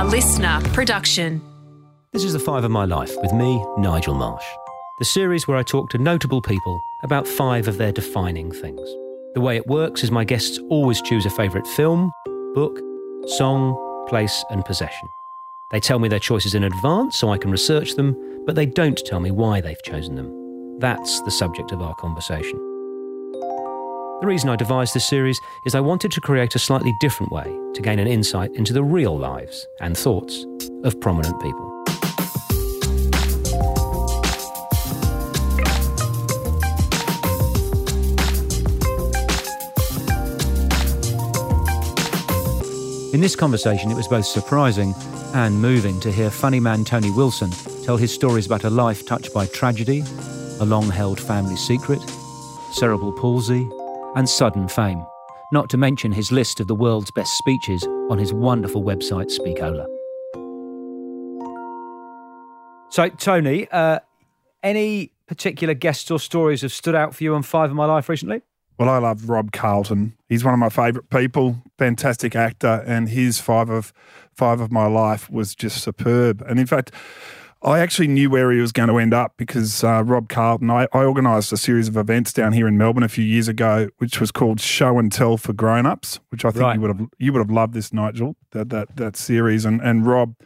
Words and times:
a 0.00 0.04
listener 0.04 0.58
production. 0.72 1.42
This 2.14 2.24
is 2.24 2.32
The 2.32 2.38
Five 2.38 2.64
of 2.64 2.70
My 2.70 2.86
Life 2.86 3.14
with 3.20 3.34
me, 3.34 3.62
Nigel 3.76 4.14
Marsh. 4.14 4.46
The 4.98 5.04
series 5.04 5.46
where 5.46 5.58
I 5.58 5.62
talk 5.62 5.90
to 5.90 5.98
notable 5.98 6.40
people 6.40 6.80
about 7.02 7.28
five 7.28 7.68
of 7.68 7.76
their 7.76 7.92
defining 7.92 8.50
things. 8.50 8.80
The 9.34 9.42
way 9.42 9.56
it 9.56 9.66
works 9.66 10.02
is 10.02 10.10
my 10.10 10.24
guests 10.24 10.58
always 10.70 11.02
choose 11.02 11.26
a 11.26 11.30
favourite 11.30 11.66
film, 11.66 12.10
book, 12.54 12.80
song, 13.26 13.76
place, 14.08 14.42
and 14.48 14.64
possession. 14.64 15.06
They 15.70 15.80
tell 15.80 15.98
me 15.98 16.08
their 16.08 16.18
choices 16.18 16.54
in 16.54 16.64
advance 16.64 17.18
so 17.18 17.28
I 17.28 17.36
can 17.36 17.50
research 17.50 17.94
them, 17.96 18.16
but 18.46 18.54
they 18.54 18.64
don't 18.64 18.96
tell 19.04 19.20
me 19.20 19.30
why 19.30 19.60
they've 19.60 19.82
chosen 19.82 20.14
them. 20.14 20.78
That's 20.78 21.20
the 21.24 21.30
subject 21.30 21.72
of 21.72 21.82
our 21.82 21.94
conversation. 21.96 22.69
The 24.20 24.26
reason 24.26 24.50
I 24.50 24.56
devised 24.56 24.92
this 24.92 25.08
series 25.08 25.40
is 25.64 25.74
I 25.74 25.80
wanted 25.80 26.12
to 26.12 26.20
create 26.20 26.54
a 26.54 26.58
slightly 26.58 26.92
different 27.00 27.32
way 27.32 27.44
to 27.72 27.80
gain 27.80 27.98
an 27.98 28.06
insight 28.06 28.54
into 28.54 28.74
the 28.74 28.84
real 28.84 29.18
lives 29.18 29.66
and 29.80 29.96
thoughts 29.96 30.44
of 30.84 31.00
prominent 31.00 31.40
people. 31.40 31.66
In 43.14 43.22
this 43.22 43.34
conversation, 43.34 43.90
it 43.90 43.94
was 43.94 44.06
both 44.06 44.26
surprising 44.26 44.94
and 45.32 45.62
moving 45.62 45.98
to 46.00 46.12
hear 46.12 46.30
funny 46.30 46.60
man 46.60 46.84
Tony 46.84 47.10
Wilson 47.10 47.50
tell 47.84 47.96
his 47.96 48.12
stories 48.12 48.44
about 48.44 48.64
a 48.64 48.70
life 48.70 49.06
touched 49.06 49.32
by 49.32 49.46
tragedy, 49.46 50.04
a 50.60 50.66
long 50.66 50.90
held 50.90 51.18
family 51.18 51.56
secret, 51.56 52.02
cerebral 52.70 53.12
palsy, 53.12 53.66
and 54.14 54.28
sudden 54.28 54.68
fame, 54.68 55.04
not 55.52 55.70
to 55.70 55.76
mention 55.76 56.12
his 56.12 56.32
list 56.32 56.60
of 56.60 56.66
the 56.66 56.74
world's 56.74 57.10
best 57.12 57.36
speeches 57.38 57.86
on 58.10 58.18
his 58.18 58.32
wonderful 58.32 58.82
website, 58.82 59.30
Speakola. 59.30 59.86
So, 62.90 63.08
Tony, 63.08 63.68
uh, 63.70 64.00
any 64.62 65.12
particular 65.26 65.74
guests 65.74 66.10
or 66.10 66.18
stories 66.18 66.62
have 66.62 66.72
stood 66.72 66.94
out 66.94 67.14
for 67.14 67.22
you 67.22 67.34
on 67.34 67.42
Five 67.42 67.70
of 67.70 67.76
My 67.76 67.84
Life 67.86 68.08
recently? 68.08 68.42
Well, 68.78 68.88
I 68.88 68.98
love 68.98 69.28
Rob 69.28 69.52
Carlton. 69.52 70.14
He's 70.28 70.42
one 70.42 70.54
of 70.54 70.58
my 70.58 70.70
favourite 70.70 71.10
people. 71.10 71.62
Fantastic 71.78 72.34
actor, 72.34 72.82
and 72.86 73.10
his 73.10 73.38
five 73.38 73.68
of 73.68 73.92
five 74.34 74.58
of 74.60 74.72
my 74.72 74.86
life 74.86 75.30
was 75.30 75.54
just 75.54 75.82
superb. 75.82 76.42
And 76.48 76.58
in 76.58 76.66
fact, 76.66 76.90
I 77.62 77.80
actually 77.80 78.08
knew 78.08 78.30
where 78.30 78.50
he 78.50 78.60
was 78.60 78.72
going 78.72 78.88
to 78.88 78.98
end 78.98 79.12
up 79.12 79.34
because 79.36 79.84
uh, 79.84 80.02
Rob 80.04 80.28
Carlton. 80.30 80.70
I, 80.70 80.88
I 80.94 81.04
organised 81.04 81.52
a 81.52 81.58
series 81.58 81.88
of 81.88 81.96
events 81.96 82.32
down 82.32 82.52
here 82.54 82.66
in 82.66 82.78
Melbourne 82.78 83.02
a 83.02 83.08
few 83.08 83.24
years 83.24 83.48
ago, 83.48 83.90
which 83.98 84.18
was 84.18 84.30
called 84.30 84.60
Show 84.60 84.98
and 84.98 85.12
Tell 85.12 85.36
for 85.36 85.52
Grown 85.52 85.84
Ups, 85.84 86.20
which 86.30 86.44
I 86.44 86.50
think 86.50 86.62
Right. 86.62 86.74
you 86.76 86.80
would 86.80 86.96
have 86.96 87.08
you 87.18 87.32
would 87.34 87.38
have 87.40 87.50
loved 87.50 87.74
this 87.74 87.92
Nigel 87.92 88.36
that 88.52 88.70
that 88.70 88.96
that 88.96 89.16
series. 89.16 89.64
And 89.66 89.80
and 89.82 90.06
Rob 90.06 90.36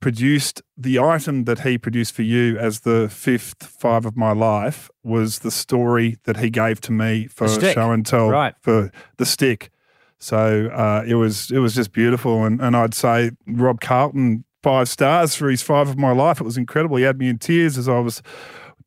produced 0.00 0.62
the 0.76 0.98
item 0.98 1.44
that 1.44 1.60
he 1.60 1.78
produced 1.78 2.14
for 2.14 2.22
you 2.22 2.58
as 2.58 2.80
the 2.80 3.08
fifth 3.10 3.64
five 3.66 4.04
of 4.04 4.16
my 4.16 4.32
life 4.32 4.90
was 5.02 5.38
the 5.40 5.50
story 5.50 6.18
that 6.24 6.36
he 6.38 6.50
gave 6.50 6.80
to 6.82 6.92
me 6.92 7.26
for 7.26 7.48
show 7.48 7.90
and 7.90 8.04
tell 8.04 8.28
Right. 8.30 8.54
for 8.60 8.90
the 9.18 9.26
stick. 9.26 9.70
So 10.18 10.68
uh, 10.72 11.04
it 11.06 11.14
was 11.16 11.50
it 11.50 11.58
was 11.58 11.74
just 11.74 11.92
beautiful, 11.92 12.44
and 12.44 12.60
and 12.60 12.74
I'd 12.74 12.94
say 12.94 13.32
Rob 13.46 13.80
Carlton 13.82 14.44
five 14.64 14.88
stars 14.88 15.34
for 15.34 15.50
his 15.50 15.60
five 15.60 15.90
of 15.90 15.98
my 15.98 16.10
life. 16.10 16.40
It 16.40 16.44
was 16.44 16.56
incredible. 16.56 16.96
He 16.96 17.02
had 17.02 17.18
me 17.18 17.28
in 17.28 17.36
tears 17.36 17.76
as 17.76 17.86
I 17.86 17.98
was 17.98 18.22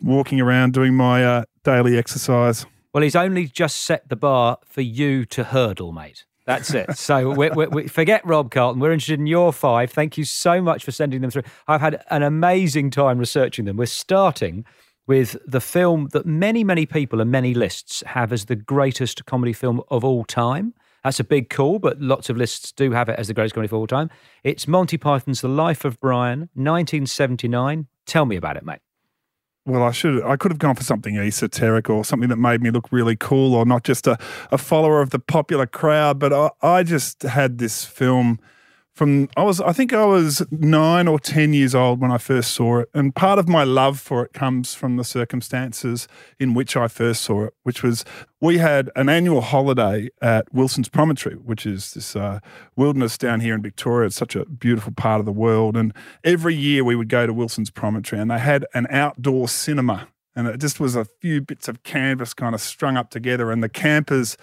walking 0.02 0.42
around 0.42 0.74
doing 0.74 0.96
my 0.96 1.24
uh, 1.24 1.44
daily 1.64 2.00
exercise. 2.00 2.66
Well, 2.94 3.04
he's 3.04 3.16
only 3.16 3.46
just 3.46 3.78
set 3.84 4.10
the 4.10 4.16
bar 4.16 4.58
for 4.66 4.82
you 4.82 5.24
to 5.26 5.44
hurdle, 5.44 5.92
mate. 5.92 6.26
That's 6.48 6.74
it. 6.74 6.98
So 6.98 7.30
we, 7.36 7.52
we, 7.52 7.68
we, 7.68 7.88
forget 7.88 8.26
Rob 8.26 8.50
Carlton. 8.50 8.80
We're 8.80 8.92
interested 8.92 9.20
in 9.20 9.28
your 9.28 9.54
five. 9.54 9.92
Thank 9.92 10.18
you 10.18 10.24
so 10.24 10.64
much 10.64 10.84
for 10.84 10.92
sending 10.92 11.22
them 11.22 11.30
through. 11.30 11.44
I've 11.68 11.82
had 11.82 12.04
an 12.10 12.24
amazing 12.24 12.90
time 12.90 13.20
researching 13.20 13.66
them. 13.66 13.78
We're 13.78 13.86
starting 13.86 14.66
with 15.06 15.38
the 15.46 15.62
film 15.62 16.10
that 16.14 16.26
many, 16.26 16.64
many 16.64 16.88
people 16.88 17.22
and 17.22 17.30
many 17.30 17.54
lists 17.54 18.02
have 18.08 18.34
as 18.34 18.46
the 18.46 18.56
greatest 18.56 19.26
comedy 19.26 19.54
film 19.54 19.84
of 19.90 20.04
all 20.04 20.26
time. 20.26 20.74
That's 21.08 21.22
a 21.22 21.24
big 21.24 21.50
call, 21.50 21.80
but 21.80 22.02
lots 22.02 22.30
of 22.30 22.36
lists 22.36 22.74
do 22.74 22.92
have 22.92 23.08
it 23.08 23.18
as 23.18 23.30
the 23.30 23.34
greatest 23.34 23.56
comedy 23.56 23.70
of 23.70 23.74
all 23.74 23.88
time. 23.88 24.10
It's 24.44 24.68
Monty 24.68 24.98
Python's 24.98 25.40
The 25.40 25.48
Life 25.48 25.86
of 25.86 25.98
Brian, 26.02 26.50
1979. 26.54 27.88
Tell 28.06 28.26
me 28.26 28.36
about 28.36 28.58
it, 28.58 28.66
mate. 28.66 28.80
Well, 29.66 29.84
I 29.84 29.92
should 29.92 30.22
I 30.22 30.36
could 30.36 30.52
have 30.52 30.60
gone 30.60 30.76
for 30.76 30.84
something 30.84 31.18
esoteric 31.18 31.90
or 31.90 32.04
something 32.04 32.28
that 32.28 32.36
made 32.36 32.62
me 32.62 32.72
look 32.72 32.92
really 32.92 33.16
cool 33.16 33.56
or 33.56 33.66
not 33.66 33.86
just 33.86 34.06
a, 34.06 34.18
a 34.52 34.58
follower 34.58 35.02
of 35.02 35.12
the 35.12 35.20
popular 35.20 35.66
crowd. 35.66 36.20
But 36.20 36.34
I, 36.34 36.50
I 36.62 36.84
just 36.84 37.24
had 37.24 37.58
this 37.58 37.86
film 37.86 38.42
from 38.98 39.30
I 39.38 39.44
was 39.44 39.62
I 39.62 39.74
think 39.74 39.94
I 39.94 40.06
was 40.06 40.44
nine 40.50 41.08
or 41.08 41.20
ten 41.20 41.54
years 41.54 41.76
old 41.76 42.02
when 42.02 42.12
I 42.12 42.18
first 42.18 42.52
saw 42.52 42.80
it. 42.80 42.90
And 42.96 43.14
part 43.14 43.38
of 43.38 43.48
my 43.48 43.64
love 43.64 44.00
for 44.00 44.26
it 44.26 44.34
comes 44.34 44.74
from 44.74 44.98
the 44.98 45.04
circumstances 45.04 46.08
in 46.40 46.56
which 46.56 46.76
I 46.76 46.88
first 46.88 47.22
saw 47.22 47.46
it, 47.46 47.54
which 47.62 47.84
was 47.84 48.04
we 48.42 48.58
had 48.58 48.90
an 48.96 49.08
annual 49.08 49.42
holiday 49.42 50.10
at 50.20 50.52
Wilson's 50.52 50.90
Promontory, 50.90 51.36
which 51.36 51.68
is 51.68 51.94
this 51.94 52.16
uh, 52.16 52.40
wilderness 52.76 53.20
down 53.20 53.40
here 53.40 53.54
in 53.54 53.62
Victoria. 53.62 54.08
It's 54.08 54.16
such 54.16 54.36
a 54.36 54.46
beautiful 54.46 54.94
part 54.94 55.20
of 55.20 55.28
the 55.28 55.32
world. 55.32 55.78
And 55.78 55.94
every 56.24 56.56
year 56.56 56.84
we 56.84 56.96
would 56.96 57.10
go 57.10 57.28
to 57.28 57.34
Wilson's 57.34 57.70
Promontory 57.70 58.20
and 58.20 58.32
they 58.32 58.40
had 58.40 58.66
an 58.74 58.88
outdoor 58.90 59.48
cinema. 59.48 60.08
And 60.36 60.48
it 60.48 60.60
just 60.60 60.80
was 60.80 60.96
a 60.96 61.06
few 61.06 61.42
bits 61.42 61.68
of 61.68 61.84
canvas 61.84 62.34
kind 62.34 62.56
of 62.56 62.62
strung 62.62 62.98
up 62.98 63.12
together. 63.12 63.52
And 63.52 63.64
the 63.64 63.70
campers 63.70 64.38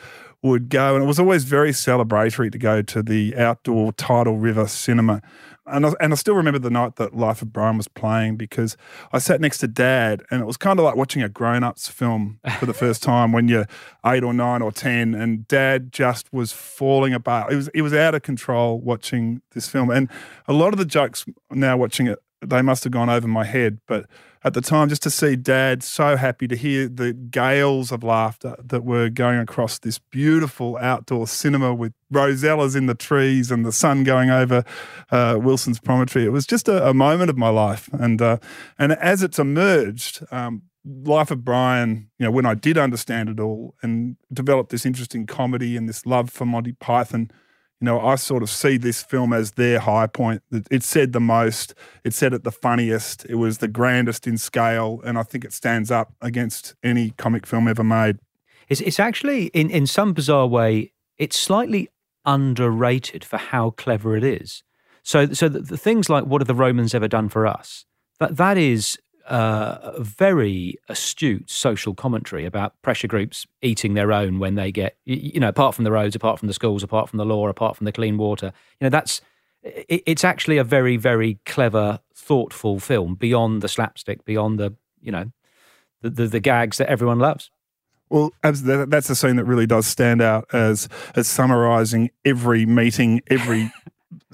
would 0.50 0.68
go, 0.68 0.94
and 0.94 1.02
it 1.02 1.06
was 1.06 1.18
always 1.18 1.44
very 1.44 1.70
celebratory 1.70 2.52
to 2.52 2.58
go 2.58 2.82
to 2.82 3.02
the 3.02 3.34
outdoor 3.36 3.92
Tidal 3.92 4.38
River 4.38 4.68
cinema. 4.68 5.22
And 5.66 5.86
I, 5.86 5.92
and 5.98 6.12
I 6.12 6.16
still 6.16 6.34
remember 6.34 6.58
the 6.58 6.68
night 6.68 6.96
that 6.96 7.16
Life 7.16 7.40
of 7.40 7.50
Brian 7.50 7.78
was 7.78 7.88
playing 7.88 8.36
because 8.36 8.76
I 9.14 9.18
sat 9.18 9.40
next 9.40 9.58
to 9.58 9.66
Dad, 9.66 10.22
and 10.30 10.42
it 10.42 10.44
was 10.44 10.58
kind 10.58 10.78
of 10.78 10.84
like 10.84 10.96
watching 10.96 11.22
a 11.22 11.28
grown-ups 11.30 11.88
film 11.88 12.38
for 12.58 12.66
the 12.66 12.74
first 12.74 13.02
time 13.02 13.32
when 13.32 13.48
you're 13.48 13.66
eight 14.04 14.22
or 14.22 14.34
nine 14.34 14.60
or 14.60 14.70
ten, 14.70 15.14
and 15.14 15.48
Dad 15.48 15.90
just 15.90 16.30
was 16.30 16.52
falling 16.52 17.14
apart. 17.14 17.50
It 17.50 17.56
was 17.56 17.68
it 17.68 17.80
was 17.80 17.94
out 17.94 18.14
of 18.14 18.20
control 18.20 18.78
watching 18.78 19.40
this 19.52 19.66
film, 19.66 19.90
and 19.90 20.10
a 20.46 20.52
lot 20.52 20.74
of 20.74 20.78
the 20.78 20.84
jokes 20.84 21.24
now 21.50 21.78
watching 21.78 22.06
it 22.06 22.18
they 22.50 22.62
must 22.62 22.84
have 22.84 22.92
gone 22.92 23.08
over 23.08 23.28
my 23.28 23.44
head. 23.44 23.78
But 23.86 24.06
at 24.42 24.52
the 24.52 24.60
time, 24.60 24.88
just 24.88 25.02
to 25.04 25.10
see 25.10 25.36
Dad 25.36 25.82
so 25.82 26.16
happy 26.16 26.46
to 26.48 26.56
hear 26.56 26.88
the 26.88 27.12
gales 27.12 27.90
of 27.90 28.02
laughter 28.02 28.56
that 28.62 28.84
were 28.84 29.08
going 29.08 29.38
across 29.38 29.78
this 29.78 29.98
beautiful 29.98 30.76
outdoor 30.78 31.26
cinema 31.26 31.74
with 31.74 31.94
rosellas 32.12 32.76
in 32.76 32.86
the 32.86 32.94
trees 32.94 33.50
and 33.50 33.64
the 33.64 33.72
sun 33.72 34.04
going 34.04 34.30
over 34.30 34.62
uh, 35.10 35.38
Wilson's 35.40 35.80
Promontory, 35.80 36.24
it 36.24 36.32
was 36.32 36.46
just 36.46 36.68
a, 36.68 36.88
a 36.88 36.94
moment 36.94 37.30
of 37.30 37.38
my 37.38 37.48
life. 37.48 37.88
And 37.92 38.20
uh, 38.20 38.38
and 38.78 38.92
as 38.92 39.22
it's 39.22 39.38
emerged. 39.38 40.24
Um, 40.30 40.62
Life 40.86 41.30
of 41.30 41.46
Brian, 41.46 42.10
you 42.18 42.26
know, 42.26 42.30
when 42.30 42.44
I 42.44 42.52
did 42.52 42.76
understand 42.76 43.30
it 43.30 43.40
all 43.40 43.74
and 43.80 44.18
developed 44.30 44.68
this 44.68 44.84
interest 44.84 45.14
in 45.14 45.26
comedy 45.26 45.78
and 45.78 45.88
this 45.88 46.04
love 46.04 46.28
for 46.28 46.44
Monty 46.44 46.72
Python, 46.72 47.30
you 47.84 47.90
know, 47.90 48.00
I 48.00 48.14
sort 48.14 48.42
of 48.42 48.48
see 48.48 48.78
this 48.78 49.02
film 49.02 49.34
as 49.34 49.52
their 49.52 49.78
high 49.78 50.06
point. 50.06 50.42
It 50.70 50.82
said 50.82 51.12
the 51.12 51.20
most, 51.20 51.74
it 52.02 52.14
said 52.14 52.32
it 52.32 52.42
the 52.42 52.50
funniest, 52.50 53.26
it 53.26 53.34
was 53.34 53.58
the 53.58 53.68
grandest 53.68 54.26
in 54.26 54.38
scale, 54.38 55.02
and 55.04 55.18
I 55.18 55.22
think 55.22 55.44
it 55.44 55.52
stands 55.52 55.90
up 55.90 56.14
against 56.22 56.76
any 56.82 57.10
comic 57.18 57.46
film 57.46 57.68
ever 57.68 57.84
made. 57.84 58.20
It's, 58.70 58.80
it's 58.80 58.98
actually, 58.98 59.48
in, 59.48 59.68
in 59.68 59.86
some 59.86 60.14
bizarre 60.14 60.46
way, 60.46 60.94
it's 61.18 61.38
slightly 61.38 61.90
underrated 62.24 63.22
for 63.22 63.36
how 63.36 63.68
clever 63.68 64.16
it 64.16 64.24
is. 64.24 64.62
So, 65.02 65.34
so 65.34 65.50
the, 65.50 65.60
the 65.60 65.76
things 65.76 66.08
like 66.08 66.24
what 66.24 66.40
have 66.40 66.48
the 66.48 66.54
Romans 66.54 66.94
ever 66.94 67.06
done 67.06 67.28
for 67.28 67.46
us? 67.46 67.84
That 68.18 68.38
that 68.38 68.56
is 68.56 68.96
uh, 69.26 69.92
very 70.00 70.76
astute 70.88 71.48
social 71.48 71.94
commentary 71.94 72.44
about 72.44 72.80
pressure 72.82 73.08
groups 73.08 73.46
eating 73.62 73.94
their 73.94 74.12
own 74.12 74.38
when 74.38 74.54
they 74.54 74.70
get, 74.70 74.96
you 75.04 75.40
know, 75.40 75.48
apart 75.48 75.74
from 75.74 75.84
the 75.84 75.92
roads, 75.92 76.14
apart 76.14 76.38
from 76.38 76.48
the 76.48 76.54
schools, 76.54 76.82
apart 76.82 77.08
from 77.08 77.16
the 77.16 77.24
law, 77.24 77.48
apart 77.48 77.76
from 77.76 77.84
the 77.84 77.92
clean 77.92 78.18
water. 78.18 78.52
You 78.80 78.86
know, 78.86 78.90
that's 78.90 79.20
it, 79.62 80.02
it's 80.06 80.24
actually 80.24 80.58
a 80.58 80.64
very, 80.64 80.96
very 80.96 81.38
clever, 81.46 82.00
thoughtful 82.14 82.78
film 82.78 83.14
beyond 83.14 83.62
the 83.62 83.68
slapstick, 83.68 84.24
beyond 84.24 84.58
the, 84.58 84.74
you 85.00 85.10
know, 85.12 85.30
the, 86.02 86.10
the, 86.10 86.26
the 86.26 86.40
gags 86.40 86.78
that 86.78 86.88
everyone 86.88 87.18
loves. 87.18 87.50
Well, 88.10 88.32
that's 88.42 88.60
the 88.60 89.14
scene 89.14 89.36
that 89.36 89.44
really 89.44 89.66
does 89.66 89.86
stand 89.86 90.20
out 90.22 90.46
as 90.52 90.88
as 91.16 91.26
summarising 91.26 92.10
every 92.24 92.66
meeting, 92.66 93.22
every 93.28 93.72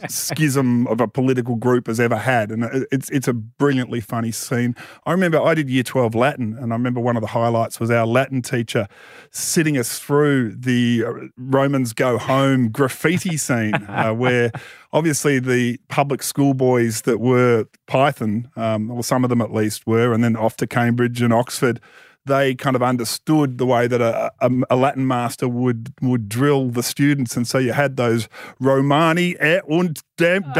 schism 0.08 0.86
of 0.86 1.00
a 1.00 1.08
political 1.08 1.56
group 1.56 1.86
has 1.86 2.00
ever 2.00 2.16
had, 2.16 2.50
and 2.50 2.86
it's 2.90 3.10
it's 3.10 3.28
a 3.28 3.32
brilliantly 3.32 4.00
funny 4.00 4.32
scene. 4.32 4.74
I 5.06 5.12
remember 5.12 5.40
I 5.40 5.54
did 5.54 5.68
Year 5.68 5.82
Twelve 5.82 6.14
Latin, 6.14 6.56
and 6.58 6.72
I 6.72 6.76
remember 6.76 7.00
one 7.00 7.16
of 7.16 7.22
the 7.22 7.28
highlights 7.28 7.80
was 7.80 7.90
our 7.90 8.06
Latin 8.06 8.42
teacher 8.42 8.88
sitting 9.30 9.76
us 9.76 9.98
through 9.98 10.54
the 10.54 11.04
uh, 11.06 11.12
Romans 11.36 11.92
Go 11.92 12.18
Home 12.18 12.70
graffiti 12.70 13.36
scene, 13.36 13.74
uh, 13.74 14.12
where 14.14 14.50
obviously 14.92 15.38
the 15.38 15.78
public 15.88 16.22
school 16.22 16.54
boys 16.54 17.02
that 17.02 17.20
were 17.20 17.66
Python, 17.86 18.50
um, 18.56 18.90
or 18.90 19.02
some 19.02 19.24
of 19.24 19.30
them 19.30 19.40
at 19.40 19.52
least 19.52 19.86
were, 19.86 20.12
and 20.12 20.22
then 20.22 20.36
off 20.36 20.56
to 20.56 20.66
Cambridge 20.66 21.22
and 21.22 21.32
Oxford 21.32 21.80
they 22.26 22.54
kind 22.54 22.76
of 22.76 22.82
understood 22.82 23.58
the 23.58 23.66
way 23.66 23.86
that 23.86 24.00
a, 24.00 24.30
a, 24.40 24.50
a, 24.70 24.76
Latin 24.76 25.06
master 25.06 25.48
would 25.48 25.92
would 26.02 26.28
drill 26.28 26.68
the 26.68 26.82
students, 26.82 27.36
and 27.36 27.46
so 27.46 27.58
you 27.58 27.72
had 27.72 27.96
those 27.96 28.28
Romani 28.58 29.36
und 29.68 30.00
Deum 30.16 30.42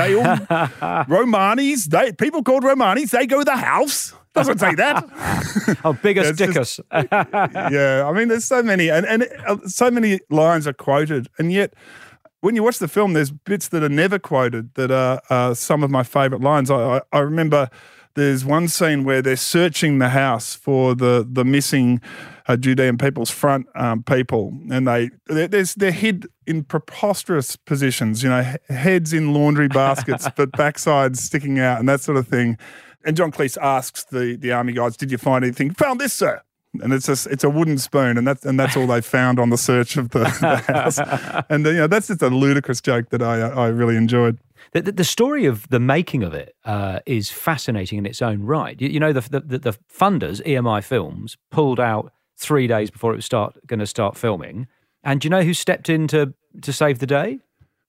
Romanis. 1.09 1.85
They 1.85 2.12
people 2.12 2.43
called 2.43 2.62
Romanis. 2.62 3.11
They 3.11 3.27
go 3.27 3.41
to 3.41 3.45
the 3.45 3.57
house. 3.57 4.15
Doesn't 4.33 4.59
say 4.59 4.75
that. 4.77 5.05
oh, 5.85 5.93
Biggus 5.93 6.33
Dickus. 6.33 6.81
yeah, 7.73 8.07
I 8.07 8.12
mean, 8.12 8.29
there's 8.29 8.45
so 8.45 8.62
many, 8.62 8.89
and 8.89 9.05
and 9.07 9.27
uh, 9.47 9.57
so 9.67 9.91
many 9.91 10.21
lines 10.31 10.67
are 10.67 10.73
quoted, 10.73 11.29
and 11.39 11.53
yet 11.53 11.75
when 12.41 12.57
you 12.57 12.62
watch 12.62 12.79
the 12.79 12.89
film, 12.89 13.12
there's 13.12 13.31
bits 13.31 13.69
that 13.69 13.83
are 13.83 13.89
never 13.89 14.19
quoted 14.19 14.75
that 14.75 14.91
are, 14.91 15.21
are 15.29 15.55
some 15.55 15.83
of 15.83 15.91
my 15.91 16.03
favourite 16.03 16.43
lines. 16.43 16.71
I, 16.71 16.97
I, 16.97 17.01
I, 17.12 17.19
remember 17.19 17.69
there's 18.15 18.45
one 18.45 18.69
scene 18.69 19.05
where 19.05 19.23
they're 19.23 19.37
searching 19.37 19.99
the 19.99 20.11
house 20.11 20.55
for 20.55 20.95
the 20.95 21.27
the 21.29 21.45
missing 21.45 22.01
uh, 22.49 22.57
Judean 22.57 22.99
People's 22.99 23.31
Front 23.31 23.67
um, 23.75 24.03
people, 24.03 24.53
and 24.71 24.87
they 24.87 25.11
they're, 25.27 25.49
they're 25.49 25.93
hid 25.93 26.27
in 26.47 26.65
preposterous 26.65 27.57
positions. 27.57 28.23
You 28.23 28.31
know, 28.31 28.55
heads 28.69 29.12
in 29.12 29.33
laundry 29.33 29.69
baskets, 29.69 30.29
but 30.37 30.53
backsides 30.53 31.19
sticking 31.19 31.59
out, 31.59 31.79
and 31.79 31.89
that 31.89 32.01
sort 32.01 32.17
of 32.19 32.27
thing. 32.27 32.59
And 33.05 33.17
John 33.17 33.33
Cleese 33.33 33.57
asks 33.61 34.05
the 34.05 34.37
the 34.37 34.53
army 34.53 34.73
guys, 34.73 34.97
"Did 34.97 35.11
you 35.11 35.19
find 35.19 35.45
anything?" 35.45 35.73
Found 35.75 36.01
this, 36.01 36.12
sir 36.12 36.43
and 36.83 36.93
it's 36.93 37.09
a 37.09 37.31
it's 37.31 37.43
a 37.45 37.51
wooden 37.51 37.79
spoon, 37.79 38.17
and 38.17 38.27
that's 38.27 38.45
and 38.45 38.59
that's 38.59 38.77
all 38.77 38.87
they 38.87 39.01
found 39.01 39.41
on 39.41 39.51
the 39.51 39.59
search 39.59 39.97
of 39.97 40.11
the, 40.11 40.21
the 40.21 40.57
house. 40.73 41.01
And 41.51 41.67
you 41.67 41.73
know 41.73 41.87
that's 41.87 42.07
just 42.07 42.23
a 42.23 42.29
ludicrous 42.29 42.81
joke 42.81 43.09
that 43.11 43.23
I 43.23 43.41
I 43.41 43.67
really 43.69 43.97
enjoyed. 43.97 44.39
The, 44.73 44.83
the, 44.83 44.93
the 44.93 45.05
story 45.05 45.47
of 45.47 45.69
the 45.69 45.81
making 45.81 46.23
of 46.23 46.33
it 46.35 46.55
uh, 46.65 47.01
is 47.07 47.31
fascinating 47.31 47.99
in 47.99 48.07
its 48.07 48.23
own 48.23 48.43
right. 48.43 48.81
You, 48.81 48.89
you 48.89 49.01
know, 49.01 49.13
the, 49.13 49.41
the, 49.41 49.59
the 49.59 49.79
funders, 49.93 50.43
EMI 50.45 50.85
Films, 50.85 51.37
pulled 51.51 51.81
out 51.81 52.13
three 52.37 52.67
days 52.67 52.91
before 52.91 53.13
it 53.13 53.17
was 53.17 53.25
start 53.25 53.59
going 53.67 53.81
to 53.81 53.87
start 53.87 54.17
filming. 54.17 54.67
And 55.03 55.21
do 55.21 55.27
you 55.27 55.31
know 55.31 55.43
who 55.43 55.55
stepped 55.55 55.89
in 55.89 56.07
to, 56.09 56.35
to 56.63 56.73
save 56.73 56.99
the 56.99 57.07
day? 57.07 57.41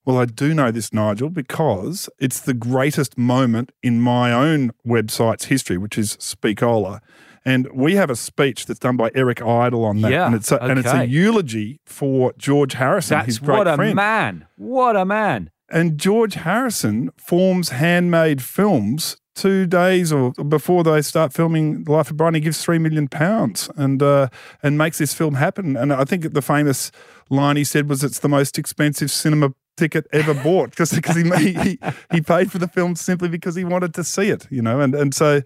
Well, 0.05 0.17
I 0.17 0.25
do 0.25 0.53
know 0.55 0.71
this, 0.71 0.91
Nigel, 0.91 1.29
because 1.29 2.09
it's 2.17 2.39
the 2.39 2.55
greatest 2.55 3.17
moment 3.17 3.71
in 3.83 4.01
my 4.01 4.33
own 4.33 4.71
website's 4.85 5.45
history, 5.45 5.77
which 5.77 5.97
is 5.97 6.17
Speakola. 6.17 7.01
And 7.45 7.67
we 7.73 7.95
have 7.95 8.09
a 8.09 8.15
speech 8.15 8.65
that's 8.65 8.79
done 8.79 8.97
by 8.97 9.11
Eric 9.13 9.41
Idle 9.41 9.85
on 9.85 10.01
that. 10.01 10.11
Yeah, 10.11 10.27
and 10.27 10.35
it's 10.35 10.51
a, 10.51 10.61
okay. 10.61 10.71
and 10.71 10.79
it's 10.79 10.91
a 10.91 11.07
eulogy 11.07 11.79
for 11.85 12.33
George 12.37 12.73
Harrison, 12.73 13.17
that's 13.17 13.25
his 13.27 13.39
great 13.39 13.57
what 13.57 13.67
a 13.67 13.75
friend. 13.75 13.95
man. 13.95 14.47
What 14.57 14.95
a 14.95 15.05
man. 15.05 15.51
And 15.71 15.97
George 15.97 16.35
Harrison 16.35 17.11
forms 17.17 17.69
handmade 17.69 18.41
films 18.41 19.17
two 19.35 19.65
days 19.65 20.11
or 20.11 20.31
before 20.31 20.83
they 20.83 21.01
start 21.01 21.33
filming 21.33 21.85
The 21.85 21.91
Life 21.93 22.11
of 22.11 22.17
Brian. 22.17 22.33
He 22.33 22.41
gives 22.41 22.63
three 22.63 22.77
million 22.77 23.07
pounds 23.07 23.69
and 23.77 24.03
uh, 24.03 24.27
and 24.61 24.77
makes 24.77 24.97
this 24.97 25.13
film 25.13 25.35
happen. 25.35 25.77
And 25.77 25.93
I 25.93 26.03
think 26.03 26.33
the 26.33 26.41
famous 26.41 26.91
line 27.29 27.55
he 27.55 27.63
said 27.63 27.89
was, 27.89 28.03
"It's 28.03 28.19
the 28.19 28.29
most 28.29 28.57
expensive 28.57 29.09
cinema 29.09 29.53
ticket 29.77 30.07
ever 30.11 30.33
bought," 30.33 30.71
because 30.71 30.91
he, 30.91 30.99
he 31.01 31.79
he 32.11 32.21
paid 32.21 32.51
for 32.51 32.57
the 32.57 32.67
film 32.67 32.95
simply 32.95 33.29
because 33.29 33.55
he 33.55 33.63
wanted 33.63 33.93
to 33.93 34.03
see 34.03 34.29
it. 34.29 34.47
You 34.51 34.61
know, 34.61 34.81
and 34.81 34.93
and 34.93 35.13
so 35.13 35.41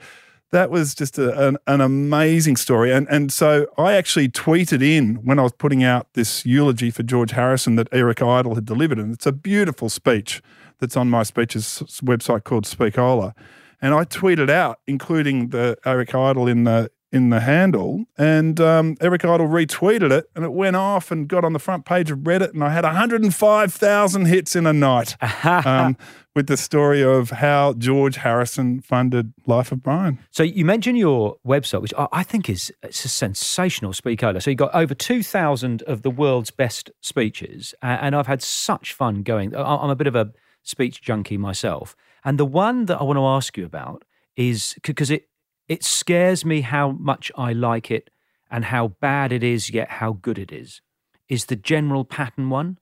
that 0.51 0.69
was 0.69 0.95
just 0.95 1.18
a, 1.18 1.47
an, 1.47 1.57
an, 1.68 1.81
amazing 1.81 2.56
story. 2.56 2.92
And, 2.92 3.07
and 3.09 3.31
so 3.31 3.68
I 3.77 3.94
actually 3.94 4.30
tweeted 4.30 4.83
in 4.83 5.15
when 5.15 5.39
I 5.39 5.44
was 5.44 5.51
putting 5.53 5.83
out 5.83 6.07
this 6.13 6.45
eulogy 6.45 6.92
for 6.92 7.03
George 7.03 7.31
Harrison 7.31 7.75
that 7.75 7.88
Eric 7.92 8.21
Idle 8.21 8.56
had 8.56 8.65
delivered. 8.65 9.00
And 9.00 9.13
it's 9.13 9.25
a 9.25 9.31
beautiful 9.31 9.89
speech 9.89 10.42
that's 10.80 10.95
on 10.95 11.09
my 11.09 11.24
speeches 11.24 11.83
website 12.03 12.44
called 12.44 12.65
Speakola. 12.65 13.33
And 13.81 13.94
I 13.94 14.03
tweeted 14.06 14.50
out, 14.50 14.80
including 14.88 15.50
the 15.50 15.77
Eric 15.86 16.15
Idle 16.15 16.48
in 16.48 16.63
the 16.63 16.89
in 17.15 17.29
the 17.29 17.39
handle, 17.39 18.03
and 18.17 18.59
um, 18.59 18.97
Eric 19.00 19.23
Idle 19.23 19.47
retweeted 19.47 20.12
it, 20.12 20.29
and 20.35 20.44
it 20.44 20.51
went 20.51 20.75
off 20.75 21.12
and 21.12 21.29
got 21.29 21.45
on 21.45 21.53
the 21.53 21.59
front 21.59 21.85
page 21.85 22.12
of 22.12 22.19
Reddit, 22.19 22.53
and 22.53 22.62
I 22.62 22.71
had 22.71 22.83
105,000 22.83 24.25
hits 24.25 24.53
in 24.53 24.67
a 24.67 24.73
night 24.73 25.15
um, 25.45 25.95
with 26.35 26.47
the 26.47 26.57
story 26.57 27.01
of 27.01 27.29
how 27.29 27.71
George 27.71 28.17
Harrison 28.17 28.81
funded 28.81 29.33
Life 29.47 29.71
of 29.71 29.81
Brian. 29.81 30.19
So 30.29 30.44
you 30.44 30.65
mentioned 30.65 30.97
your 30.97 31.38
website, 31.47 31.81
which 31.81 31.94
I 31.97 32.21
think 32.21 32.50
is 32.50 32.73
it's 32.83 33.06
a 33.06 33.09
sensational 33.09 33.94
speakola. 33.94 34.44
So 34.44 34.50
you 34.50 34.57
got 34.57 34.75
over 34.75 34.94
2,000 34.94 35.83
of 35.83 36.01
the 36.01 36.12
world's 36.12 36.51
best 36.51 36.91
speeches, 37.00 37.73
and 37.81 38.13
I've 38.13 38.27
had 38.27 38.41
such 38.41 38.91
fun 38.91 39.23
going. 39.23 39.56
I'm 39.56 39.89
a 39.89 39.95
bit 39.95 40.07
of 40.07 40.15
a 40.15 40.33
speech 40.63 41.01
junkie 41.01 41.38
myself, 41.38 41.95
and 42.25 42.38
the 42.38 42.45
one 42.45 42.88
that 42.88 43.00
I 43.00 43.03
want 43.03 43.15
to 43.15 43.25
ask 43.25 43.56
you 43.56 43.63
about 43.63 44.03
is 44.35 44.75
because 44.83 45.09
it 45.09 45.29
it 45.67 45.83
scares 45.83 46.45
me 46.45 46.62
how 46.62 46.91
much 46.91 47.31
I 47.38 47.53
like 47.53 47.89
it 47.91 48.09
and 48.50 48.65
how 48.65 48.89
bad 48.89 49.31
it 49.31 49.44
is, 49.44 49.69
yet 49.69 49.89
how 49.89 50.13
good 50.13 50.38
it 50.38 50.51
is. 50.51 50.81
Is 51.27 51.45
the 51.45 51.56
General 51.56 52.06
Patton 52.06 52.50
one? 52.50 52.77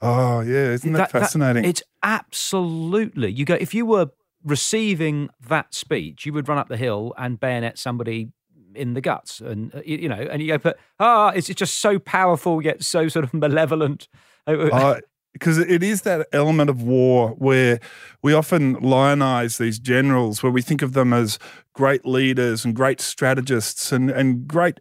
Oh 0.00 0.40
yeah, 0.40 0.72
isn't 0.72 0.92
that, 0.92 1.10
that 1.10 1.20
fascinating? 1.20 1.62
That, 1.62 1.68
it's 1.68 1.82
absolutely. 2.02 3.32
You 3.32 3.44
go 3.44 3.54
if 3.54 3.74
you 3.74 3.86
were 3.86 4.08
receiving 4.44 5.30
that 5.48 5.74
speech, 5.74 6.26
you 6.26 6.32
would 6.32 6.48
run 6.48 6.58
up 6.58 6.68
the 6.68 6.76
hill 6.76 7.14
and 7.18 7.40
bayonet 7.40 7.78
somebody 7.78 8.30
in 8.74 8.94
the 8.94 9.00
guts, 9.00 9.40
and 9.40 9.74
uh, 9.74 9.80
you, 9.84 9.98
you, 9.98 10.08
know, 10.08 10.28
and 10.30 10.42
you 10.42 10.48
go, 10.48 10.58
but 10.58 10.78
ah, 11.00 11.30
it's 11.30 11.48
just 11.48 11.78
so 11.78 11.98
powerful 11.98 12.62
yet 12.62 12.82
so 12.82 13.08
sort 13.08 13.24
of 13.24 13.34
malevolent. 13.34 14.08
Uh, 14.46 15.00
because 15.38 15.58
it 15.58 15.82
is 15.82 16.00
that 16.02 16.26
element 16.32 16.70
of 16.70 16.82
war 16.82 17.30
where 17.36 17.78
we 18.22 18.32
often 18.32 18.76
lionize 18.76 19.58
these 19.58 19.78
generals, 19.78 20.42
where 20.42 20.50
we 20.50 20.62
think 20.62 20.80
of 20.80 20.94
them 20.94 21.12
as 21.12 21.38
great 21.74 22.06
leaders 22.06 22.64
and 22.64 22.74
great 22.74 23.02
strategists 23.02 23.92
and, 23.92 24.10
and 24.10 24.48
great 24.48 24.80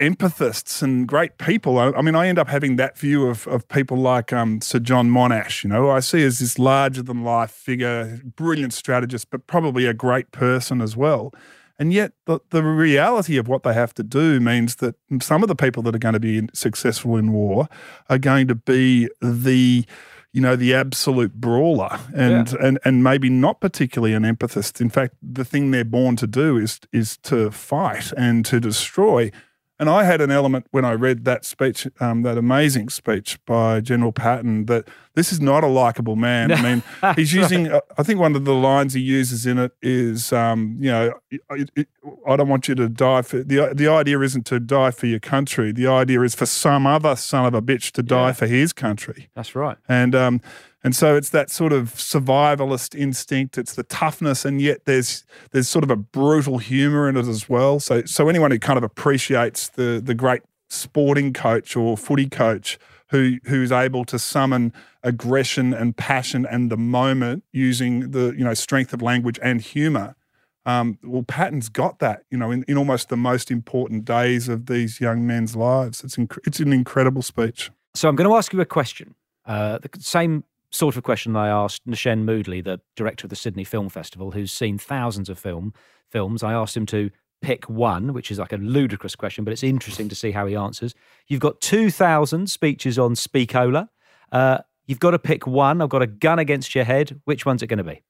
empathists 0.00 0.82
and 0.82 1.06
great 1.06 1.38
people. 1.38 1.78
I, 1.78 1.92
I 1.92 2.02
mean, 2.02 2.16
I 2.16 2.26
end 2.26 2.40
up 2.40 2.48
having 2.48 2.74
that 2.74 2.98
view 2.98 3.28
of, 3.28 3.46
of 3.46 3.68
people 3.68 3.96
like 3.96 4.32
um, 4.32 4.60
Sir 4.60 4.80
John 4.80 5.10
Monash, 5.10 5.62
you 5.62 5.70
know, 5.70 5.90
I 5.90 6.00
see 6.00 6.24
as 6.24 6.40
this 6.40 6.58
larger 6.58 7.02
than 7.02 7.22
life 7.22 7.52
figure, 7.52 8.20
brilliant 8.34 8.72
strategist, 8.72 9.30
but 9.30 9.46
probably 9.46 9.86
a 9.86 9.94
great 9.94 10.32
person 10.32 10.80
as 10.80 10.96
well. 10.96 11.32
And 11.78 11.92
yet, 11.92 12.12
the, 12.26 12.40
the 12.50 12.62
reality 12.62 13.36
of 13.36 13.46
what 13.46 13.62
they 13.62 13.72
have 13.72 13.94
to 13.94 14.02
do 14.02 14.40
means 14.40 14.76
that 14.76 14.96
some 15.20 15.42
of 15.42 15.48
the 15.48 15.54
people 15.54 15.82
that 15.84 15.94
are 15.94 15.98
going 15.98 16.14
to 16.14 16.20
be 16.20 16.48
successful 16.52 17.16
in 17.16 17.32
war 17.32 17.68
are 18.08 18.18
going 18.18 18.48
to 18.48 18.54
be 18.56 19.08
the 19.20 19.84
you 20.32 20.42
know 20.42 20.56
the 20.56 20.74
absolute 20.74 21.34
brawler 21.34 21.98
and 22.14 22.52
yeah. 22.52 22.66
and 22.66 22.78
and 22.84 23.02
maybe 23.02 23.30
not 23.30 23.60
particularly 23.60 24.12
an 24.12 24.24
empathist 24.24 24.78
in 24.80 24.90
fact 24.90 25.14
the 25.22 25.44
thing 25.44 25.70
they're 25.70 25.84
born 25.84 26.16
to 26.16 26.26
do 26.26 26.58
is 26.58 26.80
is 26.92 27.16
to 27.18 27.50
fight 27.50 28.12
and 28.12 28.44
to 28.44 28.60
destroy 28.60 29.30
and 29.78 29.88
I 29.88 30.04
had 30.04 30.20
an 30.20 30.30
element 30.30 30.66
when 30.70 30.84
I 30.84 30.92
read 30.92 31.24
that 31.24 31.44
speech, 31.44 31.86
um, 32.00 32.22
that 32.22 32.36
amazing 32.36 32.88
speech 32.88 33.38
by 33.46 33.80
General 33.80 34.12
Patton, 34.12 34.66
that 34.66 34.88
this 35.14 35.32
is 35.32 35.40
not 35.40 35.62
a 35.62 35.68
likable 35.68 36.16
man. 36.16 36.50
I 36.50 36.62
mean, 36.62 36.82
he's 37.16 37.32
using, 37.32 37.68
right. 37.68 37.82
I 37.96 38.02
think 38.02 38.18
one 38.18 38.34
of 38.34 38.44
the 38.44 38.54
lines 38.54 38.94
he 38.94 39.00
uses 39.00 39.46
in 39.46 39.58
it 39.58 39.72
is, 39.80 40.32
um, 40.32 40.76
you 40.80 40.90
know, 40.90 41.12
it, 41.30 41.70
it, 41.76 41.88
I 42.26 42.36
don't 42.36 42.48
want 42.48 42.66
you 42.66 42.74
to 42.74 42.88
die 42.88 43.22
for, 43.22 43.42
the, 43.42 43.72
the 43.72 43.88
idea 43.88 44.20
isn't 44.20 44.46
to 44.46 44.58
die 44.58 44.90
for 44.90 45.06
your 45.06 45.20
country. 45.20 45.72
The 45.72 45.86
idea 45.86 46.22
is 46.22 46.34
for 46.34 46.46
some 46.46 46.86
other 46.86 47.14
son 47.14 47.46
of 47.46 47.54
a 47.54 47.62
bitch 47.62 47.92
to 47.92 48.02
die 48.02 48.32
for 48.32 48.46
his 48.46 48.72
country. 48.72 49.28
That's 49.34 49.54
right. 49.54 49.78
And, 49.88 50.14
um, 50.14 50.40
and 50.88 50.96
so 50.96 51.16
it's 51.16 51.28
that 51.28 51.50
sort 51.50 51.74
of 51.74 51.92
survivalist 51.96 52.98
instinct. 52.98 53.58
It's 53.58 53.74
the 53.74 53.82
toughness, 53.82 54.46
and 54.46 54.58
yet 54.58 54.86
there's 54.86 55.22
there's 55.50 55.68
sort 55.68 55.84
of 55.84 55.90
a 55.90 55.96
brutal 55.96 56.56
humour 56.56 57.10
in 57.10 57.18
it 57.18 57.26
as 57.26 57.46
well. 57.46 57.78
So 57.78 58.06
so 58.06 58.30
anyone 58.30 58.52
who 58.52 58.58
kind 58.58 58.78
of 58.78 58.82
appreciates 58.82 59.68
the 59.68 60.00
the 60.02 60.14
great 60.14 60.40
sporting 60.70 61.34
coach 61.34 61.76
or 61.76 61.98
footy 61.98 62.26
coach 62.26 62.78
who 63.10 63.36
who's 63.44 63.70
able 63.70 64.06
to 64.06 64.18
summon 64.18 64.72
aggression 65.02 65.74
and 65.74 65.94
passion 65.94 66.46
and 66.46 66.70
the 66.70 66.78
moment 66.78 67.44
using 67.52 68.12
the 68.12 68.32
you 68.34 68.42
know 68.42 68.54
strength 68.54 68.94
of 68.94 69.02
language 69.02 69.38
and 69.42 69.60
humour. 69.60 70.16
Um, 70.64 70.98
well, 71.04 71.22
Patton's 71.22 71.68
got 71.68 71.98
that, 71.98 72.22
you 72.30 72.38
know, 72.38 72.50
in, 72.50 72.62
in 72.66 72.78
almost 72.78 73.10
the 73.10 73.16
most 73.18 73.50
important 73.50 74.06
days 74.06 74.48
of 74.48 74.64
these 74.64 75.02
young 75.02 75.26
men's 75.26 75.54
lives. 75.54 76.02
It's 76.02 76.16
inc- 76.16 76.38
it's 76.46 76.60
an 76.60 76.72
incredible 76.72 77.20
speech. 77.20 77.70
So 77.94 78.08
I'm 78.08 78.16
going 78.16 78.30
to 78.30 78.34
ask 78.34 78.54
you 78.54 78.60
a 78.62 78.64
question. 78.64 79.16
Uh, 79.44 79.78
the 79.78 79.90
same 79.98 80.44
sort 80.70 80.96
of 80.96 81.02
question 81.02 81.36
I 81.36 81.48
asked 81.48 81.86
Nashen 81.86 82.24
Moodley, 82.24 82.62
the 82.62 82.80
director 82.96 83.26
of 83.26 83.30
the 83.30 83.36
Sydney 83.36 83.64
Film 83.64 83.88
Festival, 83.88 84.32
who's 84.32 84.52
seen 84.52 84.78
thousands 84.78 85.28
of 85.28 85.38
film 85.38 85.72
films. 86.10 86.42
I 86.42 86.52
asked 86.52 86.76
him 86.76 86.86
to 86.86 87.10
pick 87.40 87.68
one, 87.68 88.12
which 88.12 88.30
is 88.30 88.38
like 88.38 88.52
a 88.52 88.56
ludicrous 88.56 89.14
question, 89.14 89.44
but 89.44 89.52
it's 89.52 89.62
interesting 89.62 90.08
to 90.08 90.14
see 90.14 90.32
how 90.32 90.46
he 90.46 90.56
answers. 90.56 90.94
You've 91.28 91.40
got 91.40 91.60
2,000 91.60 92.50
speeches 92.50 92.98
on 92.98 93.14
Speakola. 93.14 93.88
Uh, 94.32 94.58
you've 94.86 95.00
got 95.00 95.12
to 95.12 95.18
pick 95.18 95.46
one. 95.46 95.80
I've 95.80 95.88
got 95.88 96.02
a 96.02 96.06
gun 96.06 96.38
against 96.38 96.74
your 96.74 96.84
head. 96.84 97.20
Which 97.24 97.46
one's 97.46 97.62
it 97.62 97.68
going 97.68 97.78
to 97.78 97.84
be? 97.84 98.02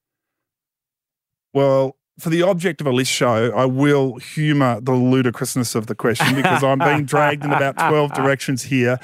Well, 1.53 1.97
for 2.19 2.31
the 2.31 2.43
object 2.43 2.81
of 2.81 2.87
a 2.87 2.91
list 2.91 3.13
show, 3.13 3.53
I 3.55 3.65
will 3.65 4.17
humour 4.17 4.81
the 4.81 4.93
ludicrousness 4.93 5.75
of 5.75 5.87
the 5.87 5.95
question 5.95 6.35
because 6.35 6.65
I'm 6.65 6.79
being 6.79 7.05
dragged 7.05 7.45
in 7.45 7.53
about 7.53 7.77
12 7.77 8.13
directions 8.15 8.65
here. 8.65 8.99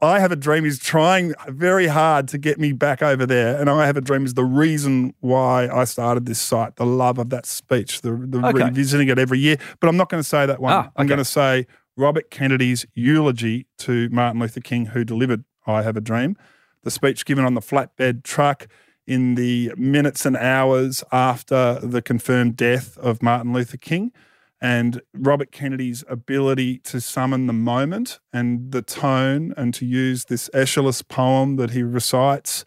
I 0.00 0.20
Have 0.20 0.30
a 0.30 0.36
Dream 0.36 0.64
is 0.64 0.78
trying 0.78 1.34
very 1.48 1.88
hard 1.88 2.28
to 2.28 2.38
get 2.38 2.58
me 2.58 2.72
back 2.72 3.02
over 3.02 3.26
there. 3.26 3.60
And 3.60 3.68
I 3.68 3.86
Have 3.86 3.96
a 3.96 4.00
Dream 4.00 4.24
is 4.24 4.34
the 4.34 4.44
reason 4.44 5.14
why 5.20 5.68
I 5.68 5.84
started 5.84 6.26
this 6.26 6.38
site, 6.40 6.76
the 6.76 6.86
love 6.86 7.18
of 7.18 7.30
that 7.30 7.46
speech, 7.46 8.02
the, 8.02 8.10
the 8.12 8.38
Okay. 8.46 8.64
revisiting 8.64 9.08
it 9.08 9.18
every 9.18 9.38
year. 9.40 9.56
But 9.80 9.88
I'm 9.88 9.96
not 9.96 10.08
going 10.08 10.22
to 10.22 10.28
say 10.28 10.46
that 10.46 10.60
one. 10.60 10.72
Ah, 10.72 10.90
I'm 10.96 11.06
going 11.08 11.18
to 11.18 11.24
say 11.24 11.66
Robert 11.96 12.30
Kennedy's 12.30 12.86
eulogy 12.94 13.66
to 13.78 14.08
Martin 14.10 14.40
Luther 14.40 14.60
King, 14.60 14.86
who 14.86 15.04
delivered 15.04 15.44
I 15.66 15.82
Have 15.82 15.96
a 15.96 16.00
Dream. 16.00 16.36
The 16.84 16.92
speech 16.92 17.24
given 17.24 17.44
on 17.44 17.54
the 17.54 17.60
flatbed 17.60 18.22
truck 18.22 18.68
in 19.06 19.34
the 19.34 19.72
minutes 19.76 20.24
and 20.24 20.36
hours 20.36 21.02
after 21.10 21.80
the 21.82 22.00
confirmed 22.02 22.54
death 22.56 22.96
of 22.98 23.20
Martin 23.22 23.52
Luther 23.52 23.76
King. 23.78 24.12
And 24.60 25.00
Robert 25.14 25.52
Kennedy's 25.52 26.04
ability 26.08 26.78
to 26.80 27.00
summon 27.00 27.46
the 27.46 27.52
moment 27.52 28.18
and 28.32 28.72
the 28.72 28.82
tone 28.82 29.54
and 29.56 29.72
to 29.74 29.86
use 29.86 30.24
this 30.24 30.50
Aeschylus 30.52 31.02
poem 31.02 31.56
that 31.56 31.70
he 31.70 31.82
recites 31.82 32.64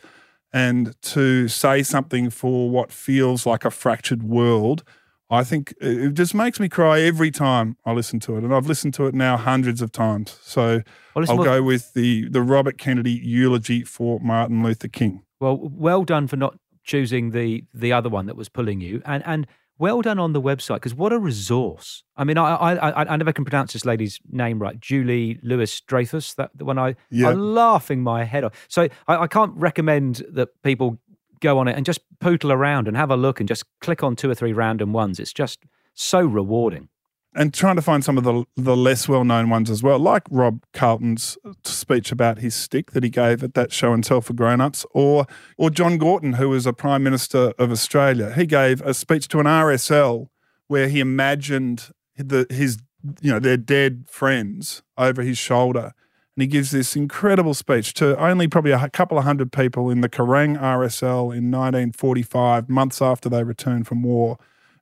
and 0.53 0.95
to 1.01 1.47
say 1.47 1.83
something 1.83 2.29
for 2.29 2.69
what 2.69 2.91
feels 2.91 3.45
like 3.45 3.65
a 3.65 3.71
fractured 3.71 4.23
world. 4.23 4.83
I 5.29 5.45
think 5.45 5.73
it 5.79 6.13
just 6.13 6.33
makes 6.33 6.59
me 6.59 6.67
cry 6.67 6.99
every 7.01 7.31
time 7.31 7.77
I 7.85 7.93
listen 7.93 8.19
to 8.21 8.35
it. 8.35 8.43
And 8.43 8.53
I've 8.53 8.67
listened 8.67 8.93
to 8.95 9.07
it 9.07 9.15
now 9.15 9.37
hundreds 9.37 9.81
of 9.81 9.91
times. 9.91 10.37
So 10.41 10.81
Well, 11.15 11.25
I'll 11.29 11.43
go 11.43 11.63
with 11.63 11.93
the, 11.93 12.27
the 12.29 12.41
Robert 12.41 12.77
Kennedy 12.77 13.13
eulogy 13.13 13.83
for 13.83 14.19
Martin 14.19 14.61
Luther 14.63 14.89
King. 14.89 15.23
well, 15.39 15.57
well 15.57 16.03
done 16.03 16.27
for 16.27 16.35
not 16.35 16.57
choosing 16.83 17.31
the 17.31 17.63
the 17.73 17.93
other 17.93 18.09
one 18.09 18.25
that 18.25 18.35
was 18.35 18.49
pulling 18.49 18.81
you, 18.81 19.01
and 19.05 19.23
and 19.25 19.47
well 19.81 20.01
done 20.01 20.19
on 20.19 20.31
the 20.31 20.41
website 20.41 20.75
because 20.75 20.93
what 20.93 21.11
a 21.11 21.19
resource. 21.19 22.03
I 22.15 22.23
mean, 22.23 22.37
I 22.37 22.55
I, 22.55 22.89
I 22.89 23.13
I 23.13 23.17
never 23.17 23.33
can 23.33 23.43
pronounce 23.43 23.73
this 23.73 23.83
lady's 23.83 24.19
name 24.31 24.59
right. 24.59 24.79
Julie 24.79 25.39
Lewis 25.41 25.81
Dreyfus. 25.81 26.35
That 26.35 26.51
the 26.55 26.63
one 26.63 26.77
I 26.77 26.95
Yeah. 27.09 27.29
I'm 27.29 27.39
laughing 27.55 28.01
my 28.03 28.23
head 28.23 28.43
off. 28.43 28.53
So 28.69 28.87
I, 29.07 29.17
I 29.17 29.27
can't 29.27 29.53
recommend 29.55 30.23
that 30.29 30.49
people 30.61 30.99
go 31.41 31.57
on 31.57 31.67
it 31.67 31.75
and 31.75 31.85
just 31.85 32.01
pootle 32.19 32.51
around 32.51 32.87
and 32.87 32.95
have 32.95 33.09
a 33.09 33.17
look 33.17 33.39
and 33.39 33.49
just 33.49 33.65
click 33.81 34.03
on 34.03 34.15
two 34.15 34.29
or 34.29 34.35
three 34.35 34.53
random 34.53 34.93
ones. 34.93 35.19
It's 35.19 35.33
just 35.33 35.65
so 35.95 36.21
rewarding. 36.21 36.87
And 37.33 37.53
trying 37.53 37.77
to 37.77 37.81
find 37.81 38.03
some 38.03 38.17
of 38.17 38.25
the 38.25 38.43
the 38.57 38.75
less 38.75 39.07
well 39.07 39.23
known 39.23 39.49
ones 39.49 39.69
as 39.69 39.81
well, 39.81 39.97
like 39.97 40.23
Rob 40.29 40.63
Carlton's 40.73 41.37
speech 41.63 42.11
about 42.11 42.39
his 42.39 42.53
stick 42.53 42.91
that 42.91 43.03
he 43.03 43.09
gave 43.09 43.41
at 43.41 43.53
that 43.53 43.71
show 43.71 43.93
and 43.93 44.03
tell 44.03 44.19
for 44.19 44.33
grown 44.33 44.59
ups, 44.59 44.85
or 44.91 45.25
or 45.57 45.69
John 45.69 45.97
Gorton, 45.97 46.33
who 46.33 46.49
was 46.49 46.65
a 46.65 46.73
Prime 46.73 47.03
Minister 47.03 47.53
of 47.57 47.71
Australia. 47.71 48.33
He 48.33 48.45
gave 48.45 48.81
a 48.81 48.93
speech 48.93 49.29
to 49.29 49.39
an 49.39 49.45
RSL 49.45 50.27
where 50.67 50.89
he 50.89 50.99
imagined 50.99 51.91
the, 52.17 52.47
his 52.49 52.79
you 53.21 53.31
know 53.31 53.39
their 53.39 53.57
dead 53.57 54.05
friends 54.09 54.83
over 54.97 55.21
his 55.21 55.37
shoulder. 55.37 55.93
And 56.35 56.43
he 56.43 56.47
gives 56.47 56.71
this 56.71 56.95
incredible 56.95 57.53
speech 57.53 57.93
to 57.95 58.17
only 58.17 58.47
probably 58.47 58.71
a 58.71 58.89
couple 58.89 59.17
of 59.17 59.25
hundred 59.25 59.51
people 59.51 59.89
in 59.89 59.99
the 59.99 60.07
Kerang 60.07 60.57
RSL 60.57 61.35
in 61.35 61.51
1945, 61.51 62.69
months 62.69 63.01
after 63.01 63.27
they 63.27 63.43
returned 63.43 63.85
from 63.85 64.01
war. 64.01 64.37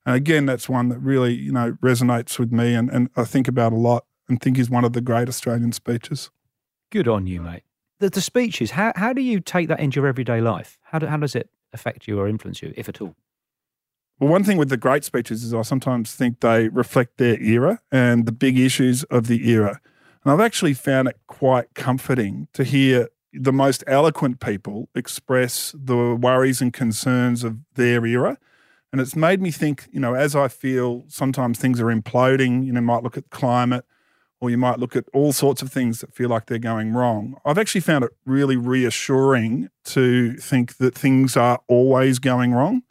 And 0.05 0.15
again, 0.15 0.45
that's 0.45 0.69
one 0.69 0.89
that 0.89 0.99
really, 0.99 1.33
you 1.33 1.51
know, 1.51 1.73
resonates 1.81 2.39
with 2.39 2.51
me 2.51 2.73
and, 2.73 2.89
and 2.89 3.09
I 3.15 3.25
think 3.25 3.47
about 3.47 3.73
a 3.73 3.77
lot 3.77 4.05
and 4.27 4.41
think 4.41 4.57
is 4.57 4.69
one 4.69 4.85
of 4.85 4.93
the 4.93 5.01
great 5.01 5.27
Australian 5.27 5.71
speeches. 5.71 6.29
Good 6.91 7.07
on 7.07 7.27
you, 7.27 7.41
mate. 7.41 7.63
The, 7.99 8.09
the 8.09 8.21
speeches. 8.21 8.71
How 8.71 8.93
how 8.95 9.13
do 9.13 9.21
you 9.21 9.39
take 9.39 9.67
that 9.67 9.79
into 9.79 9.99
your 9.99 10.07
everyday 10.07 10.41
life? 10.41 10.79
How 10.83 10.99
do, 10.99 11.07
how 11.07 11.17
does 11.17 11.35
it 11.35 11.49
affect 11.73 12.07
you 12.07 12.19
or 12.19 12.27
influence 12.27 12.61
you, 12.61 12.73
if 12.77 12.87
at 12.87 13.01
all? 13.01 13.15
Well, 14.19 14.29
one 14.29 14.43
thing 14.43 14.57
with 14.57 14.69
the 14.69 14.77
great 14.77 15.03
speeches 15.03 15.43
is 15.43 15.53
I 15.53 15.61
sometimes 15.61 16.13
think 16.13 16.41
they 16.41 16.67
reflect 16.69 17.17
their 17.17 17.41
era 17.41 17.79
and 17.91 18.25
the 18.25 18.31
big 18.31 18.59
issues 18.59 19.03
of 19.05 19.27
the 19.27 19.49
era. 19.49 19.79
And 20.23 20.33
I've 20.33 20.41
actually 20.41 20.73
found 20.73 21.07
it 21.07 21.17
quite 21.27 21.73
comforting 21.73 22.47
to 22.53 22.63
hear 22.63 23.07
the 23.31 23.53
most 23.53 23.83
eloquent 23.87 24.39
people 24.39 24.89
express 24.93 25.73
the 25.77 26.15
worries 26.15 26.61
and 26.61 26.73
concerns 26.73 27.43
of 27.43 27.59
their 27.75 28.05
era. 28.05 28.37
And 28.91 28.99
it's 28.99 29.15
made 29.15 29.41
me 29.41 29.51
think, 29.51 29.87
you 29.91 29.99
know, 29.99 30.15
as 30.15 30.35
I 30.35 30.47
feel 30.47 31.05
sometimes 31.07 31.59
things 31.59 31.79
are 31.79 31.85
imploding, 31.85 32.65
you 32.65 32.73
know, 32.73 32.81
might 32.81 33.03
look 33.03 33.17
at 33.17 33.29
climate 33.29 33.85
or 34.41 34.49
you 34.49 34.57
might 34.57 34.79
look 34.79 34.95
at 34.95 35.05
all 35.13 35.31
sorts 35.33 35.61
of 35.61 35.71
things 35.71 35.99
that 35.99 36.13
feel 36.13 36.29
like 36.29 36.47
they're 36.47 36.57
going 36.57 36.93
wrong. 36.93 37.35
I've 37.45 37.57
actually 37.57 37.81
found 37.81 38.03
it 38.03 38.11
really 38.25 38.55
reassuring 38.55 39.69
to 39.85 40.33
think 40.37 40.77
that 40.77 40.95
things 40.95 41.37
are 41.37 41.59
always 41.67 42.19
going 42.19 42.53
wrong 42.53 42.83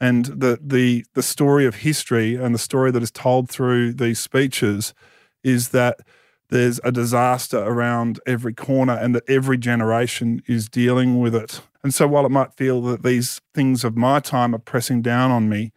and 0.00 0.26
the 0.26 0.58
the 0.62 1.04
the 1.14 1.22
story 1.22 1.64
of 1.66 1.76
history 1.76 2.34
and 2.34 2.54
the 2.54 2.58
story 2.58 2.90
that 2.90 3.02
is 3.02 3.10
told 3.10 3.48
through 3.48 3.92
these 3.94 4.18
speeches 4.18 4.94
is 5.42 5.70
that 5.70 6.00
there's 6.48 6.80
a 6.84 6.92
disaster 6.92 7.58
around 7.58 8.20
every 8.26 8.54
corner 8.54 8.94
and 8.94 9.14
that 9.14 9.28
every 9.28 9.58
generation 9.58 10.42
is 10.46 10.68
dealing 10.68 11.20
with 11.20 11.34
it. 11.34 11.60
And 11.82 11.92
so 11.92 12.06
while 12.06 12.26
it 12.26 12.30
might 12.30 12.54
feel 12.54 12.80
that 12.82 13.02
these 13.02 13.40
things 13.54 13.84
of 13.84 13.96
my 13.96 14.20
time 14.20 14.54
are 14.54 14.58
pressing 14.58 15.02
down 15.02 15.30
on 15.30 15.48
me, 15.48 15.72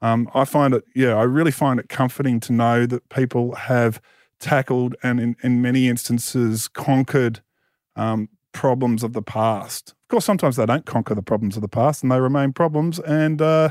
um, 0.00 0.28
I 0.34 0.44
find 0.44 0.74
it, 0.74 0.84
yeah, 0.94 1.14
I 1.14 1.22
really 1.22 1.50
find 1.52 1.78
it 1.78 1.88
comforting 1.88 2.40
to 2.40 2.52
know 2.52 2.86
that 2.86 3.08
people 3.08 3.54
have 3.54 4.00
tackled 4.40 4.96
and 5.02 5.20
in, 5.20 5.36
in 5.42 5.62
many 5.62 5.88
instances 5.88 6.66
conquered 6.66 7.40
um, 7.94 8.28
problems 8.52 9.02
of 9.02 9.12
the 9.12 9.22
past. 9.22 9.90
Of 9.90 10.08
course, 10.08 10.24
sometimes 10.24 10.56
they 10.56 10.66
don't 10.66 10.84
conquer 10.84 11.14
the 11.14 11.22
problems 11.22 11.56
of 11.56 11.62
the 11.62 11.68
past 11.68 12.02
and 12.02 12.10
they 12.10 12.20
remain 12.20 12.52
problems. 12.52 12.98
And 12.98 13.40
uh, 13.40 13.70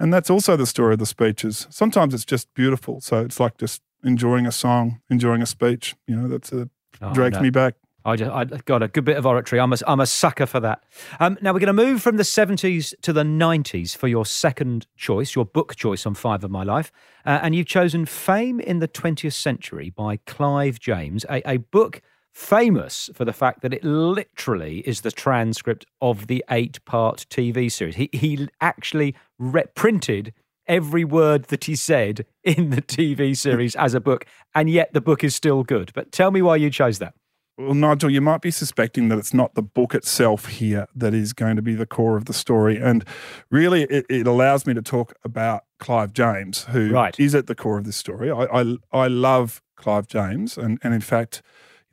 and 0.00 0.12
that's 0.12 0.30
also 0.30 0.56
the 0.56 0.66
story 0.66 0.94
of 0.94 0.98
the 0.98 1.06
speeches. 1.06 1.66
Sometimes 1.70 2.14
it's 2.14 2.24
just 2.24 2.52
beautiful. 2.54 3.00
So 3.00 3.20
it's 3.20 3.38
like 3.38 3.58
just 3.58 3.80
enjoying 4.04 4.46
a 4.46 4.52
song, 4.52 5.00
enjoying 5.10 5.42
a 5.42 5.46
speech. 5.46 5.94
You 6.06 6.16
know, 6.16 6.28
that's 6.28 6.52
a 6.52 6.68
Oh, 7.02 7.12
drags 7.12 7.36
no. 7.36 7.42
me 7.42 7.50
back. 7.50 7.74
I 8.06 8.16
just 8.16 8.30
I 8.30 8.44
got 8.44 8.82
a 8.82 8.88
good 8.88 9.04
bit 9.04 9.16
of 9.16 9.24
oratory. 9.26 9.58
I'm 9.60 9.72
a, 9.72 9.76
I'm 9.86 9.98
a 9.98 10.06
sucker 10.06 10.44
for 10.46 10.60
that. 10.60 10.84
Um, 11.20 11.38
now 11.40 11.52
we're 11.52 11.58
going 11.58 11.74
to 11.76 11.84
move 11.84 12.02
from 12.02 12.18
the 12.18 12.22
70s 12.22 12.94
to 13.00 13.12
the 13.14 13.22
90s 13.22 13.96
for 13.96 14.08
your 14.08 14.26
second 14.26 14.86
choice, 14.94 15.34
your 15.34 15.46
book 15.46 15.74
choice 15.74 16.04
on 16.06 16.14
Five 16.14 16.44
of 16.44 16.50
My 16.50 16.62
Life, 16.62 16.92
uh, 17.24 17.40
and 17.42 17.54
you've 17.54 17.66
chosen 17.66 18.04
"Fame 18.04 18.60
in 18.60 18.78
the 18.78 18.88
20th 18.88 19.32
Century" 19.32 19.88
by 19.90 20.18
Clive 20.26 20.78
James, 20.78 21.24
a, 21.30 21.42
a 21.50 21.56
book 21.56 22.02
famous 22.30 23.08
for 23.14 23.24
the 23.24 23.32
fact 23.32 23.62
that 23.62 23.72
it 23.72 23.82
literally 23.84 24.78
is 24.80 25.00
the 25.00 25.10
transcript 25.12 25.86
of 26.02 26.26
the 26.26 26.44
eight-part 26.50 27.26
TV 27.30 27.70
series. 27.72 27.96
He 27.96 28.10
he 28.12 28.48
actually 28.60 29.14
re- 29.38 29.64
printed 29.74 30.34
every 30.66 31.04
word 31.04 31.44
that 31.44 31.64
he 31.64 31.76
said 31.76 32.26
in 32.42 32.70
the 32.70 32.82
TV 32.82 33.36
series 33.36 33.74
as 33.76 33.94
a 33.94 34.00
book, 34.00 34.26
and 34.54 34.68
yet 34.70 34.92
the 34.92 35.00
book 35.00 35.22
is 35.24 35.34
still 35.34 35.62
good. 35.62 35.92
But 35.94 36.12
tell 36.12 36.30
me 36.30 36.42
why 36.42 36.56
you 36.56 36.70
chose 36.70 36.98
that. 36.98 37.14
Well, 37.56 37.74
Nigel, 37.74 38.10
you 38.10 38.20
might 38.20 38.40
be 38.40 38.50
suspecting 38.50 39.08
that 39.10 39.18
it's 39.18 39.32
not 39.32 39.54
the 39.54 39.62
book 39.62 39.94
itself 39.94 40.46
here 40.46 40.88
that 40.96 41.14
is 41.14 41.32
going 41.32 41.54
to 41.54 41.62
be 41.62 41.74
the 41.76 41.86
core 41.86 42.16
of 42.16 42.24
the 42.24 42.32
story. 42.32 42.78
And 42.78 43.04
really, 43.48 43.84
it, 43.84 44.06
it 44.10 44.26
allows 44.26 44.66
me 44.66 44.74
to 44.74 44.82
talk 44.82 45.14
about 45.24 45.62
Clive 45.78 46.12
James, 46.12 46.64
who 46.64 46.86
is 46.86 46.92
Right. 46.92 47.20
at 47.34 47.46
the 47.46 47.54
core 47.54 47.78
of 47.78 47.84
this 47.84 47.96
story. 47.96 48.28
I, 48.28 48.42
I, 48.46 48.76
I 48.92 49.06
love 49.06 49.62
Clive 49.76 50.08
James. 50.08 50.58
And, 50.58 50.80
and 50.82 50.92
in 50.92 51.00
fact, 51.00 51.42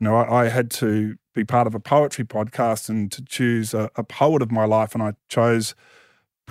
you 0.00 0.04
know, 0.08 0.16
I, 0.16 0.46
I 0.46 0.48
had 0.48 0.68
to 0.72 1.14
be 1.32 1.44
part 1.44 1.68
of 1.68 1.76
a 1.76 1.80
poetry 1.80 2.24
podcast 2.24 2.88
and 2.88 3.12
to 3.12 3.24
choose 3.24 3.72
a, 3.72 3.88
a 3.94 4.02
poet 4.02 4.42
of 4.42 4.50
my 4.50 4.64
life. 4.64 4.94
And 4.94 5.02
I 5.02 5.12
chose 5.28 5.76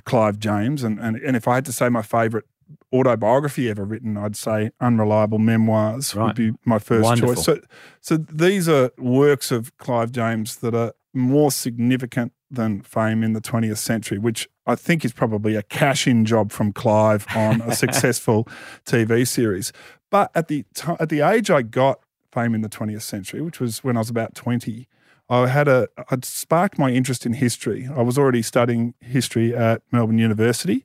Clive 0.05 0.39
James. 0.39 0.83
And, 0.83 0.99
and, 0.99 1.17
and 1.17 1.35
if 1.35 1.47
I 1.47 1.55
had 1.55 1.65
to 1.65 1.71
say 1.71 1.89
my 1.89 2.01
favorite 2.01 2.45
autobiography 2.93 3.69
ever 3.69 3.83
written, 3.85 4.17
I'd 4.17 4.35
say 4.35 4.71
Unreliable 4.79 5.39
Memoirs 5.39 6.15
Right. 6.15 6.27
would 6.27 6.35
be 6.35 6.51
my 6.65 6.79
first 6.79 7.03
Wonderful. 7.03 7.35
choice. 7.35 7.45
So, 7.45 7.59
so 8.01 8.17
these 8.17 8.67
are 8.69 8.91
works 8.97 9.51
of 9.51 9.75
Clive 9.77 10.11
James 10.11 10.57
that 10.57 10.73
are 10.73 10.93
more 11.13 11.51
significant 11.51 12.33
than 12.49 12.81
Fame 12.81 13.23
in 13.23 13.33
the 13.33 13.41
20th 13.41 13.77
century, 13.77 14.17
which 14.17 14.47
I 14.65 14.75
think 14.75 15.05
is 15.05 15.13
probably 15.13 15.55
a 15.55 15.63
cash 15.63 16.05
in 16.07 16.25
job 16.25 16.51
from 16.51 16.73
Clive 16.73 17.25
on 17.35 17.61
a 17.61 17.73
successful 17.75 18.47
TV 18.85 19.25
series. 19.27 19.71
But 20.09 20.31
at 20.35 20.47
the 20.49 20.65
ti 20.73 20.91
at 20.99 21.07
the 21.09 21.21
age 21.21 21.49
I 21.49 21.61
got 21.61 21.99
Fame 22.33 22.53
in 22.55 22.61
the 22.61 22.69
20th 22.69 23.01
century, 23.03 23.41
which 23.41 23.59
was 23.59 23.83
when 23.83 23.95
I 23.95 23.99
was 23.99 24.09
about 24.09 24.35
20, 24.35 24.87
I 25.31 25.47
had 25.47 25.69
a 25.69 25.87
I'd 26.09 26.25
sparked 26.25 26.77
my 26.77 26.91
interest 26.91 27.25
in 27.25 27.33
history. 27.33 27.89
I 27.95 28.01
was 28.01 28.17
already 28.17 28.41
studying 28.41 28.93
history 28.99 29.55
at 29.55 29.81
Melbourne 29.91 30.17
University, 30.17 30.83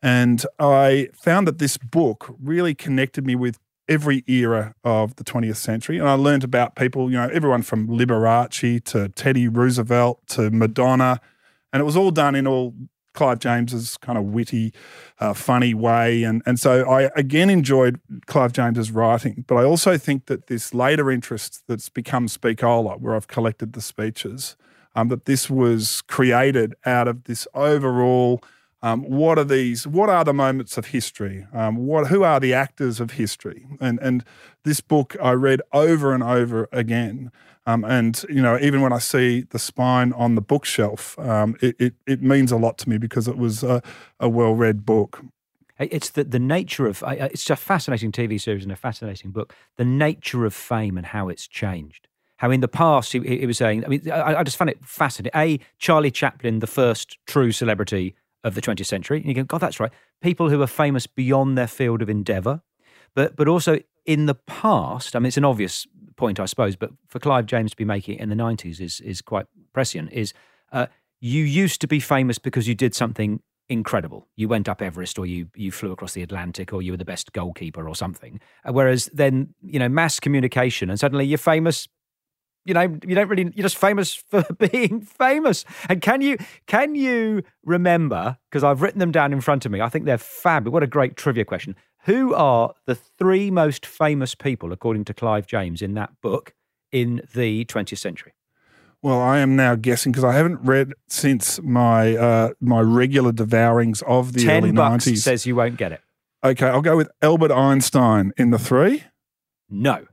and 0.00 0.44
I 0.60 1.08
found 1.14 1.48
that 1.48 1.58
this 1.58 1.76
book 1.76 2.34
really 2.40 2.76
connected 2.76 3.26
me 3.26 3.34
with 3.34 3.58
every 3.88 4.22
era 4.28 4.74
of 4.84 5.16
the 5.16 5.24
20th 5.24 5.56
century. 5.56 5.98
And 5.98 6.08
I 6.08 6.12
learned 6.12 6.44
about 6.44 6.76
people, 6.76 7.10
you 7.10 7.16
know, 7.16 7.28
everyone 7.32 7.62
from 7.62 7.88
Liberace 7.88 8.84
to 8.84 9.08
Teddy 9.08 9.48
Roosevelt 9.48 10.24
to 10.28 10.50
Madonna. 10.50 11.20
And 11.72 11.80
it 11.80 11.84
was 11.84 11.96
all 11.96 12.10
done 12.10 12.34
in 12.34 12.46
all 12.46 12.74
Clive 13.18 13.40
James's 13.46 13.98
kind 14.06 14.18
of 14.18 14.24
witty, 14.36 14.66
uh, 15.20 15.34
funny 15.34 15.74
way. 15.74 16.24
And, 16.28 16.42
and 16.46 16.56
so 16.58 16.72
I 16.98 17.10
again 17.24 17.50
enjoyed 17.50 17.94
Clive 18.26 18.52
James's 18.58 18.90
writing, 18.98 19.44
but 19.48 19.56
I 19.62 19.64
also 19.72 19.98
think 19.98 20.26
that 20.26 20.46
this 20.46 20.72
later 20.72 21.10
interest 21.10 21.62
that's 21.68 21.90
become 21.90 22.28
Speakola, 22.28 22.94
where 23.02 23.14
I've 23.16 23.26
collected 23.36 23.72
the 23.72 23.80
speeches, 23.80 24.56
um, 24.94 25.08
that 25.08 25.24
this 25.24 25.50
was 25.50 26.02
created 26.16 26.70
out 26.84 27.08
of 27.08 27.16
this 27.24 27.48
overall 27.54 28.40
Um, 28.80 29.02
what 29.02 29.38
are 29.38 29.48
these? 29.58 29.90
What 29.90 30.08
are 30.08 30.24
the 30.24 30.32
moments 30.32 30.78
of 30.78 30.86
history? 30.86 31.46
Um, 31.52 31.76
what? 31.88 32.08
Who 32.12 32.22
are 32.22 32.40
the 32.40 32.54
actors 32.54 33.00
of 33.00 33.10
history? 33.12 33.66
And 33.80 33.98
and 34.00 34.24
this 34.62 34.80
book 34.80 35.16
I 35.20 35.32
read 35.32 35.60
over 35.72 36.14
and 36.14 36.22
over 36.22 36.68
again. 36.70 37.30
Um, 37.68 37.84
and 37.84 38.24
you 38.30 38.40
know, 38.40 38.58
even 38.58 38.80
when 38.80 38.94
I 38.94 38.98
see 38.98 39.42
the 39.42 39.58
spine 39.58 40.14
on 40.14 40.36
the 40.36 40.40
bookshelf, 40.40 41.18
um, 41.18 41.54
it, 41.60 41.76
it, 41.78 41.94
it 42.06 42.22
means 42.22 42.50
a 42.50 42.56
lot 42.56 42.78
to 42.78 42.88
me 42.88 42.96
because 42.96 43.28
it 43.28 43.36
was 43.36 43.62
a, 43.62 43.82
a 44.18 44.26
well 44.26 44.54
read 44.54 44.86
book. 44.86 45.22
It's 45.78 46.08
the 46.08 46.24
the 46.24 46.38
nature 46.38 46.86
of 46.86 47.04
it's 47.06 47.50
a 47.50 47.56
fascinating 47.56 48.10
TV 48.10 48.40
series 48.40 48.62
and 48.62 48.72
a 48.72 48.76
fascinating 48.76 49.32
book. 49.32 49.54
The 49.76 49.84
nature 49.84 50.46
of 50.46 50.54
fame 50.54 50.96
and 50.96 51.04
how 51.04 51.28
it's 51.28 51.46
changed. 51.46 52.08
How 52.38 52.50
in 52.50 52.60
the 52.60 52.68
past 52.68 53.12
he, 53.12 53.20
he 53.20 53.44
was 53.44 53.58
saying. 53.58 53.84
I 53.84 53.88
mean, 53.88 54.10
I, 54.10 54.36
I 54.36 54.42
just 54.44 54.56
found 54.56 54.70
it 54.70 54.82
fascinating. 54.82 55.38
A 55.38 55.60
Charlie 55.78 56.10
Chaplin, 56.10 56.60
the 56.60 56.66
first 56.66 57.18
true 57.26 57.52
celebrity 57.52 58.14
of 58.44 58.54
the 58.54 58.62
20th 58.62 58.86
century. 58.86 59.18
And 59.18 59.26
you 59.26 59.34
go, 59.34 59.44
God, 59.44 59.58
that's 59.58 59.78
right. 59.78 59.92
People 60.22 60.48
who 60.48 60.62
are 60.62 60.66
famous 60.66 61.06
beyond 61.06 61.58
their 61.58 61.66
field 61.66 62.00
of 62.00 62.08
endeavour, 62.08 62.62
but 63.14 63.36
but 63.36 63.46
also 63.46 63.78
in 64.06 64.24
the 64.24 64.34
past. 64.34 65.14
I 65.14 65.18
mean, 65.18 65.26
it's 65.26 65.36
an 65.36 65.44
obvious 65.44 65.86
point, 66.18 66.38
I 66.38 66.44
suppose, 66.44 66.76
but 66.76 66.90
for 67.06 67.18
Clive 67.18 67.46
James 67.46 67.70
to 67.70 67.76
be 67.76 67.84
making 67.84 68.16
it 68.16 68.20
in 68.20 68.28
the 68.28 68.34
90s 68.34 68.80
is, 68.80 69.00
is 69.00 69.22
quite 69.22 69.46
prescient, 69.72 70.12
is 70.12 70.34
uh, 70.72 70.86
you 71.20 71.44
used 71.44 71.80
to 71.80 71.86
be 71.86 72.00
famous 72.00 72.38
because 72.38 72.68
you 72.68 72.74
did 72.74 72.94
something 72.94 73.40
incredible. 73.70 74.26
You 74.36 74.48
went 74.48 74.68
up 74.68 74.82
Everest 74.82 75.18
or 75.18 75.24
you, 75.24 75.48
you 75.54 75.72
flew 75.72 75.92
across 75.92 76.12
the 76.12 76.22
Atlantic 76.22 76.72
or 76.72 76.82
you 76.82 76.92
were 76.92 76.98
the 76.98 77.04
best 77.04 77.32
goalkeeper 77.32 77.88
or 77.88 77.94
something. 77.94 78.40
Uh, 78.64 78.72
whereas 78.72 79.06
then, 79.12 79.54
you 79.62 79.78
know, 79.78 79.88
mass 79.88 80.20
communication 80.20 80.90
and 80.90 81.00
suddenly 81.00 81.24
you're 81.24 81.38
famous 81.38 81.88
you 82.64 82.74
know 82.74 82.98
you 83.06 83.14
don't 83.14 83.28
really 83.28 83.50
you're 83.54 83.62
just 83.62 83.78
famous 83.78 84.14
for 84.30 84.44
being 84.58 85.00
famous 85.00 85.64
and 85.88 86.02
can 86.02 86.20
you 86.20 86.36
can 86.66 86.94
you 86.94 87.42
remember 87.64 88.36
because 88.50 88.62
i've 88.62 88.82
written 88.82 88.98
them 88.98 89.10
down 89.10 89.32
in 89.32 89.40
front 89.40 89.64
of 89.64 89.72
me 89.72 89.80
i 89.80 89.88
think 89.88 90.04
they're 90.04 90.18
fab 90.18 90.68
what 90.68 90.82
a 90.82 90.86
great 90.86 91.16
trivia 91.16 91.44
question 91.44 91.74
who 92.08 92.34
are 92.34 92.72
the 92.86 92.94
three 92.94 93.50
most 93.50 93.84
famous 93.84 94.34
people, 94.34 94.72
according 94.72 95.04
to 95.04 95.14
Clive 95.14 95.46
James, 95.46 95.82
in 95.82 95.92
that 95.92 96.10
book 96.22 96.54
in 96.90 97.20
the 97.34 97.66
20th 97.66 97.98
century? 97.98 98.32
Well, 99.02 99.20
I 99.20 99.38
am 99.40 99.54
now 99.56 99.74
guessing 99.74 100.10
because 100.10 100.24
I 100.24 100.32
haven't 100.32 100.60
read 100.62 100.94
since 101.06 101.60
my 101.62 102.16
uh, 102.16 102.50
my 102.60 102.80
regular 102.80 103.30
devourings 103.30 104.02
of 104.02 104.32
the 104.32 104.44
Ten 104.44 104.64
early 104.64 104.72
bucks 104.72 105.04
90s. 105.04 105.18
says 105.18 105.46
you 105.46 105.54
won't 105.54 105.76
get 105.76 105.92
it. 105.92 106.00
Okay, 106.42 106.66
I'll 106.66 106.80
go 106.80 106.96
with 106.96 107.10
Albert 107.20 107.52
Einstein 107.52 108.32
in 108.38 108.50
the 108.52 108.58
three. 108.58 109.04
No. 109.68 110.06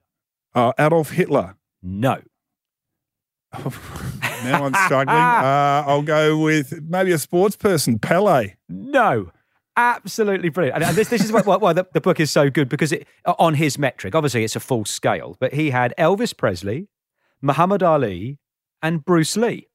Uh, 0.54 0.74
Adolf 0.78 1.12
Hitler. 1.12 1.56
No. 1.82 2.22
now 4.44 4.66
I'm 4.66 4.74
struggling. 4.86 5.16
Uh, 5.18 5.84
I'll 5.88 6.02
go 6.02 6.38
with 6.38 6.82
maybe 6.82 7.14
a 7.14 7.18
sports 7.18 7.56
person, 7.56 8.00
Pele. 8.00 8.56
No 8.68 9.32
absolutely 9.78 10.50
brilliant. 10.50 10.84
And 10.84 10.96
this, 10.96 11.10
this 11.10 11.24
is 11.24 11.32
why, 11.32 11.42
why 11.42 11.74
the, 11.74 11.86
the, 11.94 12.02
book 12.02 12.20
is 12.20 12.32
so 12.32 12.50
good 12.50 12.70
because 12.70 12.92
it, 12.92 13.08
on 13.26 13.56
his 13.56 13.78
metric, 13.78 14.16
obviously 14.16 14.44
it's 14.44 14.56
a 14.56 14.60
full 14.60 14.86
scale, 14.86 15.38
but 15.40 15.54
he 15.54 15.72
had 15.72 15.94
Elvis 15.98 16.36
Presley, 16.36 16.88
Muhammad 17.42 17.84
Ali, 17.84 18.40
and 18.82 19.04
Bruce 19.04 19.36
Lee. 19.38 19.68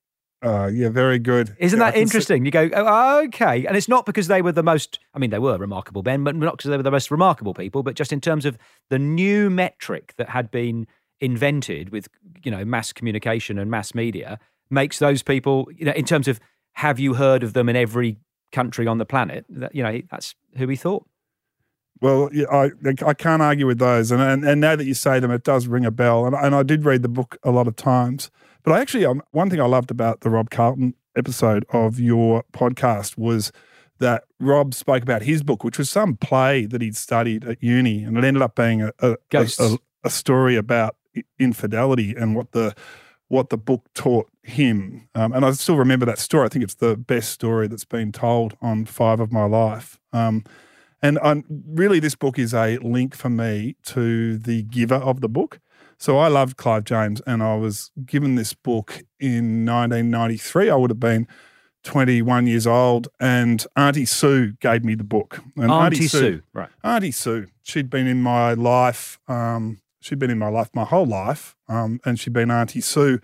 Uh, 0.42 0.70
yeah, 0.72 0.88
very 0.88 1.18
good. 1.18 1.54
Isn't 1.58 1.78
yeah, 1.78 1.90
that 1.90 1.98
interesting? 1.98 2.46
You 2.46 2.50
go, 2.50 2.70
oh, 2.72 3.24
okay. 3.24 3.66
And 3.66 3.76
it's 3.76 3.88
not 3.88 4.06
because 4.06 4.28
they 4.28 4.40
were 4.40 4.52
the 4.52 4.62
most, 4.62 4.98
I 5.12 5.18
mean, 5.18 5.30
they 5.30 5.38
were 5.38 5.58
remarkable 5.58 6.02
Ben, 6.02 6.24
but 6.24 6.34
not 6.34 6.56
because 6.56 6.70
they 6.70 6.76
were 6.78 6.82
the 6.82 6.90
most 6.90 7.10
remarkable 7.10 7.52
people, 7.52 7.82
but 7.82 7.94
just 7.94 8.12
in 8.12 8.22
terms 8.22 8.46
of 8.46 8.56
the 8.88 8.98
new 8.98 9.50
metric 9.50 10.14
that 10.16 10.30
had 10.30 10.50
been 10.50 10.86
invented 11.20 11.90
with, 11.90 12.08
you 12.42 12.50
know, 12.50 12.64
mass 12.64 12.92
communication 12.92 13.58
and 13.58 13.70
mass 13.70 13.94
media 13.94 14.38
makes 14.70 14.98
those 14.98 15.22
people, 15.22 15.68
you 15.76 15.84
know, 15.84 15.92
in 15.92 16.06
terms 16.06 16.26
of 16.26 16.40
have 16.74 16.98
you 16.98 17.14
heard 17.14 17.42
of 17.42 17.52
them 17.52 17.68
in 17.68 17.76
every 17.76 18.16
country 18.52 18.86
on 18.86 18.98
the 18.98 19.06
planet. 19.06 19.44
That, 19.48 19.74
you 19.74 19.82
know, 19.82 20.00
that's 20.10 20.34
who 20.56 20.68
he 20.68 20.76
thought. 20.76 21.06
Well, 22.00 22.30
yeah, 22.32 22.46
I 22.50 22.70
I 23.04 23.14
can't 23.14 23.42
argue 23.42 23.66
with 23.66 23.78
those, 23.78 24.10
and 24.10 24.22
and, 24.22 24.44
and 24.44 24.60
now 24.60 24.74
that 24.76 24.86
you 24.86 24.94
say 24.94 25.20
them, 25.20 25.30
it 25.30 25.44
does 25.44 25.66
ring 25.66 25.84
a 25.84 25.90
bell. 25.90 26.26
And, 26.26 26.34
and 26.34 26.54
I 26.54 26.62
did 26.62 26.84
read 26.84 27.02
the 27.02 27.08
book 27.08 27.36
a 27.42 27.50
lot 27.50 27.68
of 27.68 27.76
times, 27.76 28.30
but 28.62 28.72
I 28.72 28.80
actually 28.80 29.04
um, 29.04 29.22
one 29.32 29.50
thing 29.50 29.60
I 29.60 29.66
loved 29.66 29.90
about 29.90 30.20
the 30.20 30.30
Rob 30.30 30.50
Carlton 30.50 30.94
episode 31.16 31.66
of 31.72 32.00
your 32.00 32.44
podcast 32.52 33.18
was 33.18 33.52
that 33.98 34.24
Rob 34.38 34.72
spoke 34.72 35.02
about 35.02 35.22
his 35.22 35.42
book, 35.42 35.62
which 35.62 35.76
was 35.76 35.90
some 35.90 36.16
play 36.16 36.64
that 36.64 36.80
he'd 36.80 36.96
studied 36.96 37.44
at 37.44 37.62
uni, 37.62 38.02
and 38.02 38.16
it 38.16 38.24
ended 38.24 38.42
up 38.42 38.54
being 38.54 38.80
a 38.82 38.92
a, 39.00 39.16
a, 39.34 39.78
a 40.04 40.10
story 40.10 40.56
about 40.56 40.96
infidelity 41.38 42.14
and 42.16 42.34
what 42.34 42.52
the 42.52 42.74
what 43.30 43.48
the 43.48 43.56
book 43.56 43.86
taught 43.94 44.28
him. 44.42 45.08
Um, 45.14 45.32
and 45.32 45.44
I 45.44 45.52
still 45.52 45.76
remember 45.76 46.04
that 46.06 46.18
story. 46.18 46.46
I 46.46 46.48
think 46.48 46.64
it's 46.64 46.74
the 46.74 46.96
best 46.96 47.30
story 47.30 47.68
that's 47.68 47.84
been 47.84 48.10
told 48.10 48.56
on 48.60 48.84
Five 48.86 49.20
of 49.20 49.30
My 49.30 49.44
Life. 49.44 50.00
Um, 50.12 50.44
and 51.00 51.16
I'm, 51.22 51.44
really, 51.48 52.00
this 52.00 52.16
book 52.16 52.40
is 52.40 52.52
a 52.52 52.78
link 52.78 53.14
for 53.14 53.30
me 53.30 53.76
to 53.86 54.36
the 54.36 54.64
giver 54.64 54.96
of 54.96 55.20
the 55.20 55.28
book. 55.28 55.60
So 55.96 56.18
I 56.18 56.26
loved 56.26 56.56
Clive 56.56 56.82
James, 56.84 57.22
and 57.24 57.40
I 57.40 57.54
was 57.54 57.92
given 58.04 58.34
this 58.34 58.52
book 58.52 59.04
in 59.20 59.64
1993. 59.64 60.68
I 60.68 60.74
would 60.74 60.90
have 60.90 60.98
been 60.98 61.28
21 61.84 62.48
years 62.48 62.66
old, 62.66 63.06
and 63.20 63.64
Auntie 63.76 64.06
Sue 64.06 64.54
gave 64.60 64.84
me 64.84 64.96
the 64.96 65.04
book. 65.04 65.40
And 65.56 65.70
Auntie, 65.70 65.96
Auntie 65.96 66.08
Sue, 66.08 66.18
Sue, 66.18 66.42
right? 66.52 66.68
Auntie 66.82 67.12
Sue. 67.12 67.46
She'd 67.62 67.90
been 67.90 68.08
in 68.08 68.20
my 68.22 68.54
life 68.54 69.20
um, 69.28 69.78
she'd 70.00 70.18
been 70.18 70.30
in 70.30 70.38
my 70.38 70.48
life 70.48 70.70
my 70.74 70.84
whole 70.84 71.06
life, 71.06 71.56
um, 71.68 72.00
and 72.04 72.18
she'd 72.18 72.32
been 72.32 72.50
Auntie 72.50 72.80
Sue. 72.80 73.20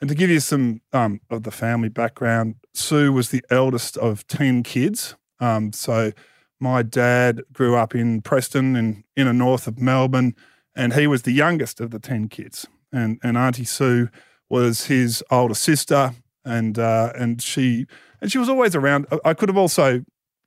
And 0.00 0.08
to 0.08 0.14
give 0.14 0.28
you 0.28 0.40
some 0.40 0.82
um, 0.92 1.20
of 1.30 1.44
the 1.44 1.50
family 1.50 1.88
background, 1.88 2.56
Sue 2.74 3.12
was 3.12 3.30
the 3.30 3.42
eldest 3.50 3.96
of 3.96 4.26
10 4.26 4.62
kids. 4.62 5.16
Um, 5.40 5.72
so 5.72 6.12
my 6.60 6.82
dad 6.82 7.42
grew 7.52 7.76
up 7.76 7.94
in 7.94 8.20
Preston 8.20 8.76
in 8.76 9.04
inner 9.16 9.32
north 9.32 9.66
of 9.66 9.80
Melbourne, 9.80 10.34
and 10.74 10.92
he 10.92 11.06
was 11.06 11.22
the 11.22 11.32
youngest 11.32 11.80
of 11.80 11.90
the 11.90 11.98
10 11.98 12.28
kids. 12.28 12.66
And, 12.92 13.18
and 13.22 13.38
Auntie 13.38 13.64
Sue 13.64 14.08
was 14.50 14.86
his 14.86 15.24
older 15.30 15.54
sister, 15.54 16.12
and, 16.44 16.78
uh, 16.78 17.12
and, 17.14 17.40
she, 17.40 17.86
and 18.20 18.30
she 18.30 18.38
was 18.38 18.48
always 18.48 18.74
around. 18.74 19.06
I 19.24 19.34
could 19.34 19.48
have 19.48 19.58
also 19.58 20.04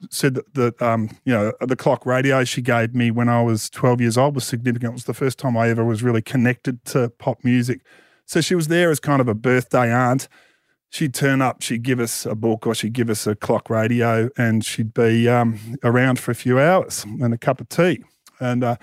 said 0.09 0.35
that, 0.35 0.53
that 0.53 0.81
um, 0.81 1.09
you 1.25 1.33
know 1.33 1.51
the 1.59 1.75
clock 1.75 2.05
radio 2.05 2.43
she 2.43 2.61
gave 2.61 2.93
me 2.93 3.11
when 3.11 3.29
I 3.29 3.41
was 3.41 3.69
12 3.69 4.01
years 4.01 4.17
old 4.17 4.35
was 4.35 4.45
significant. 4.45 4.91
It 4.91 4.93
was 4.93 5.03
the 5.05 5.13
first 5.13 5.37
time 5.37 5.57
I 5.57 5.69
ever 5.69 5.83
was 5.83 6.03
really 6.03 6.21
connected 6.21 6.83
to 6.85 7.09
pop 7.09 7.43
music. 7.43 7.81
So 8.25 8.41
she 8.41 8.55
was 8.55 8.67
there 8.67 8.91
as 8.91 8.99
kind 8.99 9.21
of 9.21 9.27
a 9.27 9.33
birthday 9.33 9.91
aunt. 9.91 10.27
She'd 10.91 11.13
turn 11.13 11.41
up, 11.41 11.61
she'd 11.61 11.83
give 11.83 11.99
us 11.99 12.25
a 12.25 12.35
book 12.35 12.65
or 12.65 12.73
she'd 12.73 12.93
give 12.93 13.09
us 13.09 13.27
a 13.27 13.35
clock 13.35 13.69
radio, 13.69 14.29
and 14.37 14.65
she'd 14.65 14.93
be 14.93 15.27
um, 15.27 15.59
around 15.83 16.19
for 16.19 16.31
a 16.31 16.35
few 16.35 16.59
hours 16.59 17.03
and 17.03 17.33
a 17.33 17.37
cup 17.37 17.61
of 17.61 17.69
tea. 17.69 18.03
And 18.39 18.63
uh, 18.63 18.77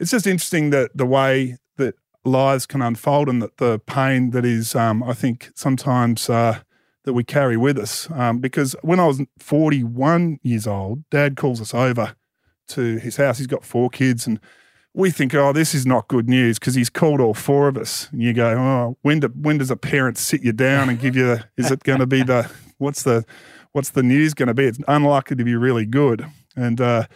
it's 0.00 0.10
just 0.10 0.26
interesting 0.26 0.70
that 0.70 0.96
the 0.96 1.06
way 1.06 1.58
that 1.76 1.94
lives 2.24 2.66
can 2.66 2.82
unfold 2.82 3.28
and 3.28 3.40
that 3.42 3.58
the 3.58 3.78
pain 3.80 4.30
that 4.30 4.44
is, 4.44 4.74
um, 4.74 5.02
I 5.02 5.12
think, 5.14 5.50
sometimes. 5.54 6.28
Uh, 6.28 6.60
that 7.04 7.12
we 7.12 7.24
carry 7.24 7.56
with 7.56 7.78
us. 7.78 8.08
Um, 8.10 8.38
because 8.38 8.76
when 8.82 9.00
I 9.00 9.06
was 9.06 9.20
41 9.38 10.38
years 10.42 10.66
old, 10.66 11.08
dad 11.10 11.36
calls 11.36 11.60
us 11.60 11.74
over 11.74 12.14
to 12.68 12.98
his 12.98 13.16
house. 13.16 13.38
He's 13.38 13.46
got 13.46 13.64
four 13.64 13.90
kids, 13.90 14.26
and 14.26 14.38
we 14.94 15.10
think, 15.10 15.34
oh, 15.34 15.52
this 15.52 15.74
is 15.74 15.86
not 15.86 16.08
good 16.08 16.28
news 16.28 16.58
because 16.58 16.74
he's 16.74 16.90
called 16.90 17.20
all 17.20 17.34
four 17.34 17.68
of 17.68 17.76
us. 17.76 18.08
And 18.12 18.22
you 18.22 18.32
go, 18.32 18.50
oh, 18.50 18.98
when, 19.02 19.20
do, 19.20 19.28
when 19.28 19.58
does 19.58 19.70
a 19.70 19.76
parent 19.76 20.18
sit 20.18 20.42
you 20.42 20.52
down 20.52 20.88
and 20.88 21.00
give 21.00 21.16
you, 21.16 21.38
is 21.56 21.70
it 21.70 21.82
going 21.82 22.00
to 22.00 22.06
be 22.06 22.22
the, 22.22 22.50
what's 22.78 23.02
the, 23.02 23.24
what's 23.72 23.90
the 23.90 24.02
news 24.02 24.34
going 24.34 24.48
to 24.48 24.54
be? 24.54 24.64
It's 24.64 24.78
unlikely 24.86 25.36
to 25.36 25.44
be 25.44 25.56
really 25.56 25.86
good. 25.86 26.26
And, 26.56 26.80
uh, 26.80 27.06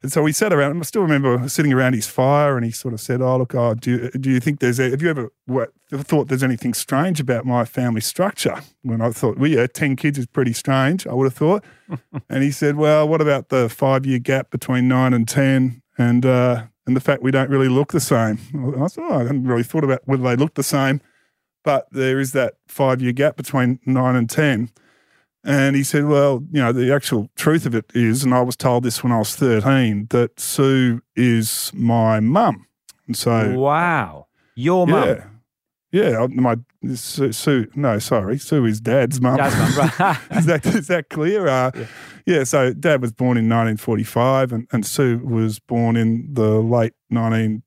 and 0.00 0.12
so 0.12 0.22
we 0.22 0.32
sat 0.32 0.52
around, 0.52 0.78
I 0.78 0.82
still 0.82 1.02
remember 1.02 1.48
sitting 1.48 1.72
around 1.72 1.94
his 1.94 2.06
fire, 2.06 2.56
and 2.56 2.64
he 2.64 2.70
sort 2.70 2.94
of 2.94 3.00
said, 3.00 3.20
"Oh, 3.20 3.38
look, 3.38 3.54
oh, 3.54 3.74
do 3.74 3.90
you, 3.90 4.10
do 4.10 4.30
you 4.30 4.38
think 4.38 4.60
there's? 4.60 4.78
A, 4.78 4.90
have 4.90 5.02
you 5.02 5.10
ever 5.10 5.32
what, 5.46 5.72
thought 5.90 6.28
there's 6.28 6.44
anything 6.44 6.72
strange 6.72 7.18
about 7.18 7.44
my 7.44 7.64
family 7.64 8.00
structure?" 8.00 8.60
When 8.82 9.00
I 9.00 9.10
thought, 9.10 9.38
"Well, 9.38 9.50
yeah, 9.50 9.66
ten 9.66 9.96
kids 9.96 10.16
is 10.16 10.26
pretty 10.26 10.52
strange," 10.52 11.04
I 11.06 11.14
would 11.14 11.24
have 11.24 11.34
thought. 11.34 11.64
and 12.30 12.44
he 12.44 12.52
said, 12.52 12.76
"Well, 12.76 13.08
what 13.08 13.20
about 13.20 13.48
the 13.48 13.68
five 13.68 14.06
year 14.06 14.20
gap 14.20 14.50
between 14.50 14.86
nine 14.86 15.12
and 15.12 15.26
ten, 15.26 15.82
and 15.98 16.24
uh, 16.24 16.66
and 16.86 16.94
the 16.94 17.00
fact 17.00 17.22
we 17.22 17.32
don't 17.32 17.50
really 17.50 17.68
look 17.68 17.90
the 17.90 17.98
same?" 17.98 18.38
I 18.54 18.86
thought, 18.86 18.98
oh, 18.98 19.14
I 19.14 19.22
hadn't 19.22 19.48
really 19.48 19.64
thought 19.64 19.84
about 19.84 20.02
whether 20.04 20.22
they 20.22 20.36
look 20.36 20.54
the 20.54 20.62
same, 20.62 21.00
but 21.64 21.88
there 21.90 22.20
is 22.20 22.30
that 22.32 22.54
five 22.68 23.02
year 23.02 23.12
gap 23.12 23.36
between 23.36 23.80
nine 23.84 24.14
and 24.14 24.30
ten. 24.30 24.70
And 25.44 25.76
he 25.76 25.82
said, 25.82 26.06
Well, 26.06 26.44
you 26.50 26.60
know, 26.60 26.72
the 26.72 26.92
actual 26.92 27.28
truth 27.36 27.64
of 27.64 27.74
it 27.74 27.90
is, 27.94 28.24
and 28.24 28.34
I 28.34 28.42
was 28.42 28.56
told 28.56 28.82
this 28.82 29.02
when 29.02 29.12
I 29.12 29.18
was 29.18 29.34
13, 29.36 30.08
that 30.10 30.38
Sue 30.40 31.00
is 31.16 31.70
my 31.74 32.20
mum. 32.20 32.66
And 33.06 33.16
so. 33.16 33.54
Wow. 33.58 34.26
Your 34.54 34.86
mum. 34.86 35.08
Yeah. 35.08 35.24
Yeah, 35.90 36.26
my 36.30 36.56
Sue, 36.94 37.32
Sue. 37.32 37.66
No, 37.74 37.98
sorry, 37.98 38.38
Sue 38.38 38.66
is 38.66 38.80
Dad's 38.80 39.20
mum. 39.20 39.38
Dad's 39.38 39.56
mum, 39.56 39.90
right? 39.98 40.18
is 40.32 40.46
that 40.46 40.66
is 40.66 40.86
that 40.88 41.08
clear? 41.08 41.48
Uh, 41.48 41.70
yeah. 41.74 41.86
yeah. 42.26 42.44
So 42.44 42.74
Dad 42.74 43.00
was 43.00 43.12
born 43.12 43.38
in 43.38 43.48
1945, 43.48 44.52
and, 44.52 44.68
and 44.70 44.84
Sue 44.84 45.18
was 45.24 45.58
born 45.60 45.96
in 45.96 46.28
the 46.34 46.60
late 46.60 46.92
19, 47.08 47.62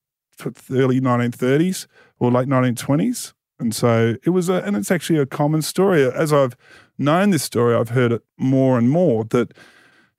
early 0.72 1.02
1930s 1.02 1.88
or 2.20 2.30
late 2.30 2.48
1920s, 2.48 3.34
and 3.60 3.74
so 3.74 4.16
it 4.24 4.30
was 4.30 4.50
a, 4.50 4.64
and 4.64 4.76
it's 4.76 4.92
actually 4.92 5.18
a 5.18 5.26
common 5.26 5.64
story. 5.64 6.06
As 6.06 6.32
I've 6.32 6.56
known 7.02 7.32
this 7.32 7.44
story, 7.44 7.76
I've 7.76 7.90
heard 7.90 8.12
it 8.12 8.24
more 8.38 8.78
and 8.78 8.90
more 8.90 9.26
that 9.26 9.54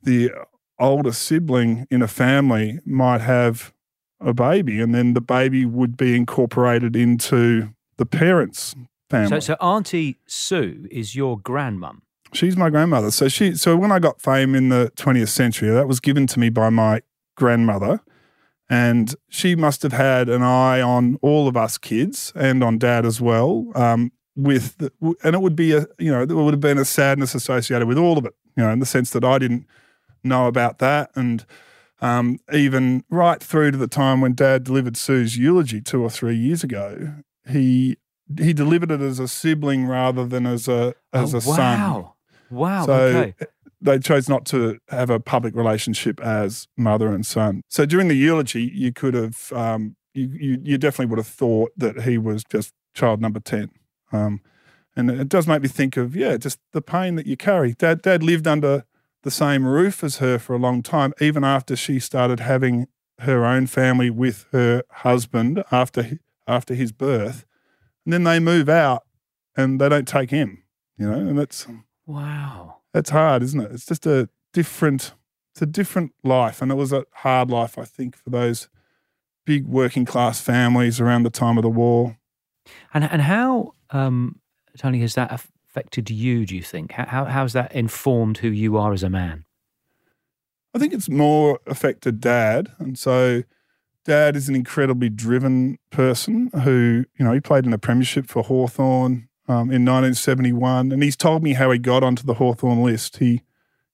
the 0.03 0.31
older 0.79 1.12
sibling 1.12 1.87
in 1.90 2.03
a 2.03 2.09
family 2.09 2.81
might 2.85 3.21
have 3.21 3.73
a 4.21 4.35
baby, 4.35 4.81
and 4.81 4.95
then 4.95 5.14
the 5.14 5.21
baby 5.21 5.64
would 5.64 5.97
be 5.97 6.16
incorporated 6.16 6.97
into 6.97 7.71
the 7.97 8.07
parents' 8.07 8.75
family. 9.11 9.29
So, 9.29 9.40
so 9.40 9.55
Auntie 9.55 10.18
Sue 10.27 10.87
is 10.90 11.14
your 11.14 11.38
grandmum. 11.38 12.03
She's 12.33 12.57
my 12.57 12.71
grandmother. 12.71 13.11
So 13.11 13.29
she 13.29 13.55
so 13.55 13.77
when 13.77 13.92
I 13.92 13.99
got 13.99 14.21
fame 14.21 14.55
in 14.55 14.71
the 14.71 14.90
20th 14.97 15.29
century, 15.29 15.71
that 15.71 15.87
was 15.87 16.01
given 16.01 16.27
to 16.29 16.40
me 16.40 16.49
by 16.49 16.71
my 16.71 17.03
grandmother. 17.37 18.01
And 18.71 19.14
she 19.29 19.55
must 19.55 19.83
have 19.83 19.92
had 19.92 20.31
an 20.31 20.42
eye 20.42 20.81
on 20.81 21.18
all 21.21 21.47
of 21.47 21.59
us 21.59 21.77
kids 21.77 22.33
and 22.35 22.64
on 22.64 22.79
dad 22.79 23.05
as 23.05 23.21
well. 23.21 23.71
Um, 23.75 24.12
with 24.37 24.79
the, 24.79 24.92
and 25.23 25.35
it 25.35 25.42
would 25.42 25.57
be 25.57 25.73
a 25.73 25.87
you 25.99 26.11
know 26.11 26.25
there 26.25 26.37
would 26.37 26.55
have 26.55 26.61
been 26.61 26.79
a 26.79 26.85
sadness 26.85 27.35
associated 27.35 27.87
with 27.87 27.99
all 27.99 28.18
of 28.18 28.25
it. 28.25 28.35
You 28.57 28.64
know, 28.64 28.71
in 28.71 28.79
the 28.79 28.87
sense 28.87 29.11
that 29.11 29.25
I 29.25 29.38
didn't 29.38 29.66
know 30.25 30.47
about 30.47 30.79
that, 30.79 31.11
and 31.14 31.45
um, 32.01 32.38
even 32.53 33.05
right 33.11 33.42
through 33.42 33.73
to 33.73 33.79
the 33.79 33.88
time 33.88 34.21
when 34.21 34.35
Dad 34.35 34.64
delivered 34.64 34.97
Sue's 34.97 35.37
eulogy 35.37 35.81
two 35.81 36.03
or 36.03 36.11
three 36.11 36.37
years 36.37 36.64
ago, 36.64 37.14
he 37.49 37.97
he 38.38 38.53
delivered 38.53 38.90
it 38.90 39.01
as 39.01 39.18
a 39.18 39.29
sibling 39.29 39.87
rather 39.87 40.27
than 40.27 40.47
as 40.47 40.68
a 40.68 40.95
as 41.12 41.35
oh, 41.35 41.38
a 41.38 41.40
son. 41.40 41.81
Wow. 41.81 42.14
Wow. 42.51 42.87
So 42.87 42.92
okay. 42.92 43.35
they 43.81 43.99
chose 43.99 44.29
not 44.29 44.45
to 44.47 44.79
have 44.88 45.11
a 45.11 45.18
public 45.18 45.55
relationship 45.55 46.21
as 46.21 46.68
mother 46.77 47.12
and 47.12 47.25
son. 47.25 47.62
So 47.68 47.87
during 47.87 48.09
the 48.09 48.14
eulogy, 48.14 48.71
you 48.75 48.92
could 48.92 49.14
have, 49.14 49.53
um, 49.53 49.97
you, 50.12 50.29
you, 50.38 50.59
you 50.62 50.79
definitely 50.79 51.07
would 51.07 51.18
have 51.18 51.27
thought 51.27 51.73
that 51.77 52.03
he 52.03 52.18
was 52.18 52.45
just 52.51 52.75
child 52.95 53.21
number 53.21 53.40
10. 53.40 53.71
Um, 54.12 54.40
and 54.94 55.11
it 55.11 55.29
does 55.29 55.46
make 55.46 55.62
me 55.62 55.68
think 55.68 55.96
of, 55.96 56.14
yeah, 56.14 56.37
just 56.37 56.59
the 56.72 56.83
pain 56.83 57.16
that 57.16 57.27
you 57.27 57.37
carry. 57.37 57.72
Dad, 57.75 58.03
Dad 58.03 58.22
lived 58.22 58.46
under 58.46 58.85
the 59.22 59.31
same 59.31 59.64
roof 59.66 60.05
as 60.05 60.18
her 60.18 60.38
for 60.38 60.55
a 60.55 60.59
long 60.59 60.83
time, 60.83 61.14
even 61.20 61.44
after 61.44 61.77
she 61.77 61.98
started 61.98 62.40
having 62.40 62.88
her 63.20 63.44
own 63.44 63.66
family 63.66 64.11
with 64.11 64.46
her 64.53 64.83
husband 64.90 65.62
after 65.70 66.18
after 66.46 66.75
his 66.75 66.92
birth. 66.92 67.44
And 68.05 68.12
then 68.12 68.25
they 68.25 68.40
move 68.40 68.68
out 68.68 69.05
and 69.57 69.81
they 69.81 69.88
don't 69.88 70.09
take 70.09 70.31
him, 70.31 70.64
you 70.98 71.09
know, 71.09 71.18
and 71.18 71.38
that's 71.38 71.66
wow. 72.07 72.79
That's 72.92 73.11
hard, 73.11 73.42
isn't 73.42 73.61
it? 73.61 73.72
It's 73.72 73.87
just 73.87 74.07
a 74.07 74.29
different 74.53 75.14
it's 75.53 75.62
a 75.62 75.66
different 75.66 76.12
life. 76.25 76.61
And 76.62 76.72
it 76.72 76.77
was 76.77 76.92
a 76.92 77.05
hard 77.12 77.51
life, 77.51 77.79
I 77.79 77.85
think, 77.85 78.16
for 78.16 78.31
those 78.31 78.68
big 79.44 79.66
working 79.66 80.05
class 80.05 80.40
families 80.40 81.01
around 81.01 81.22
the 81.22 81.31
time 81.31 81.59
of 81.59 81.62
the 81.62 81.70
war. 81.70 82.18
And 82.92 83.05
and 83.05 83.22
how 83.22 83.75
um, 83.92 84.40
Tony 84.76 85.00
has 85.00 85.14
that 85.14 85.33
affected 85.33 86.11
you? 86.11 86.46
Do 86.46 86.57
you 86.57 86.62
think 86.62 86.92
how, 86.92 87.24
how 87.24 87.46
that 87.48 87.72
informed 87.74 88.38
who 88.38 88.48
you 88.48 88.76
are 88.76 88.92
as 88.92 89.02
a 89.02 89.11
man? 89.11 89.44
I 90.74 90.78
think 90.78 90.92
it's 90.92 91.09
more 91.09 91.61
affected 91.66 92.20
Dad, 92.20 92.72
and 92.78 92.98
so 92.98 93.42
Dad 94.05 94.37
is 94.37 94.48
an 94.48 94.55
incredibly 94.55 95.11
driven 95.11 95.78
person 95.90 96.50
who 96.62 97.05
you 97.18 97.24
know 97.24 97.33
he 97.33 97.40
played 97.40 97.64
in 97.64 97.70
the 97.70 97.78
premiership 97.78 98.26
for 98.26 98.42
Hawthorn 98.42 99.28
um, 99.48 99.70
in 99.70 99.85
1971, 99.85 100.92
and 100.92 101.02
he's 101.02 101.16
told 101.16 101.42
me 101.42 101.55
how 101.55 101.70
he 101.70 101.78
got 101.78 102.02
onto 102.02 102.22
the 102.22 102.35
Hawthorn 102.35 102.83
list. 102.83 103.18
He, 103.18 103.31
you 103.31 103.40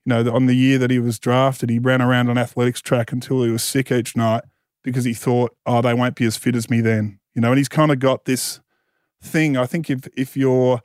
know, 0.06 0.32
on 0.32 0.46
the 0.46 0.54
year 0.54 0.78
that 0.78 0.90
he 0.90 0.98
was 0.98 1.18
drafted, 1.18 1.68
he 1.68 1.78
ran 1.78 2.00
around 2.00 2.30
on 2.30 2.38
athletics 2.38 2.80
track 2.80 3.12
until 3.12 3.42
he 3.42 3.50
was 3.50 3.62
sick 3.62 3.90
each 3.90 4.16
night 4.16 4.44
because 4.82 5.04
he 5.04 5.14
thought, 5.14 5.56
oh, 5.66 5.82
they 5.82 5.94
won't 5.94 6.14
be 6.14 6.24
as 6.24 6.36
fit 6.36 6.54
as 6.54 6.70
me 6.70 6.80
then. 6.80 7.18
You 7.34 7.42
know, 7.42 7.48
and 7.48 7.58
he's 7.58 7.68
kind 7.68 7.90
of 7.90 7.98
got 7.98 8.24
this 8.24 8.60
thing. 9.22 9.56
I 9.56 9.66
think 9.66 9.90
if 9.90 10.08
if 10.16 10.36
you're 10.36 10.80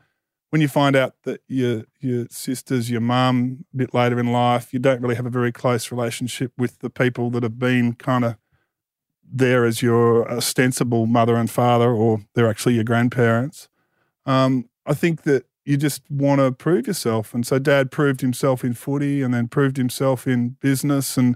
when 0.49 0.61
you 0.61 0.67
find 0.67 0.95
out 0.95 1.15
that 1.23 1.41
your 1.47 1.83
your 1.99 2.27
sisters, 2.29 2.89
your 2.89 3.01
mum, 3.01 3.65
a 3.73 3.77
bit 3.77 3.93
later 3.93 4.19
in 4.19 4.31
life, 4.31 4.71
you 4.73 4.79
don't 4.79 5.01
really 5.01 5.15
have 5.15 5.25
a 5.25 5.31
very 5.31 5.51
close 5.51 5.91
relationship 5.91 6.51
with 6.57 6.79
the 6.79 6.89
people 6.91 7.31
that 7.31 7.43
have 7.43 7.57
been 7.57 7.93
kind 7.93 8.23
of 8.23 8.35
there 9.23 9.65
as 9.65 9.81
your 9.81 10.29
ostensible 10.31 11.07
mother 11.07 11.35
and 11.35 11.49
father, 11.49 11.91
or 11.91 12.21
they're 12.35 12.49
actually 12.49 12.75
your 12.75 12.83
grandparents. 12.83 13.67
Um, 14.27 14.69
I 14.85 14.93
think 14.93 15.23
that 15.23 15.45
you 15.65 15.75
just 15.75 16.03
want 16.09 16.39
to 16.39 16.51
prove 16.51 16.85
yourself, 16.85 17.33
and 17.33 17.47
so 17.47 17.57
Dad 17.57 17.89
proved 17.89 18.21
himself 18.21 18.63
in 18.63 18.75
footy, 18.75 19.23
and 19.23 19.33
then 19.33 19.47
proved 19.47 19.77
himself 19.77 20.27
in 20.27 20.49
business, 20.61 21.17
and 21.17 21.35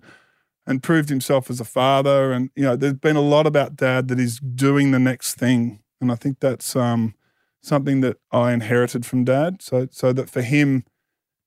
and 0.68 0.84
proved 0.84 1.10
himself 1.10 1.50
as 1.50 1.60
a 1.60 1.66
father. 1.66 2.32
And 2.32 2.52
you 2.56 2.64
know, 2.64 2.76
there's 2.76 2.94
been 2.94 3.16
a 3.16 3.22
lot 3.22 3.48
about 3.48 3.76
Dad 3.76 4.10
that 4.10 4.20
is 4.20 4.40
doing 4.40 4.92
the 4.92 5.00
next 5.00 5.36
thing, 5.36 5.80
and 6.02 6.12
I 6.12 6.16
think 6.16 6.40
that's 6.40 6.76
um, 6.76 7.16
something 7.62 8.02
that 8.02 8.18
I 8.32 8.54
inherited 8.54 9.06
from 9.06 9.24
Dad. 9.24 9.62
So 9.62 9.88
so 9.92 10.14
that 10.14 10.30
for 10.30 10.42
him, 10.42 10.84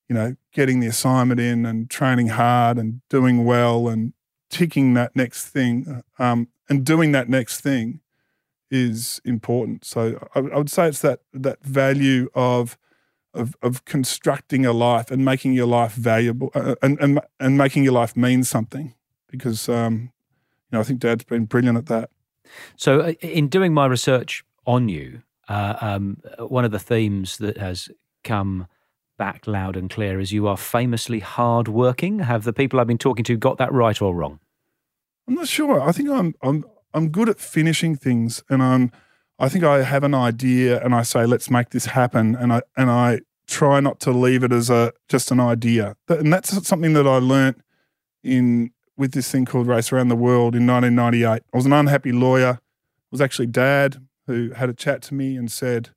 you 0.08 0.14
know, 0.14 0.36
getting 0.52 0.80
the 0.80 0.86
assignment 0.86 1.40
in 1.40 1.64
and 1.66 1.88
training 1.88 2.28
hard 2.28 2.78
and 2.78 3.00
doing 3.08 3.44
well 3.44 3.88
and 3.88 4.12
ticking 4.50 4.94
that 4.94 5.14
next 5.14 5.46
thing 5.46 6.02
um, 6.18 6.48
and 6.68 6.84
doing 6.84 7.12
that 7.12 7.28
next 7.28 7.60
thing 7.60 8.00
is 8.70 9.20
important. 9.24 9.84
So 9.84 10.28
I, 10.34 10.40
I, 10.40 10.58
would 10.58 10.70
say 10.70 10.88
it's 10.88 11.00
that 11.00 11.20
that 11.32 11.64
value 11.64 12.28
of 12.34 12.78
of 13.34 13.56
of 13.62 13.84
constructing 13.84 14.66
a 14.66 14.72
life 14.72 15.10
and 15.10 15.24
making 15.24 15.52
your 15.52 15.66
life 15.66 15.94
valuable 15.94 16.50
uh, 16.54 16.74
and 16.82 16.98
and 17.00 17.20
and 17.38 17.56
making 17.56 17.84
your 17.84 17.92
life 17.92 18.16
mean 18.16 18.44
something 18.44 18.94
because 19.28 19.68
um, 19.68 20.12
you 20.70 20.76
know 20.76 20.80
I 20.80 20.82
think 20.84 21.00
Dad's 21.00 21.24
been 21.24 21.46
brilliant 21.46 21.78
at 21.78 21.86
that. 21.86 22.10
So 22.76 23.00
uh, 23.00 23.12
in 23.20 23.48
doing 23.48 23.74
my 23.74 23.86
research 23.86 24.44
on 24.66 24.88
you, 24.88 25.22
uh, 25.48 25.76
um, 25.80 26.18
one 26.38 26.64
of 26.64 26.70
the 26.70 26.78
themes 26.78 27.38
that 27.38 27.56
has 27.58 27.88
come 28.24 28.66
back 29.18 29.46
loud 29.46 29.76
and 29.76 29.90
clear 29.90 30.18
is 30.18 30.32
you 30.32 30.46
are 30.46 30.56
famously 30.56 31.20
hardworking. 31.20 32.20
Have 32.20 32.44
the 32.44 32.52
people 32.52 32.80
I've 32.80 32.86
been 32.86 32.98
talking 32.98 33.24
to 33.24 33.36
got 33.36 33.58
that 33.58 33.72
right 33.72 34.00
or 34.00 34.14
wrong? 34.14 34.40
I'm 35.28 35.34
not 35.34 35.48
sure. 35.48 35.80
I 35.80 35.92
think 35.92 36.08
I'm 36.08 36.34
I'm 36.42 36.64
I'm 36.94 37.10
good 37.10 37.28
at 37.28 37.38
finishing 37.38 37.96
things, 37.96 38.42
and 38.48 38.62
I'm 38.62 38.90
I 39.38 39.48
think 39.48 39.64
I 39.64 39.82
have 39.82 40.04
an 40.04 40.14
idea, 40.14 40.82
and 40.82 40.94
I 40.94 41.02
say 41.02 41.26
let's 41.26 41.50
make 41.50 41.70
this 41.70 41.86
happen, 41.86 42.34
and 42.34 42.52
I 42.52 42.62
and 42.76 42.90
I 42.90 43.20
try 43.46 43.80
not 43.80 44.00
to 44.00 44.10
leave 44.10 44.42
it 44.42 44.52
as 44.52 44.70
a 44.70 44.92
just 45.08 45.30
an 45.30 45.40
idea, 45.40 45.96
and 46.08 46.32
that's 46.32 46.66
something 46.66 46.94
that 46.94 47.06
I 47.06 47.18
learnt 47.18 47.60
in 48.22 48.70
with 49.00 49.12
this 49.12 49.30
thing 49.32 49.46
called 49.46 49.66
Race 49.66 49.90
Around 49.90 50.08
the 50.08 50.14
World 50.14 50.54
in 50.54 50.66
1998. 50.66 51.26
I 51.26 51.56
was 51.56 51.64
an 51.64 51.72
unhappy 51.72 52.12
lawyer. 52.12 52.50
It 52.50 53.10
was 53.10 53.22
actually 53.22 53.46
Dad 53.46 54.06
who 54.26 54.50
had 54.50 54.68
a 54.68 54.74
chat 54.74 55.00
to 55.02 55.14
me 55.14 55.36
and 55.36 55.50
said, 55.50 55.90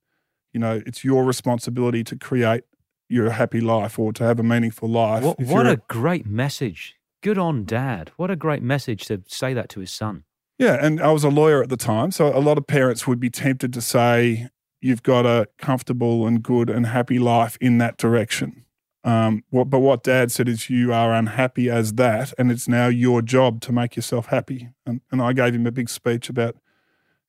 you 0.53 0.59
know, 0.59 0.81
it's 0.85 1.03
your 1.03 1.25
responsibility 1.25 2.03
to 2.05 2.15
create 2.15 2.63
your 3.09 3.31
happy 3.31 3.59
life 3.59 3.99
or 3.99 4.13
to 4.13 4.23
have 4.23 4.39
a 4.39 4.43
meaningful 4.43 4.87
life. 4.87 5.21
What, 5.21 5.39
what 5.41 5.67
a 5.67 5.81
great 5.89 6.25
message. 6.25 6.95
Good 7.21 7.37
on 7.37 7.65
dad. 7.65 8.11
What 8.15 8.31
a 8.31 8.37
great 8.37 8.63
message 8.63 9.05
to 9.07 9.21
say 9.27 9.53
that 9.53 9.67
to 9.69 9.81
his 9.81 9.91
son. 9.91 10.23
Yeah. 10.57 10.77
And 10.79 11.01
I 11.01 11.11
was 11.11 11.25
a 11.25 11.29
lawyer 11.29 11.61
at 11.61 11.67
the 11.67 11.77
time. 11.77 12.11
So 12.11 12.35
a 12.35 12.39
lot 12.39 12.57
of 12.57 12.65
parents 12.67 13.05
would 13.05 13.19
be 13.19 13.29
tempted 13.29 13.73
to 13.73 13.81
say, 13.81 14.47
you've 14.79 15.03
got 15.03 15.25
a 15.25 15.47
comfortable 15.57 16.25
and 16.25 16.41
good 16.41 16.69
and 16.69 16.85
happy 16.85 17.19
life 17.19 17.57
in 17.59 17.79
that 17.79 17.97
direction. 17.97 18.63
Um, 19.03 19.43
what, 19.49 19.69
but 19.69 19.79
what 19.79 20.03
dad 20.03 20.31
said 20.31 20.47
is, 20.47 20.69
you 20.69 20.93
are 20.93 21.13
unhappy 21.13 21.69
as 21.69 21.93
that, 21.93 22.33
and 22.37 22.51
it's 22.51 22.67
now 22.67 22.87
your 22.87 23.21
job 23.21 23.59
to 23.61 23.71
make 23.71 23.95
yourself 23.95 24.27
happy. 24.27 24.69
And, 24.85 25.01
and 25.11 25.21
I 25.21 25.33
gave 25.33 25.53
him 25.53 25.67
a 25.67 25.71
big 25.71 25.89
speech 25.89 26.29
about 26.29 26.55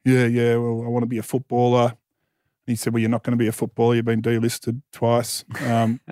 yeah, 0.04 0.26
yeah, 0.26 0.56
well, 0.56 0.84
I 0.84 0.88
want 0.88 1.02
to 1.02 1.08
be 1.08 1.18
a 1.18 1.22
footballer. 1.22 1.86
And 2.66 2.72
he 2.72 2.76
said, 2.76 2.92
well, 2.92 3.00
you're 3.00 3.10
not 3.10 3.22
going 3.22 3.36
to 3.36 3.42
be 3.42 3.48
a 3.48 3.52
footballer. 3.52 3.94
You've 3.94 4.04
been 4.04 4.22
delisted 4.22 4.82
twice. 4.92 5.44
Um, 5.66 6.00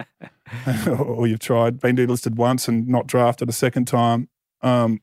or 0.86 1.26
you've 1.26 1.40
tried, 1.40 1.80
been 1.80 1.96
delisted 1.96 2.36
once 2.36 2.68
and 2.68 2.88
not 2.88 3.06
drafted 3.06 3.48
a 3.48 3.52
second 3.52 3.86
time. 3.86 4.28
Um, 4.62 5.00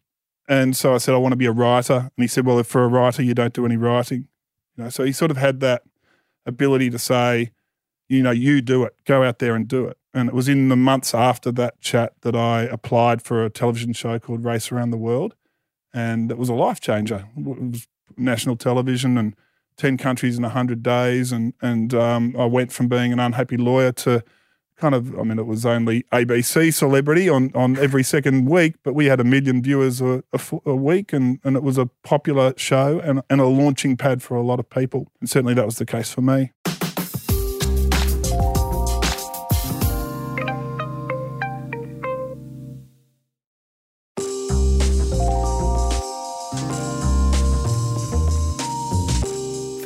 and 0.47 0.75
so 0.75 0.93
I 0.93 0.97
said, 0.97 1.13
I 1.13 1.17
want 1.17 1.33
to 1.33 1.37
be 1.37 1.45
a 1.45 1.51
writer. 1.51 1.93
And 1.93 2.11
he 2.23 2.27
said, 2.27 2.45
well, 2.45 2.59
if 2.59 2.67
for 2.67 2.83
a 2.83 2.87
writer, 2.87 3.21
you 3.21 3.33
don't 3.33 3.53
do 3.53 3.65
any 3.65 3.77
writing. 3.77 4.27
You 4.75 4.85
know, 4.85 4.89
so 4.89 5.03
he 5.03 5.11
sort 5.11 5.31
of 5.31 5.37
had 5.37 5.59
that 5.59 5.83
ability 6.45 6.89
to 6.91 6.99
say, 6.99 7.51
you 8.09 8.23
know, 8.23 8.31
you 8.31 8.61
do 8.61 8.83
it, 8.83 8.95
go 9.05 9.23
out 9.23 9.39
there 9.39 9.55
and 9.55 9.67
do 9.67 9.85
it. 9.85 9.97
And 10.13 10.27
it 10.27 10.35
was 10.35 10.49
in 10.49 10.69
the 10.69 10.75
months 10.75 11.13
after 11.13 11.51
that 11.53 11.79
chat 11.79 12.13
that 12.21 12.35
I 12.35 12.63
applied 12.63 13.21
for 13.21 13.45
a 13.45 13.49
television 13.49 13.93
show 13.93 14.17
called 14.17 14.43
Race 14.43 14.71
Around 14.71 14.89
the 14.89 14.97
World. 14.97 15.35
And 15.93 16.31
it 16.31 16.37
was 16.37 16.49
a 16.49 16.53
life 16.53 16.79
changer. 16.79 17.27
It 17.37 17.45
was 17.45 17.87
national 18.17 18.55
television 18.55 19.17
and 19.17 19.35
10 19.77 19.97
countries 19.97 20.35
in 20.35 20.43
100 20.43 20.81
days. 20.81 21.31
And, 21.31 21.53
and 21.61 21.93
um, 21.93 22.35
I 22.37 22.45
went 22.45 22.71
from 22.71 22.87
being 22.87 23.13
an 23.13 23.19
unhappy 23.19 23.57
lawyer 23.57 23.91
to 23.93 24.23
kind 24.77 24.95
of, 24.95 25.17
I 25.19 25.23
mean, 25.23 25.37
it 25.37 25.45
was 25.45 25.65
only 25.65 26.03
ABC 26.11 26.73
celebrity 26.73 27.29
on, 27.29 27.51
on 27.53 27.77
every 27.77 28.03
second 28.03 28.49
week, 28.49 28.75
but 28.83 28.93
we 28.93 29.05
had 29.05 29.19
a 29.19 29.23
million 29.23 29.61
viewers 29.61 30.01
a, 30.01 30.23
a, 30.33 30.39
a, 30.65 30.75
week 30.75 31.11
and, 31.11 31.39
and 31.43 31.55
it 31.55 31.63
was 31.63 31.77
a 31.77 31.87
popular 32.03 32.53
show 32.57 32.99
and, 32.99 33.21
and 33.29 33.41
a 33.41 33.45
launching 33.45 33.97
pad 33.97 34.23
for 34.23 34.35
a 34.35 34.41
lot 34.41 34.59
of 34.59 34.69
people. 34.69 35.11
And 35.19 35.29
certainly 35.29 35.53
that 35.53 35.65
was 35.65 35.77
the 35.77 35.85
case 35.85 36.11
for 36.11 36.21
me. 36.21 36.51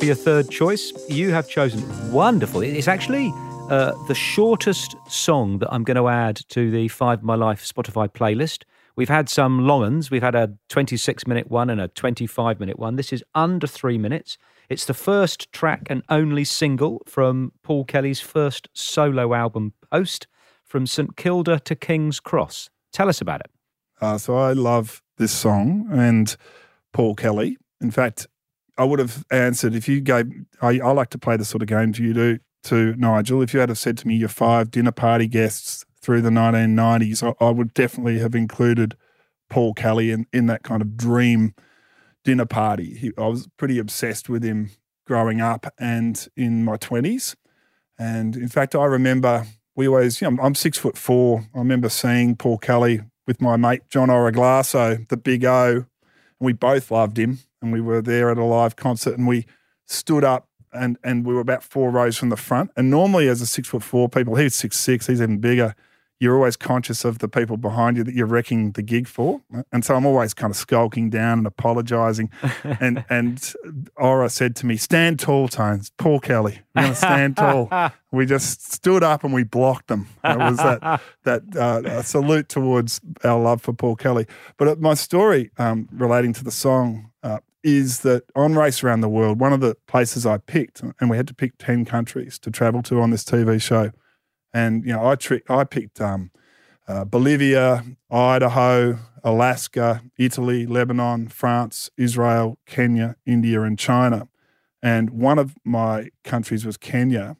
For 0.04 0.08
your 0.08 0.16
third 0.16 0.50
choice, 0.50 0.92
you 1.08 1.30
have 1.30 1.48
chosen 1.48 1.82
wonderful. 2.12 2.60
It's 2.60 2.88
actually 2.88 3.32
uh, 3.70 3.92
the 4.06 4.14
shortest 4.14 4.94
song 5.08 5.60
that 5.60 5.72
I'm 5.72 5.82
going 5.82 5.96
to 5.96 6.08
add 6.08 6.42
to 6.50 6.70
the 6.70 6.88
Five 6.88 7.20
of 7.20 7.24
My 7.24 7.36
Life 7.36 7.64
Spotify 7.64 8.08
playlist. 8.12 8.64
We've 8.96 9.08
had 9.08 9.30
some 9.30 9.66
long 9.66 9.80
ones. 9.80 10.10
We've 10.10 10.22
had 10.22 10.34
a 10.34 10.52
26 10.68 11.26
minute 11.26 11.50
one 11.50 11.70
and 11.70 11.80
a 11.80 11.88
25 11.88 12.60
minute 12.60 12.78
one. 12.78 12.96
This 12.96 13.14
is 13.14 13.24
under 13.34 13.66
three 13.66 13.96
minutes. 13.96 14.36
It's 14.68 14.84
the 14.84 14.92
first 14.92 15.50
track 15.52 15.86
and 15.88 16.02
only 16.10 16.44
single 16.44 17.00
from 17.06 17.52
Paul 17.62 17.86
Kelly's 17.86 18.20
first 18.20 18.68
solo 18.74 19.32
album, 19.32 19.72
Post, 19.90 20.26
from 20.64 20.86
St 20.86 21.16
Kilda 21.16 21.60
to 21.60 21.74
King's 21.74 22.20
Cross. 22.20 22.68
Tell 22.92 23.08
us 23.08 23.22
about 23.22 23.40
it. 23.40 23.50
Uh, 24.02 24.18
so 24.18 24.36
I 24.36 24.52
love 24.52 25.02
this 25.16 25.32
song 25.32 25.88
and 25.90 26.36
Paul 26.92 27.14
Kelly. 27.14 27.56
In 27.80 27.90
fact, 27.90 28.26
I 28.76 28.84
would 28.84 28.98
have 28.98 29.24
answered 29.30 29.74
if 29.74 29.88
you 29.88 30.00
gave. 30.00 30.26
I, 30.60 30.80
I 30.80 30.90
like 30.92 31.10
to 31.10 31.18
play 31.18 31.36
the 31.36 31.44
sort 31.44 31.62
of 31.62 31.68
games 31.68 31.98
you 31.98 32.12
do 32.12 32.38
to 32.64 32.94
Nigel. 32.96 33.42
If 33.42 33.54
you 33.54 33.60
had 33.60 33.68
have 33.68 33.78
said 33.78 33.98
to 33.98 34.08
me 34.08 34.16
your 34.16 34.28
five 34.28 34.70
dinner 34.70 34.92
party 34.92 35.26
guests 35.26 35.84
through 36.00 36.22
the 36.22 36.30
1990s, 36.30 37.22
I, 37.22 37.44
I 37.44 37.50
would 37.50 37.72
definitely 37.74 38.18
have 38.18 38.34
included 38.34 38.96
Paul 39.48 39.74
Kelly 39.74 40.10
in, 40.10 40.26
in 40.32 40.46
that 40.46 40.62
kind 40.62 40.82
of 40.82 40.96
dream 40.96 41.54
dinner 42.24 42.46
party. 42.46 42.94
He, 42.94 43.12
I 43.16 43.28
was 43.28 43.48
pretty 43.56 43.78
obsessed 43.78 44.28
with 44.28 44.42
him 44.42 44.70
growing 45.06 45.40
up 45.40 45.66
and 45.78 46.26
in 46.36 46.64
my 46.64 46.76
20s. 46.76 47.36
And 47.98 48.34
in 48.34 48.48
fact, 48.48 48.74
I 48.74 48.84
remember 48.84 49.46
we 49.76 49.86
always, 49.88 50.20
you 50.20 50.30
know, 50.30 50.42
I'm 50.42 50.54
six 50.54 50.78
foot 50.78 50.96
four. 50.96 51.46
I 51.54 51.58
remember 51.58 51.88
seeing 51.88 52.36
Paul 52.36 52.58
Kelly 52.58 53.00
with 53.26 53.40
my 53.40 53.56
mate 53.56 53.82
John 53.88 54.08
Oraglasso, 54.08 55.08
the 55.08 55.16
big 55.16 55.44
O, 55.44 55.70
and 55.76 55.86
we 56.40 56.52
both 56.52 56.90
loved 56.90 57.18
him. 57.18 57.38
And 57.64 57.72
we 57.72 57.80
were 57.80 58.02
there 58.02 58.30
at 58.30 58.38
a 58.38 58.44
live 58.44 58.76
concert 58.76 59.18
and 59.18 59.26
we 59.26 59.46
stood 59.86 60.22
up 60.22 60.48
and, 60.72 60.98
and 61.02 61.24
we 61.24 61.34
were 61.34 61.40
about 61.40 61.62
four 61.62 61.90
rows 61.90 62.16
from 62.16 62.28
the 62.28 62.36
front. 62.36 62.70
And 62.76 62.90
normally, 62.90 63.28
as 63.28 63.40
a 63.40 63.46
six 63.46 63.68
foot 63.68 63.82
four 63.82 64.08
people, 64.08 64.36
he's 64.36 64.54
six 64.54 64.76
six, 64.78 65.06
he's 65.06 65.20
even 65.20 65.38
bigger 65.38 65.74
you're 66.20 66.36
always 66.36 66.56
conscious 66.56 67.04
of 67.04 67.18
the 67.18 67.28
people 67.28 67.56
behind 67.56 67.96
you 67.96 68.04
that 68.04 68.14
you're 68.14 68.26
wrecking 68.26 68.72
the 68.72 68.82
gig 68.82 69.08
for. 69.08 69.42
And 69.72 69.84
so 69.84 69.94
I'm 69.94 70.06
always 70.06 70.32
kind 70.32 70.50
of 70.50 70.56
skulking 70.56 71.10
down 71.10 71.38
and 71.38 71.46
apologizing. 71.46 72.30
and 72.80 73.04
and 73.10 73.52
Ora 73.96 74.30
said 74.30 74.54
to 74.56 74.66
me, 74.66 74.76
Stand 74.76 75.18
tall, 75.18 75.48
Tones. 75.48 75.90
Paul 75.98 76.20
Kelly. 76.20 76.60
We're 76.74 76.82
going 76.82 76.94
to 76.94 76.98
stand 76.98 77.36
tall. 77.36 77.68
We 78.14 78.26
just 78.26 78.72
stood 78.72 79.02
up 79.02 79.24
and 79.24 79.34
we 79.34 79.42
blocked 79.42 79.88
them. 79.88 80.06
It 80.22 80.38
was 80.38 80.56
that, 80.58 81.02
that 81.24 81.56
uh, 81.56 82.00
salute 82.02 82.48
towards 82.48 83.00
our 83.24 83.40
love 83.40 83.60
for 83.60 83.72
Paul 83.72 83.96
Kelly. 83.96 84.28
But 84.56 84.68
uh, 84.68 84.76
my 84.78 84.94
story 84.94 85.50
um, 85.58 85.88
relating 85.90 86.32
to 86.34 86.44
the 86.44 86.52
song 86.52 87.10
uh, 87.24 87.40
is 87.64 88.00
that 88.00 88.24
on 88.36 88.54
Race 88.54 88.84
Around 88.84 89.00
the 89.00 89.08
World, 89.08 89.40
one 89.40 89.52
of 89.52 89.60
the 89.60 89.76
places 89.88 90.24
I 90.24 90.38
picked, 90.38 90.82
and 91.00 91.10
we 91.10 91.16
had 91.16 91.26
to 91.28 91.34
pick 91.34 91.58
10 91.58 91.84
countries 91.84 92.38
to 92.40 92.50
travel 92.50 92.82
to 92.84 93.00
on 93.00 93.10
this 93.10 93.24
TV 93.24 93.60
show 93.60 93.90
and 94.54 94.84
you 94.86 94.92
know, 94.92 95.04
I 95.04 95.16
tri- 95.16 95.42
I 95.50 95.64
picked 95.64 96.00
um, 96.00 96.30
uh, 96.86 97.04
Bolivia, 97.04 97.84
Idaho, 98.10 98.98
Alaska, 99.24 100.02
Italy, 100.16 100.64
Lebanon, 100.64 101.28
France, 101.28 101.90
Israel, 101.98 102.58
Kenya, 102.64 103.16
India, 103.26 103.60
and 103.62 103.78
China. 103.78 104.28
And 104.80 105.10
one 105.10 105.38
of 105.38 105.56
my 105.64 106.10
countries 106.22 106.64
was 106.64 106.76
Kenya. 106.76 107.36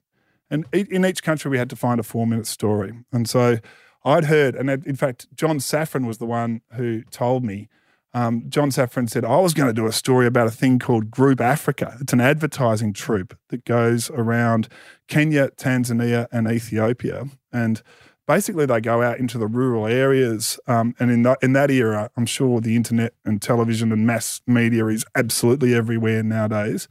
And 0.51 0.67
in 0.73 1.05
each 1.05 1.23
country, 1.23 1.51
we 1.51 1.59
had 1.59 1.71
to 1.71 1.77
find 1.77 2.01
a 2.01 2.03
four 2.03 2.27
minute 2.27 2.47
story. 2.47 2.93
And 3.13 3.29
so 3.29 3.59
I'd 4.05 4.25
heard, 4.25 4.57
and 4.57 4.69
in 4.69 4.97
fact, 4.97 5.29
John 5.35 5.59
Safran 5.59 6.07
was 6.07 6.19
the 6.19 6.27
one 6.27 6.63
who 6.73 7.03
told 7.05 7.45
me 7.45 7.69
um, 8.15 8.45
John 8.49 8.71
Safran 8.71 9.11
said, 9.11 9.25
I 9.25 9.39
was 9.39 9.55
going 9.55 9.67
to 9.69 9.73
do 9.73 9.87
a 9.87 9.93
story 9.93 10.27
about 10.27 10.47
a 10.47 10.53
thing 10.53 10.79
called 10.79 11.11
Group 11.11 11.41
Africa. 11.41 11.97
It's 12.01 12.13
an 12.13 12.21
advertising 12.21 12.93
troupe 12.93 13.37
that 13.49 13.65
goes 13.65 14.09
around 14.11 14.69
Kenya, 15.09 15.49
Tanzania, 15.51 16.29
and 16.31 16.49
Ethiopia. 16.49 17.27
And 17.53 17.83
basically, 18.29 18.67
they 18.67 18.81
go 18.81 19.03
out 19.03 19.19
into 19.19 19.37
the 19.37 19.49
rural 19.49 19.89
areas. 19.89 20.61
Um, 20.69 20.95
and 21.01 21.11
in 21.11 21.23
that, 21.25 21.39
in 21.43 21.55
that 21.55 21.73
era, 21.73 22.09
I'm 22.17 22.27
sure 22.27 22.61
the 22.61 22.77
internet 22.77 23.15
and 23.25 23.43
television 23.43 23.91
and 23.91 24.07
mass 24.07 24.41
media 24.47 24.87
is 24.87 25.05
absolutely 25.17 25.75
everywhere 25.75 26.23
nowadays. 26.23 26.87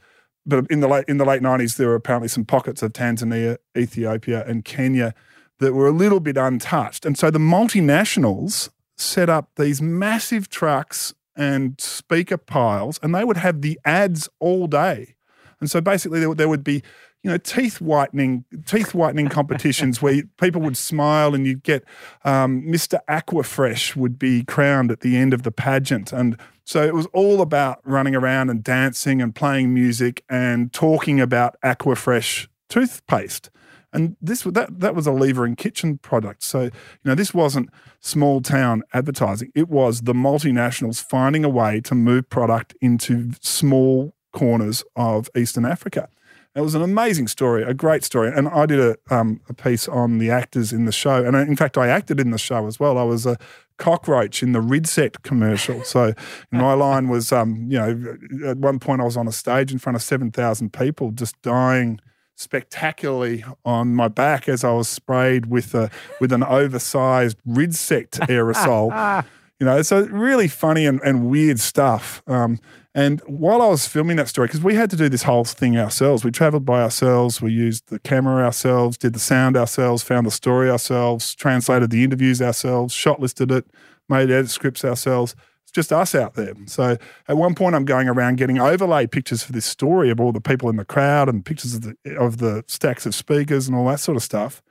But 0.45 0.67
in 0.69 0.81
the 0.81 0.89
late 0.89 1.05
in 1.07 1.19
the 1.19 1.25
late 1.25 1.41
90s, 1.41 1.77
there 1.77 1.87
were 1.87 1.95
apparently 1.95 2.27
some 2.27 2.43
pockets 2.43 2.83
of 2.83 2.91
Tanzania, 2.91 3.57
Ethiopia, 3.77 4.43
and 4.45 4.65
Kenya 4.65 5.13
that 5.59 5.73
were 5.73 5.87
a 5.87 5.91
little 5.93 6.19
bit 6.19 6.35
untouched. 6.35 7.05
And 7.05 7.17
so 7.17 7.31
the 7.31 7.39
multinationals 7.39 8.69
set 8.97 9.29
up 9.29 9.49
these 9.55 9.81
massive 9.81 10.49
trucks 10.49 11.13
and 11.35 11.79
speaker 11.79 12.37
piles, 12.37 12.99
and 13.01 13.13
they 13.13 13.23
would 13.23 13.37
have 13.37 13.61
the 13.61 13.79
ads 13.85 14.29
all 14.39 14.67
day. 14.67 15.15
And 15.59 15.69
so 15.69 15.81
basically, 15.81 16.19
there, 16.19 16.33
there 16.35 16.49
would 16.49 16.63
be 16.63 16.83
you 17.23 17.31
know, 17.31 17.37
teeth 17.37 17.79
whitening, 17.79 18.43
teeth 18.65 18.93
whitening 18.93 19.29
competitions 19.29 20.01
where 20.01 20.23
people 20.39 20.61
would 20.61 20.75
smile 20.75 21.33
and 21.33 21.47
you'd 21.47 21.63
get 21.63 21.85
um, 22.25 22.63
Mr. 22.63 22.99
Aquafresh 23.09 23.95
would 23.95 24.19
be 24.19 24.43
crowned 24.43 24.91
at 24.91 24.99
the 24.99 25.15
end 25.15 25.33
of 25.33 25.43
the 25.43 25.51
pageant. 25.51 26.11
And 26.11 26.37
so 26.65 26.83
it 26.83 26.93
was 26.93 27.05
all 27.07 27.41
about 27.41 27.79
running 27.85 28.13
around 28.13 28.49
and 28.49 28.61
dancing 28.61 29.21
and 29.21 29.33
playing 29.33 29.73
music 29.73 30.23
and 30.29 30.73
talking 30.73 31.21
about 31.21 31.55
Aquafresh 31.63 32.47
toothpaste. 32.67 33.49
And 33.93 34.17
this 34.21 34.43
that 34.43 34.79
that 34.79 34.95
was 34.95 35.07
a 35.07 35.11
lever 35.11 35.45
and 35.45 35.55
kitchen 35.55 35.99
product. 35.99 36.43
So, 36.43 36.63
you 36.63 36.71
know, 37.05 37.15
this 37.15 37.33
wasn't 37.33 37.69
small 37.99 38.41
town 38.41 38.83
advertising. 38.93 39.51
It 39.55 39.69
was 39.69 40.01
the 40.01 40.13
multinationals 40.13 41.01
finding 41.01 41.45
a 41.45 41.49
way 41.49 41.79
to 41.81 41.95
move 41.95 42.29
product 42.29 42.75
into 42.81 43.31
small 43.39 44.13
corners 44.33 44.83
of 44.95 45.29
Eastern 45.37 45.65
Africa. 45.65 46.09
It 46.55 46.61
was 46.61 46.75
an 46.75 46.83
amazing 46.83 47.27
story, 47.29 47.63
a 47.63 47.73
great 47.73 48.03
story. 48.03 48.31
And 48.31 48.47
I 48.47 48.67
did 48.67 48.79
a, 48.79 48.95
um, 49.09 49.41
a 49.49 49.55
piece 49.55 49.87
on 49.87 50.19
the 50.19 50.29
actors 50.29 50.71
in 50.71 50.85
the 50.85 50.91
show. 50.91 51.25
And 51.25 51.35
in 51.35 51.55
fact, 51.55 51.79
I 51.79 51.87
acted 51.87 52.19
in 52.19 52.29
the 52.29 52.37
show 52.37 52.67
as 52.67 52.79
well. 52.79 52.99
I 52.99 53.03
was 53.03 53.25
a 53.25 53.37
cockroach 53.77 54.43
in 54.43 54.51
the 54.51 54.61
Ridsect 54.61 55.23
commercial. 55.23 55.83
So 55.83 56.13
my 56.51 56.73
line 56.73 57.09
was, 57.09 57.31
um, 57.31 57.65
you 57.69 57.79
know, 57.79 58.17
at 58.47 58.57
one 58.57 58.77
point 58.77 59.01
I 59.01 59.03
was 59.03 59.17
on 59.17 59.27
a 59.27 59.31
stage 59.31 59.71
in 59.71 59.79
front 59.79 59.95
of 59.95 60.03
7,000 60.03 60.71
people 60.71 61.11
just 61.11 61.41
dying 61.41 61.99
spectacularly 62.35 63.43
on 63.63 63.95
my 63.95 64.07
back 64.07 64.49
as 64.49 64.63
I 64.63 64.71
was 64.71 64.87
sprayed 64.87 65.47
with 65.47 65.73
a 65.75 65.89
with 66.19 66.31
an 66.31 66.43
oversized 66.43 67.37
Ridsect 67.47 68.19
aerosol. 68.27 69.25
you 69.59 69.65
know, 69.65 69.81
so 69.81 70.05
really 70.07 70.47
funny 70.47 70.85
and, 70.85 70.99
and 71.01 71.29
weird 71.29 71.59
stuff. 71.59 72.21
Um, 72.27 72.59
and 72.95 73.21
while 73.21 73.61
I 73.61 73.67
was 73.67 73.87
filming 73.87 74.17
that 74.17 74.27
story, 74.27 74.47
because 74.47 74.61
we 74.61 74.75
had 74.75 74.89
to 74.91 74.95
do 74.95 75.09
this 75.09 75.23
whole 75.23 75.45
thing 75.45 75.77
ourselves, 75.77 76.23
we 76.23 76.31
traveled 76.31 76.65
by 76.65 76.81
ourselves, 76.81 77.41
we 77.41 77.51
used 77.51 77.87
the 77.87 77.99
camera 77.99 78.43
ourselves, 78.43 78.97
did 78.97 79.13
the 79.13 79.19
sound 79.19 79.57
ourselves, 79.57 80.03
found 80.03 80.27
the 80.27 80.31
story 80.31 80.69
ourselves, 80.69 81.33
translated 81.33 81.89
the 81.89 82.03
interviews 82.03 82.41
ourselves, 82.41 82.93
shot 82.93 83.19
listed 83.19 83.51
it, 83.51 83.65
made 84.09 84.29
edit 84.29 84.49
scripts 84.49 84.85
ourselves. 84.85 85.35
Just 85.73 85.91
us 85.91 86.13
out 86.13 86.35
there. 86.35 86.53
So 86.67 86.97
at 87.27 87.37
one 87.37 87.55
point, 87.55 87.75
I'm 87.75 87.85
going 87.85 88.07
around 88.07 88.37
getting 88.37 88.59
overlay 88.59 89.07
pictures 89.07 89.43
for 89.43 89.51
this 89.51 89.65
story 89.65 90.11
of 90.11 90.19
all 90.19 90.31
the 90.31 90.41
people 90.41 90.69
in 90.69 90.75
the 90.75 90.85
crowd 90.85 91.27
and 91.27 91.43
pictures 91.43 91.73
of 91.73 91.81
the, 91.81 92.15
of 92.15 92.37
the 92.37 92.63
stacks 92.67 93.05
of 93.05 93.15
speakers 93.15 93.67
and 93.67 93.75
all 93.75 93.87
that 93.87 93.99
sort 93.99 94.15
of 94.15 94.23
stuff. 94.23 94.61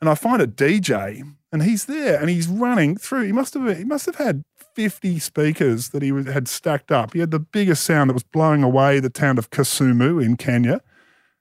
And 0.00 0.08
I 0.08 0.14
find 0.14 0.40
a 0.40 0.46
DJ, 0.46 1.22
and 1.50 1.62
he's 1.62 1.86
there, 1.86 2.20
and 2.20 2.28
he's 2.28 2.46
running 2.46 2.96
through. 2.96 3.24
He 3.24 3.32
must 3.32 3.54
have 3.54 3.76
he 3.76 3.84
must 3.84 4.06
have 4.06 4.16
had 4.16 4.44
50 4.74 5.18
speakers 5.18 5.90
that 5.90 6.02
he 6.02 6.10
had 6.10 6.48
stacked 6.48 6.92
up. 6.92 7.12
He 7.12 7.20
had 7.20 7.30
the 7.30 7.38
biggest 7.38 7.84
sound 7.84 8.10
that 8.10 8.14
was 8.14 8.24
blowing 8.24 8.62
away 8.62 9.00
the 9.00 9.10
town 9.10 9.38
of 9.38 9.50
Kisumu 9.50 10.22
in 10.22 10.36
Kenya. 10.36 10.80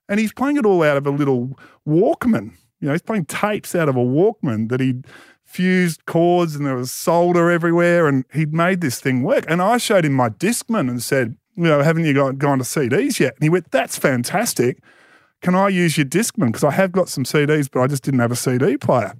And 0.07 0.19
he's 0.19 0.33
playing 0.33 0.57
it 0.57 0.65
all 0.65 0.83
out 0.83 0.97
of 0.97 1.07
a 1.07 1.11
little 1.11 1.57
Walkman. 1.87 2.53
You 2.79 2.87
know, 2.87 2.91
he's 2.91 3.01
playing 3.01 3.25
tapes 3.25 3.73
out 3.75 3.89
of 3.89 3.95
a 3.95 3.99
Walkman 3.99 4.69
that 4.69 4.79
he'd 4.79 5.07
fused 5.53 6.05
cords 6.07 6.55
and 6.55 6.65
there 6.65 6.75
was 6.75 6.91
solder 6.91 7.51
everywhere 7.51 8.07
and 8.07 8.25
he'd 8.33 8.53
made 8.53 8.81
this 8.81 8.99
thing 8.99 9.21
work. 9.21 9.45
And 9.47 9.61
I 9.61 9.77
showed 9.77 10.03
him 10.03 10.13
my 10.13 10.29
Discman 10.29 10.89
and 10.89 11.01
said, 11.01 11.37
you 11.55 11.65
know, 11.65 11.83
haven't 11.83 12.05
you 12.05 12.13
gone, 12.13 12.37
gone 12.37 12.57
to 12.57 12.63
CDs 12.63 13.19
yet? 13.19 13.35
And 13.35 13.43
he 13.43 13.49
went, 13.49 13.69
that's 13.69 13.97
fantastic. 13.97 14.79
Can 15.41 15.53
I 15.53 15.67
use 15.67 15.95
your 15.95 16.07
Discman? 16.07 16.47
Because 16.47 16.63
I 16.63 16.71
have 16.71 16.91
got 16.91 17.07
some 17.07 17.23
CDs, 17.23 17.69
but 17.71 17.81
I 17.81 17.87
just 17.87 18.01
didn't 18.01 18.21
have 18.21 18.31
a 18.31 18.35
CD 18.35 18.77
player. 18.77 19.13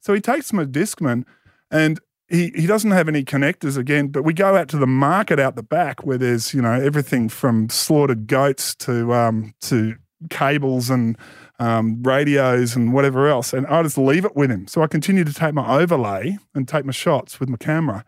So 0.00 0.14
he 0.14 0.20
takes 0.22 0.54
my 0.54 0.64
Discman 0.64 1.24
and 1.70 2.00
he, 2.28 2.50
he 2.54 2.66
doesn't 2.66 2.92
have 2.92 3.06
any 3.06 3.22
connectors 3.22 3.76
again, 3.76 4.08
but 4.08 4.24
we 4.24 4.32
go 4.32 4.56
out 4.56 4.68
to 4.68 4.78
the 4.78 4.86
market 4.86 5.38
out 5.38 5.54
the 5.54 5.62
back 5.62 6.06
where 6.06 6.16
there's, 6.16 6.54
you 6.54 6.62
know, 6.62 6.72
everything 6.72 7.28
from 7.28 7.68
slaughtered 7.68 8.26
goats 8.26 8.74
to 8.76 9.12
um, 9.12 9.52
to 9.60 9.96
cables 10.30 10.88
and 10.88 11.18
um, 11.58 12.02
radios 12.02 12.74
and 12.74 12.92
whatever 12.92 13.28
else. 13.28 13.52
And 13.52 13.66
I 13.66 13.82
just 13.82 13.98
leave 13.98 14.24
it 14.24 14.36
with 14.36 14.50
him. 14.50 14.66
So 14.66 14.82
I 14.82 14.86
continue 14.86 15.24
to 15.24 15.32
take 15.32 15.54
my 15.54 15.80
overlay 15.80 16.38
and 16.54 16.66
take 16.66 16.84
my 16.84 16.92
shots 16.92 17.40
with 17.40 17.48
my 17.48 17.56
camera. 17.56 18.04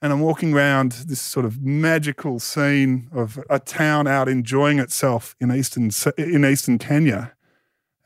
And 0.00 0.12
I'm 0.12 0.20
walking 0.20 0.52
around 0.52 0.92
this 1.06 1.20
sort 1.20 1.46
of 1.46 1.62
magical 1.62 2.38
scene 2.38 3.08
of 3.12 3.38
a 3.48 3.58
town 3.58 4.06
out 4.06 4.28
enjoying 4.28 4.78
itself 4.78 5.34
in 5.40 5.50
eastern 5.50 5.90
in 6.18 6.44
eastern 6.44 6.78
Kenya. 6.78 7.32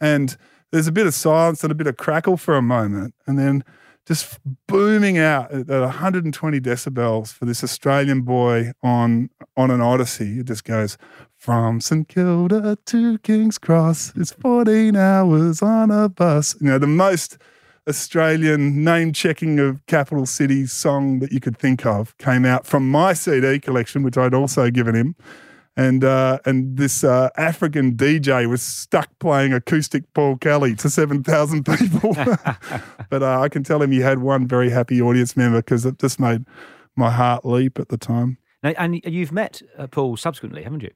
And 0.01 0.37
there's 0.71 0.87
a 0.87 0.93
bit 0.93 1.07
of 1.07 1.15
silence 1.15 1.65
and 1.65 1.73
a 1.73 1.75
bit 1.75 1.89
of 1.89 1.97
crackle 1.97 2.37
for 2.37 2.57
a 2.57 2.63
moment. 2.63 3.15
And 3.27 3.39
then 3.39 3.65
just 4.09 4.39
booming 4.67 5.19
out 5.19 5.53
at 5.53 5.69
120 5.69 6.61
decibels 6.61 7.31
for 7.31 7.45
this 7.45 7.63
Australian 7.63 8.23
boy 8.23 8.73
on 8.83 9.29
on 9.55 9.71
an 9.71 9.83
Odyssey. 9.83 10.41
It 10.41 10.47
just 10.47 10.65
goes 10.65 10.97
from 11.37 11.83
St 11.83 12.09
Kilda 12.09 12.79
to 12.87 13.19
King's 13.19 13.59
Cross. 13.59 14.15
It's 14.17 14.33
14 14.33 14.97
hours 14.97 15.61
on 15.61 15.91
a 15.91 16.09
bus. 16.09 16.57
You 16.59 16.69
know, 16.69 16.79
the 16.79 16.87
most 16.87 17.37
Australian 17.87 18.83
name 18.83 19.13
checking 19.13 19.59
of 19.59 19.85
capital 19.85 20.25
cities 20.25 20.73
song 20.73 21.19
that 21.19 21.31
you 21.31 21.39
could 21.39 21.59
think 21.59 21.85
of 21.85 22.17
came 22.17 22.47
out 22.47 22.67
from 22.67 22.91
my 22.91 23.13
CD 23.13 23.61
collection, 23.61 24.03
which 24.03 24.17
I'd 24.17 24.35
also 24.35 24.71
given 24.71 24.95
him 24.95 25.17
and 25.79 26.03
uh, 26.03 26.41
and 26.45 26.77
this 26.77 27.05
uh, 27.05 27.31
African 27.37 27.95
DJ 27.95 28.49
was 28.49 28.61
stuck 28.63 29.09
playing 29.21 29.53
acoustic 29.53 30.13
Paul 30.13 30.37
Kelly 30.37 30.75
to 30.75 30.91
seven 30.91 31.23
thousand 31.23 31.65
people. 31.65 32.15
but 33.11 33.23
uh, 33.23 33.41
I 33.41 33.49
can 33.49 33.63
tell 33.63 33.81
him 33.81 33.93
he 33.93 34.01
had 34.01 34.19
one 34.19 34.47
very 34.47 34.71
happy 34.71 35.01
audience 35.01 35.37
member 35.37 35.59
because 35.59 35.87
it 35.87 36.01
just 36.01 36.19
made 36.19 36.45
my 36.97 37.13
heart 37.13 37.47
leap 37.47 37.79
at 37.79 37.91
the 37.91 37.97
time. 37.97 38.39
Now, 38.65 38.71
and 38.77 39.01
you've 39.05 39.31
met 39.31 39.63
uh, 39.79 39.87
Paul 39.87 40.17
subsequently, 40.17 40.65
haven't 40.65 40.83
you? 40.83 40.91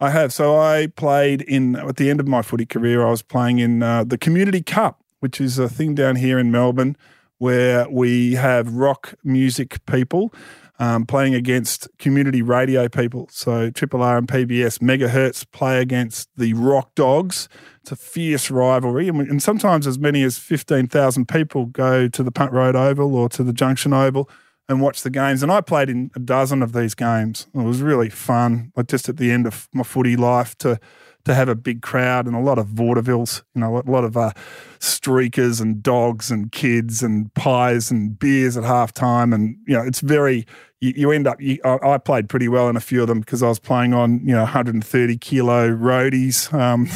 I 0.00 0.10
have. 0.10 0.32
So 0.32 0.60
I 0.60 0.86
played 0.94 1.42
in 1.42 1.74
at 1.74 1.96
the 1.96 2.08
end 2.08 2.20
of 2.20 2.28
my 2.28 2.42
footy 2.42 2.66
career. 2.66 3.04
I 3.04 3.10
was 3.10 3.22
playing 3.22 3.58
in 3.58 3.82
uh, 3.82 4.04
the 4.04 4.16
Community 4.16 4.62
Cup, 4.62 5.02
which 5.18 5.40
is 5.40 5.58
a 5.58 5.68
thing 5.68 5.96
down 5.96 6.16
here 6.16 6.38
in 6.38 6.52
Melbourne 6.52 6.96
where 7.38 7.88
we 7.90 8.34
have 8.34 8.72
rock 8.72 9.14
music 9.24 9.84
people 9.86 10.32
um, 10.78 11.06
playing 11.06 11.34
against 11.34 11.88
community 11.98 12.42
radio 12.42 12.88
people. 12.88 13.28
So 13.30 13.70
Triple 13.70 14.02
R 14.02 14.18
and 14.18 14.26
PBS 14.26 14.78
megahertz 14.78 15.46
play 15.52 15.80
against 15.80 16.28
the 16.36 16.52
Rock 16.54 16.94
Dogs. 16.94 17.48
It's 17.82 17.92
a 17.92 17.96
fierce 17.96 18.50
rivalry, 18.50 19.08
and, 19.08 19.20
and 19.20 19.42
sometimes 19.42 19.86
as 19.86 19.98
many 19.98 20.22
as 20.22 20.38
fifteen 20.38 20.86
thousand 20.86 21.28
people 21.28 21.66
go 21.66 22.08
to 22.08 22.22
the 22.22 22.32
Punt 22.32 22.52
Road 22.52 22.74
Oval 22.74 23.14
or 23.14 23.28
to 23.30 23.42
the 23.42 23.52
Junction 23.52 23.92
Oval 23.92 24.28
and 24.68 24.80
watch 24.80 25.02
the 25.02 25.10
games. 25.10 25.42
And 25.42 25.52
I 25.52 25.60
played 25.60 25.90
in 25.90 26.10
a 26.16 26.18
dozen 26.18 26.62
of 26.62 26.72
these 26.72 26.94
games. 26.94 27.46
It 27.54 27.58
was 27.58 27.82
really 27.82 28.10
fun. 28.10 28.72
Like 28.76 28.88
just 28.88 29.08
at 29.08 29.18
the 29.18 29.30
end 29.30 29.46
of 29.46 29.68
my 29.72 29.82
footy 29.82 30.16
life 30.16 30.56
to 30.58 30.80
to 31.24 31.34
have 31.34 31.48
a 31.48 31.54
big 31.54 31.82
crowd 31.82 32.26
and 32.26 32.36
a 32.36 32.40
lot 32.40 32.58
of 32.58 32.68
vaudevilles, 32.68 33.42
you 33.54 33.60
know, 33.60 33.78
a 33.78 33.90
lot 33.90 34.04
of 34.04 34.16
uh, 34.16 34.32
streakers 34.78 35.60
and 35.60 35.82
dogs 35.82 36.30
and 36.30 36.52
kids 36.52 37.02
and 37.02 37.32
pies 37.34 37.90
and 37.90 38.18
beers 38.18 38.56
at 38.56 38.64
halftime. 38.64 39.34
And, 39.34 39.56
you 39.66 39.74
know, 39.74 39.82
it's 39.82 40.00
very, 40.00 40.46
you, 40.80 40.92
you 40.96 41.10
end 41.10 41.26
up, 41.26 41.40
you, 41.40 41.58
I, 41.64 41.78
I, 41.82 41.98
played 41.98 42.28
pretty 42.28 42.48
well 42.48 42.68
in 42.68 42.76
a 42.76 42.80
few 42.80 43.00
of 43.00 43.08
them 43.08 43.20
because 43.20 43.42
I 43.42 43.48
was 43.48 43.58
playing 43.58 43.94
on, 43.94 44.20
you 44.20 44.34
know, 44.34 44.42
130 44.42 45.16
kilo 45.16 45.70
roadies 45.70 46.52
um, 46.52 46.86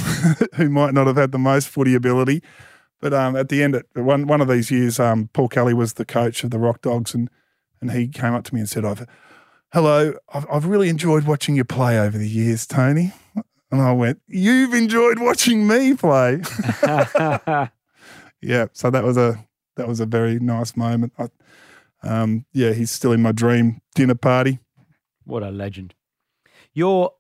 who 0.57 0.69
might 0.69 0.93
not 0.93 1.07
have 1.07 1.17
had 1.17 1.33
the 1.33 1.38
most 1.38 1.69
footy 1.69 1.95
ability. 1.95 2.43
But 3.01 3.14
um, 3.14 3.35
at 3.35 3.49
the 3.49 3.62
end, 3.62 3.83
one, 3.95 4.27
one 4.27 4.41
of 4.43 4.49
these 4.49 4.71
years, 4.71 5.01
um, 5.01 5.31
Paul 5.33 5.49
Kelly 5.49 5.73
was 5.73 5.95
the 5.95 6.05
coach 6.05 6.45
of 6.45 6.51
the 6.51 6.59
Rock 6.59 6.83
Dogs 6.83 7.14
and, 7.14 7.31
and 7.81 7.93
he 7.93 8.09
came 8.09 8.35
up 8.35 8.45
to 8.45 8.55
me 8.55 8.61
and 8.61 8.69
said, 8.69 8.85
I've, 8.85 9.07
hello, 9.73 10.14
I've, 10.35 10.47
I've 10.51 10.67
really 10.67 10.91
enjoyed 10.91 11.25
watching 11.25 11.57
you 11.57 11.64
play 11.64 11.99
over 11.99 12.19
the 12.19 12.29
years, 12.29 12.67
Tony. 12.67 13.12
And 13.70 13.83
I 13.83 13.92
went, 13.92 14.20
You've 14.26 14.74
enjoyed 14.74 15.18
watching 15.18 15.66
me 15.66 15.94
play. 15.94 16.40
yeah. 18.40 18.66
So 18.72 18.90
that 18.90 19.04
was 19.04 19.16
a 19.16 19.44
that 19.76 19.88
was 19.88 20.00
a 20.00 20.07
very 20.07 20.38
nice 20.38 20.76
moment. 20.76 21.12
I, 21.18 21.28
um, 22.02 22.46
yeah, 22.52 22.72
he's 22.72 22.90
still 22.90 23.12
in 23.12 23.22
my 23.22 23.33
dream 23.33 23.81
dinner 23.94 24.14
party. 24.14 24.59
What 25.24 25.42
a 25.42 25.50
legend. 25.50 25.94
Your 26.72 27.12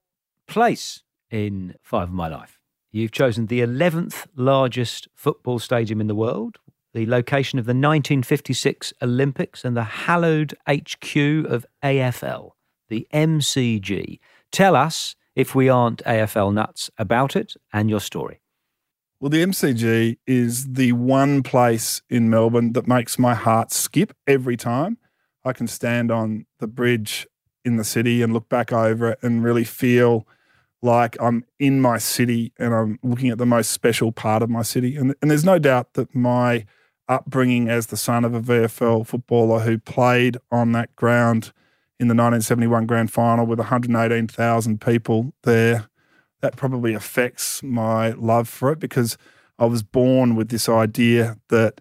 place 0.46 1.02
in 1.30 1.74
Five 1.82 2.08
of 2.08 2.14
My 2.14 2.28
Life. 2.28 2.58
You've 2.90 3.12
chosen 3.12 3.46
the 3.46 3.60
11th 3.60 4.26
largest 4.34 5.08
football 5.14 5.58
stadium 5.58 6.00
in 6.00 6.06
the 6.06 6.14
world, 6.14 6.56
the 6.94 7.06
location 7.06 7.58
of 7.58 7.66
the 7.66 7.70
1956 7.70 8.94
Olympics, 9.02 9.64
and 9.64 9.76
the 9.76 9.84
hallowed 9.84 10.54
HQ 10.66 11.16
of 11.16 11.66
AFL, 11.82 12.52
the 12.88 13.06
MCG. 13.12 14.20
Tell 14.50 14.74
us 14.74 15.16
if 15.38 15.54
we 15.54 15.68
aren't 15.68 16.02
AFL 16.02 16.52
nuts 16.52 16.90
about 16.98 17.36
it 17.36 17.54
and 17.72 17.88
your 17.88 18.00
story. 18.00 18.40
Well, 19.20 19.30
the 19.30 19.42
MCG 19.42 20.18
is 20.26 20.72
the 20.72 20.92
one 20.92 21.44
place 21.44 22.02
in 22.10 22.28
Melbourne 22.28 22.72
that 22.72 22.88
makes 22.88 23.20
my 23.20 23.34
heart 23.34 23.72
skip 23.72 24.12
every 24.26 24.56
time. 24.56 24.98
I 25.44 25.52
can 25.52 25.68
stand 25.68 26.10
on 26.10 26.46
the 26.58 26.66
bridge 26.66 27.24
in 27.64 27.76
the 27.76 27.84
city 27.84 28.20
and 28.20 28.32
look 28.32 28.48
back 28.48 28.72
over 28.72 29.10
it 29.10 29.20
and 29.22 29.44
really 29.44 29.62
feel 29.62 30.26
like 30.82 31.16
I'm 31.20 31.44
in 31.60 31.80
my 31.80 31.98
city 31.98 32.52
and 32.58 32.74
I'm 32.74 32.98
looking 33.04 33.30
at 33.30 33.38
the 33.38 33.46
most 33.46 33.70
special 33.70 34.10
part 34.10 34.42
of 34.42 34.50
my 34.50 34.62
city. 34.62 34.96
And, 34.96 35.14
and 35.22 35.30
there's 35.30 35.44
no 35.44 35.60
doubt 35.60 35.94
that 35.94 36.16
my 36.16 36.66
upbringing 37.08 37.68
as 37.68 37.86
the 37.86 37.96
son 37.96 38.24
of 38.24 38.34
a 38.34 38.40
VFL 38.40 39.06
footballer 39.06 39.60
who 39.60 39.78
played 39.78 40.38
on 40.50 40.72
that 40.72 40.94
ground 40.96 41.52
in 42.00 42.08
the 42.08 42.14
1971 42.14 42.86
grand 42.86 43.10
final 43.10 43.46
with 43.46 43.58
118,000 43.58 44.80
people 44.80 45.32
there. 45.42 45.88
That 46.40 46.56
probably 46.56 46.94
affects 46.94 47.62
my 47.62 48.10
love 48.10 48.48
for 48.48 48.70
it 48.70 48.78
because 48.78 49.18
I 49.58 49.64
was 49.64 49.82
born 49.82 50.36
with 50.36 50.50
this 50.50 50.68
idea 50.68 51.36
that 51.48 51.80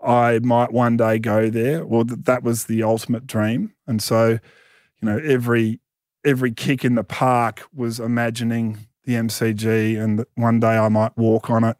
I 0.00 0.38
might 0.40 0.72
one 0.72 0.96
day 0.96 1.18
go 1.18 1.50
there, 1.50 1.82
or 1.82 2.04
that 2.04 2.24
that 2.24 2.42
was 2.42 2.64
the 2.64 2.82
ultimate 2.82 3.26
dream. 3.26 3.74
And 3.86 4.02
so, 4.02 4.30
you 4.30 4.40
know, 5.02 5.18
every 5.18 5.80
every 6.24 6.52
kick 6.52 6.84
in 6.84 6.94
the 6.94 7.04
park 7.04 7.62
was 7.74 7.98
imagining 8.00 8.86
the 9.04 9.14
MCG 9.14 10.00
and 10.00 10.24
one 10.36 10.60
day 10.60 10.78
I 10.78 10.88
might 10.88 11.16
walk 11.16 11.50
on 11.50 11.64
it. 11.64 11.76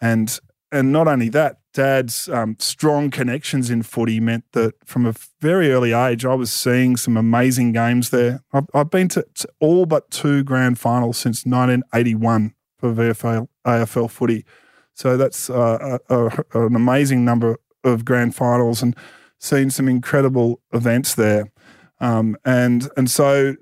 And 0.00 0.38
and 0.72 0.92
not 0.92 1.08
only 1.08 1.28
that, 1.30 1.58
Dad's 1.72 2.28
um, 2.28 2.56
strong 2.58 3.10
connections 3.10 3.70
in 3.70 3.82
footy 3.82 4.18
meant 4.18 4.44
that 4.52 4.74
from 4.84 5.06
a 5.06 5.14
very 5.40 5.70
early 5.70 5.92
age, 5.92 6.24
I 6.24 6.34
was 6.34 6.50
seeing 6.50 6.96
some 6.96 7.16
amazing 7.16 7.72
games 7.72 8.10
there. 8.10 8.42
I've, 8.52 8.66
I've 8.72 8.90
been 8.90 9.08
to, 9.08 9.26
to, 9.34 9.48
all 9.60 9.86
but 9.86 10.10
two 10.10 10.42
grand 10.42 10.78
finals 10.78 11.18
since 11.18 11.44
1981 11.44 12.54
for 12.78 12.92
VFL 12.92 13.48
AFL 13.66 14.10
footy. 14.10 14.44
So 14.94 15.16
that's 15.16 15.50
uh, 15.50 15.98
a, 16.08 16.14
a, 16.16 16.66
an 16.66 16.74
amazing 16.74 17.24
number 17.24 17.58
of 17.84 18.04
grand 18.04 18.34
finals 18.34 18.82
and 18.82 18.96
seen 19.38 19.70
some 19.70 19.88
incredible 19.88 20.60
events 20.72 21.14
there. 21.14 21.52
Um, 22.00 22.36
and 22.44 22.88
and 22.96 23.10
so 23.10 23.56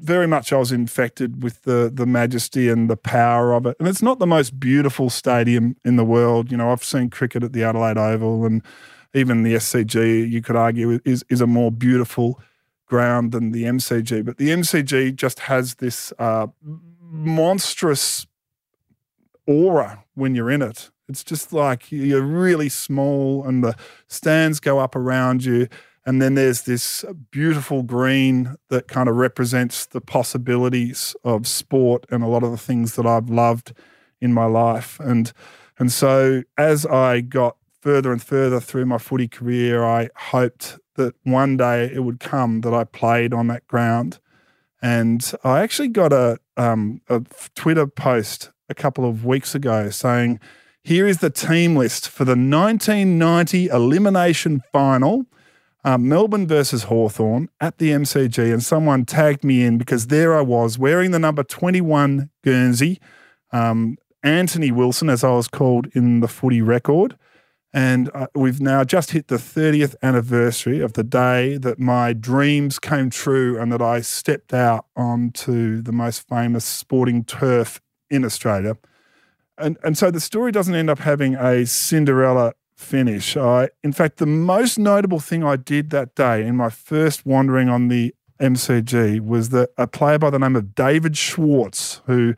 very 0.00 0.26
much 0.26 0.52
I 0.52 0.58
was 0.58 0.72
infected 0.72 1.42
with 1.42 1.62
the 1.62 1.90
the 1.92 2.06
majesty 2.06 2.68
and 2.68 2.88
the 2.88 2.96
power 2.96 3.52
of 3.52 3.66
it. 3.66 3.76
And 3.78 3.88
it's 3.88 4.02
not 4.02 4.18
the 4.18 4.26
most 4.26 4.58
beautiful 4.58 5.10
stadium 5.10 5.76
in 5.84 5.96
the 5.96 6.04
world. 6.04 6.50
You 6.50 6.56
know, 6.56 6.70
I've 6.70 6.84
seen 6.84 7.10
cricket 7.10 7.42
at 7.42 7.52
the 7.52 7.64
Adelaide 7.64 7.98
Oval 7.98 8.46
and 8.46 8.62
even 9.14 9.42
the 9.42 9.54
SCG, 9.54 10.30
you 10.30 10.42
could 10.42 10.56
argue, 10.56 11.00
is 11.04 11.24
is 11.28 11.40
a 11.40 11.46
more 11.46 11.70
beautiful 11.70 12.40
ground 12.86 13.32
than 13.32 13.52
the 13.52 13.64
MCG. 13.64 14.24
But 14.24 14.38
the 14.38 14.48
MCG 14.50 15.14
just 15.14 15.40
has 15.40 15.76
this 15.76 16.12
uh, 16.18 16.46
monstrous 17.00 18.26
aura 19.46 20.04
when 20.14 20.34
you're 20.34 20.50
in 20.50 20.62
it. 20.62 20.90
It's 21.08 21.24
just 21.24 21.52
like 21.52 21.90
you're 21.90 22.22
really 22.22 22.68
small 22.68 23.44
and 23.46 23.64
the 23.64 23.74
stands 24.08 24.60
go 24.60 24.78
up 24.78 24.94
around 24.94 25.44
you 25.44 25.68
and 26.06 26.22
then 26.22 26.34
there's 26.34 26.62
this 26.62 27.04
beautiful 27.30 27.82
green 27.82 28.56
that 28.70 28.88
kind 28.88 29.08
of 29.08 29.16
represents 29.16 29.86
the 29.86 30.00
possibilities 30.00 31.14
of 31.24 31.46
sport 31.46 32.06
and 32.10 32.22
a 32.22 32.28
lot 32.28 32.42
of 32.42 32.50
the 32.50 32.56
things 32.58 32.96
that 32.96 33.06
I've 33.06 33.28
loved 33.28 33.72
in 34.20 34.32
my 34.32 34.46
life. 34.46 34.98
And 35.00 35.32
and 35.78 35.92
so 35.92 36.42
as 36.56 36.84
I 36.86 37.20
got 37.20 37.56
further 37.80 38.12
and 38.12 38.22
further 38.22 38.60
through 38.60 38.86
my 38.86 38.98
footy 38.98 39.28
career, 39.28 39.84
I 39.84 40.08
hoped 40.16 40.78
that 40.96 41.14
one 41.22 41.56
day 41.56 41.90
it 41.92 42.00
would 42.00 42.20
come 42.20 42.62
that 42.62 42.74
I 42.74 42.84
played 42.84 43.32
on 43.32 43.46
that 43.46 43.66
ground. 43.68 44.18
And 44.82 45.32
I 45.44 45.60
actually 45.60 45.88
got 45.88 46.12
a, 46.12 46.38
um, 46.56 47.00
a 47.08 47.22
Twitter 47.54 47.86
post 47.86 48.50
a 48.68 48.74
couple 48.74 49.04
of 49.04 49.24
weeks 49.24 49.54
ago 49.54 49.90
saying, 49.90 50.40
here 50.82 51.06
is 51.06 51.18
the 51.18 51.30
team 51.30 51.76
list 51.76 52.08
for 52.08 52.24
the 52.24 52.30
1990 52.30 53.66
elimination 53.66 54.62
final 54.72 55.26
um, 55.84 56.08
Melbourne 56.08 56.46
versus 56.46 56.84
Hawthorn 56.84 57.48
at 57.60 57.78
the 57.78 57.90
MCG, 57.90 58.52
and 58.52 58.62
someone 58.62 59.04
tagged 59.04 59.44
me 59.44 59.64
in 59.64 59.78
because 59.78 60.08
there 60.08 60.36
I 60.36 60.40
was 60.40 60.78
wearing 60.78 61.12
the 61.12 61.18
number 61.18 61.42
21 61.42 62.30
Guernsey, 62.44 63.00
um, 63.52 63.96
Anthony 64.22 64.72
Wilson, 64.72 65.08
as 65.08 65.22
I 65.22 65.30
was 65.30 65.48
called 65.48 65.86
in 65.94 66.20
the 66.20 66.28
footy 66.28 66.62
record. 66.62 67.16
And 67.72 68.10
uh, 68.14 68.26
we've 68.34 68.60
now 68.60 68.82
just 68.82 69.10
hit 69.10 69.28
the 69.28 69.36
30th 69.36 69.94
anniversary 70.02 70.80
of 70.80 70.94
the 70.94 71.04
day 71.04 71.58
that 71.58 71.78
my 71.78 72.14
dreams 72.14 72.78
came 72.78 73.10
true 73.10 73.60
and 73.60 73.70
that 73.72 73.82
I 73.82 74.00
stepped 74.00 74.54
out 74.54 74.86
onto 74.96 75.82
the 75.82 75.92
most 75.92 76.26
famous 76.26 76.64
sporting 76.64 77.24
turf 77.24 77.80
in 78.10 78.24
Australia. 78.24 78.78
And, 79.58 79.76
and 79.84 79.98
so 79.98 80.10
the 80.10 80.20
story 80.20 80.50
doesn't 80.50 80.74
end 80.74 80.88
up 80.88 81.00
having 81.00 81.34
a 81.34 81.66
Cinderella 81.66 82.54
finish. 82.78 83.36
I, 83.36 83.68
in 83.82 83.92
fact, 83.92 84.18
the 84.18 84.26
most 84.26 84.78
notable 84.78 85.18
thing 85.18 85.42
I 85.42 85.56
did 85.56 85.90
that 85.90 86.14
day 86.14 86.46
in 86.46 86.56
my 86.56 86.70
first 86.70 87.26
wandering 87.26 87.68
on 87.68 87.88
the 87.88 88.14
MCG 88.40 89.20
was 89.20 89.48
that 89.50 89.70
a 89.76 89.86
player 89.86 90.18
by 90.18 90.30
the 90.30 90.38
name 90.38 90.54
of 90.54 90.74
David 90.74 91.16
Schwarz, 91.16 92.00
who 92.06 92.34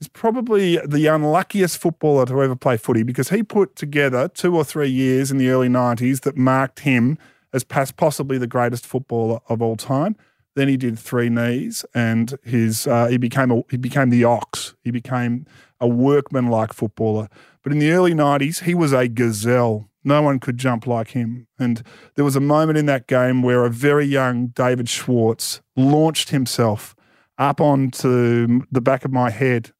is 0.00 0.08
probably 0.08 0.78
the 0.78 1.06
unluckiest 1.06 1.78
footballer 1.78 2.24
to 2.26 2.42
ever 2.42 2.56
play 2.56 2.78
footy 2.78 3.02
because 3.02 3.28
he 3.28 3.42
put 3.42 3.76
together 3.76 4.28
two 4.28 4.56
or 4.56 4.64
three 4.64 4.88
years 4.88 5.30
in 5.30 5.36
the 5.36 5.50
early 5.50 5.68
90s 5.68 6.22
that 6.22 6.36
marked 6.38 6.80
him 6.80 7.18
as 7.52 7.62
possibly 7.62 8.38
the 8.38 8.46
greatest 8.46 8.86
footballer 8.86 9.40
of 9.48 9.60
all 9.60 9.76
time. 9.76 10.16
Then 10.54 10.68
he 10.68 10.76
did 10.76 10.98
three 10.98 11.30
knees, 11.30 11.84
and 11.94 12.34
his 12.44 12.86
uh, 12.86 13.06
he 13.06 13.16
became 13.16 13.50
a, 13.50 13.62
he 13.70 13.78
became 13.78 14.10
the 14.10 14.24
ox. 14.24 14.74
He 14.84 14.90
became 14.90 15.46
a 15.82 15.88
workman-like 15.88 16.72
footballer. 16.72 17.28
But 17.62 17.72
in 17.72 17.78
the 17.78 17.90
early 17.90 18.14
'90s, 18.14 18.62
he 18.62 18.74
was 18.74 18.92
a 18.92 19.08
gazelle. 19.08 19.88
No 20.04 20.22
one 20.22 20.40
could 20.40 20.58
jump 20.58 20.86
like 20.86 21.10
him. 21.10 21.46
And 21.58 21.82
there 22.14 22.24
was 22.24 22.34
a 22.34 22.40
moment 22.40 22.78
in 22.78 22.86
that 22.86 23.06
game 23.06 23.42
where 23.42 23.64
a 23.64 23.70
very 23.70 24.06
young 24.06 24.48
David 24.48 24.88
Schwarz 24.88 25.60
launched 25.76 26.30
himself 26.30 26.96
up 27.38 27.60
onto 27.60 28.62
the 28.70 28.80
back 28.80 29.04
of 29.04 29.12
my 29.12 29.30
head. 29.30 29.72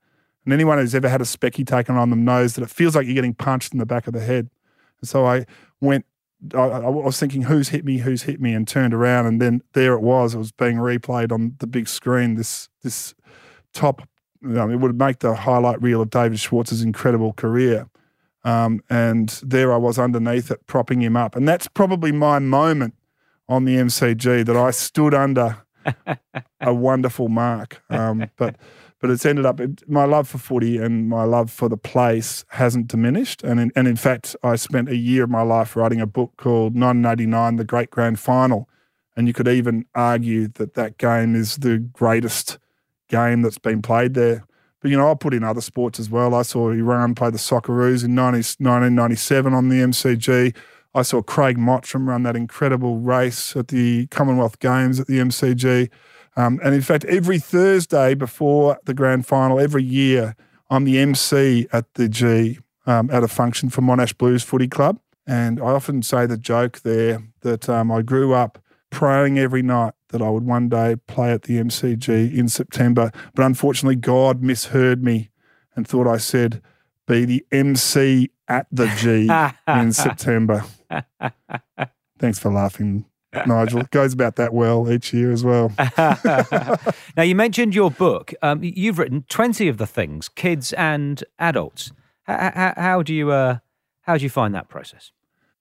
And 0.45 0.53
anyone 0.53 0.79
who's 0.79 0.95
ever 0.95 1.09
had 1.09 1.21
a 1.21 1.25
specky 1.25 1.67
taken 1.67 1.97
on 1.97 2.11
them 2.11 2.25
knows 2.25 2.55
that 2.55 2.63
it 2.63 2.71
feels 2.71 2.95
like 2.95 3.07
you're 3.07 3.15
getting 3.15 3.35
punched 3.35 3.73
in 3.73 3.79
the 3.79 3.87
back 3.87 4.07
of 4.07 4.13
the 4.13 4.21
head. 4.21 4.49
And 5.01 5.09
so 5.09 5.27
I 5.27 5.47
went 5.81 6.05
I, 6.55 6.59
I, 6.59 6.89
was 6.89 7.21
thinking, 7.21 7.43
who's 7.43 7.69
hit 7.69 7.85
me? 7.85 7.99
Who's 7.99 8.25
hit 8.25 8.41
me? 8.41 8.53
And 8.53 8.67
turned 8.67 8.93
around, 8.93 9.27
and 9.27 9.41
then 9.41 9.63
there 9.75 9.95
it 9.95 10.01
was. 10.01 10.35
It 10.35 10.39
was 10.39 10.51
being 10.53 10.77
replayed 10.77 11.31
on 11.31 11.55
the 11.59 11.67
big 11.67 11.89
screen. 11.89 12.35
This 12.35 12.69
this 12.83 13.15
top, 13.73 14.09
know, 14.43 14.71
it 14.71 14.77
would 14.77 14.99
make 14.99 15.21
the 15.21 15.35
highlight 15.35 15.81
reel 15.83 16.03
of 16.03 16.11
David 16.11 16.39
Schwarz's 16.39 16.83
incredible 16.83 17.33
career. 17.33 17.89
Um, 18.45 18.83
and 18.91 19.29
there 19.43 19.73
I 19.73 19.77
was 19.77 19.99
underneath 19.99 20.51
it, 20.51 20.67
propping 20.67 21.01
him 21.01 21.17
up, 21.17 21.37
and 21.37 21.49
that's 21.49 21.69
probably 21.69 22.11
my 22.11 22.41
moment 22.41 22.95
on 23.49 23.65
the 23.65 23.77
MCG 23.77 24.45
that 24.45 24.57
I 24.57 24.73
stood 24.73 25.15
under 25.15 25.59
a 26.61 26.75
wonderful 26.75 27.29
mark. 27.29 27.83
Um, 27.89 28.31
but 28.37 28.57
but 29.03 29.11
it's 29.11 29.27
ended 29.27 29.45
up 29.45 29.61
my 29.89 30.05
love 30.05 30.29
for 30.29 30.39
footy 30.39 30.79
and 30.79 31.09
my 31.09 31.25
love 31.25 31.51
for 31.51 31.69
the 31.69 31.77
place 31.77 32.45
hasn't 32.51 32.87
diminished. 32.87 33.43
And 33.43 33.59
in, 33.59 33.73
and 33.75 33.89
in 33.89 33.97
fact, 33.97 34.37
I 34.45 34.55
spent 34.55 34.89
a 34.89 34.97
year 34.97 35.25
of 35.25 35.31
my 35.31 35.43
life 35.43 35.75
writing 35.75 36.01
a 36.01 36.07
book 36.07 36.35
called 36.37 36.75
1989, 36.75 37.57
The 37.57 37.65
Great 37.65 37.91
Grand 37.91 38.21
Final. 38.21 38.69
And 39.17 39.27
you 39.27 39.35
could 39.35 39.49
even 39.49 39.87
argue 39.93 40.47
that 40.55 40.75
that 40.75 40.99
game 40.99 41.35
is 41.35 41.57
the 41.57 41.79
greatest 41.79 42.59
game 43.13 43.43
that's 43.43 43.59
been 43.59 43.83
played 43.83 44.15
there. 44.15 44.45
But, 44.81 44.91
you 44.91 44.97
know, 44.97 45.11
I 45.11 45.15
put 45.15 45.35
in 45.35 45.45
other 45.45 45.61
sports 45.61 46.01
as 46.01 46.11
well. 46.11 46.35
I 46.35 46.43
saw 46.43 46.71
Iran 46.71 47.15
play 47.15 47.31
the 47.31 47.39
Socceroos 47.39 48.05
in 48.05 48.17
90, 48.17 48.39
1997 48.59 49.55
on 49.55 49.69
the 49.69 49.77
MCG. 49.77 50.57
I 50.95 51.03
saw 51.03 51.23
Craig 51.23 51.57
Mottram 51.57 52.09
run 52.09 52.25
that 52.25 52.35
incredible 52.35 52.99
race 52.99 53.55
at 53.55 53.69
the 53.69 54.09
Commonwealth 54.09 54.59
Games 54.59 54.99
at 54.99 55.07
the 55.07 55.19
MCG. 55.19 55.89
Um, 56.37 56.59
and 56.65 56.75
in 56.75 56.81
fact, 56.81 57.05
every 57.05 57.39
Thursday 57.39 58.15
before 58.15 58.79
the 58.85 58.95
grand 58.95 59.27
final, 59.27 59.61
every 59.61 59.85
year, 59.85 60.35
I'm 60.69 60.85
the 60.85 60.99
MC 60.99 61.69
at 61.73 61.93
the 61.95 62.09
G 62.09 62.59
um, 62.87 63.11
at 63.11 63.23
a 63.23 63.29
function 63.29 63.71
for 63.71 63.83
Monash 63.83 64.17
Blues 64.17 64.43
Footy 64.43 64.69
Club. 64.69 64.99
And 65.27 65.61
I 65.61 65.67
often 65.67 66.03
say 66.03 66.27
the 66.27 66.37
joke 66.37 66.81
there 66.81 67.23
that 67.43 67.69
um, 67.69 67.93
I 67.93 68.03
grew 68.03 68.33
up 68.33 68.59
praying 68.93 69.39
every 69.39 69.63
night 69.63 69.95
that 70.09 70.23
I 70.23 70.29
would 70.31 70.45
one 70.45 70.69
day 70.69 70.97
play 71.09 71.33
at 71.33 71.43
the 71.43 71.55
MCG 71.55 72.37
in 72.37 72.49
September. 72.49 73.11
But 73.35 73.45
unfortunately, 73.45 73.97
God 73.97 74.43
misheard 74.43 75.03
me 75.03 75.31
and 75.75 75.89
thought 75.89 76.07
I 76.07 76.19
said, 76.19 76.63
be 77.09 77.25
the 77.25 77.45
MC 77.51 78.31
at 78.47 78.67
the 78.71 78.87
G 78.99 79.29
in 79.81 79.93
September. 79.93 80.65
Thanks 82.19 82.39
for 82.39 82.53
laughing, 82.53 83.07
Nigel. 83.47 83.81
It 83.81 83.91
goes 83.91 84.13
about 84.13 84.37
that 84.37 84.53
well 84.53 84.93
each 84.93 85.13
year 85.13 85.33
as 85.33 85.43
well. 85.43 85.73
now, 87.17 87.23
you 87.23 87.35
mentioned 87.35 87.75
your 87.75 87.91
book. 87.91 88.35
Um, 88.43 88.63
you've 88.63 88.99
written 88.99 89.25
20 89.29 89.69
of 89.69 89.79
the 89.79 89.87
things, 89.87 90.29
kids 90.29 90.73
and 90.75 91.25
adults. 91.39 91.93
How, 92.25 92.75
how 92.77 93.03
do 93.03 93.15
you 93.15 93.33
uh, 93.33 93.59
how 94.03 94.17
do 94.19 94.23
you 94.23 94.31
find 94.31 94.55
that 94.55 94.69
process? 94.69 95.11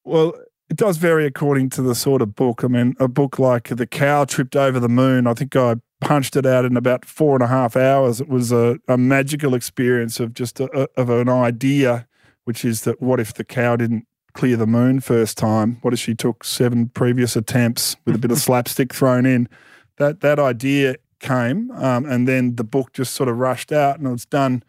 Well, 0.04 0.34
it 0.72 0.78
does 0.78 0.96
vary 0.96 1.26
according 1.26 1.70
to 1.70 1.82
the 1.82 1.94
sort 1.94 2.22
of 2.22 2.34
book. 2.34 2.64
I 2.64 2.68
mean, 2.70 2.96
a 2.98 3.10
book 3.10 3.38
like 3.38 3.68
The 3.68 3.86
Cow 3.86 4.24
Tripped 4.24 4.56
Over 4.56 4.80
the 4.80 4.88
Moon, 4.88 5.28
I 5.28 5.34
think 5.34 5.54
I 5.54 5.76
punched 6.00 6.38
it 6.38 6.46
out 6.46 6.64
in 6.64 6.78
about 6.78 7.04
four 7.04 7.36
and 7.36 7.44
a 7.44 7.48
half 7.48 7.76
hours. 7.76 8.22
It 8.22 8.30
was 8.30 8.54
a, 8.54 8.80
a 8.88 8.98
magical 8.98 9.54
experience 9.54 10.22
of 10.22 10.34
just 10.34 10.62
a, 10.62 10.88
of 10.96 11.10
an 11.10 11.28
idea, 11.28 12.08
which 12.46 12.64
is 12.64 12.84
that 12.84 13.02
what 13.02 13.20
if 13.20 13.34
the 13.34 13.44
cow 13.44 13.76
didn't 13.76 14.08
clear 14.32 14.56
the 14.56 14.66
moon 14.66 15.02
first 15.02 15.38
time. 15.38 15.78
What 15.82 15.94
if 15.94 16.00
she 16.00 16.16
took 16.16 16.46
seven 16.46 16.88
previous 16.88 17.36
attempts 17.36 17.98
with 18.06 18.16
a 18.16 18.20
bit 18.20 18.32
of 18.32 18.38
slapstick 18.40 18.94
thrown 18.94 19.26
in? 19.26 19.50
That 19.98 20.22
that 20.22 20.40
idea 20.40 20.96
came, 21.20 21.70
um, 21.72 22.06
and 22.06 22.30
then 22.30 22.56
the 22.56 22.64
book 22.64 22.94
just 22.94 23.14
sort 23.14 23.28
of 23.28 23.38
rushed 23.38 23.74
out, 23.74 23.98
and 23.98 24.08
it 24.08 24.12
was 24.12 24.26
done 24.26 24.64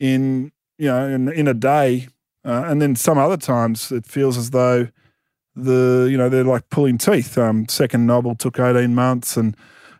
in 0.00 0.50
you 0.76 0.88
know 0.88 1.06
in 1.06 1.28
in 1.28 1.46
a 1.46 1.54
day. 1.54 2.08
Uh, 2.44 2.64
and 2.66 2.82
then 2.82 2.96
some 2.96 3.16
other 3.16 3.36
times 3.36 3.92
it 3.92 4.06
feels 4.06 4.36
as 4.36 4.50
though 4.50 4.88
the 5.56 6.08
you 6.10 6.16
know 6.16 6.28
they're 6.28 6.44
like 6.44 6.68
pulling 6.70 6.98
teeth. 6.98 7.36
Um, 7.36 7.66
second 7.68 8.06
novel 8.06 8.34
took 8.34 8.58
eighteen 8.60 8.94
months, 8.94 9.36
and 9.36 9.56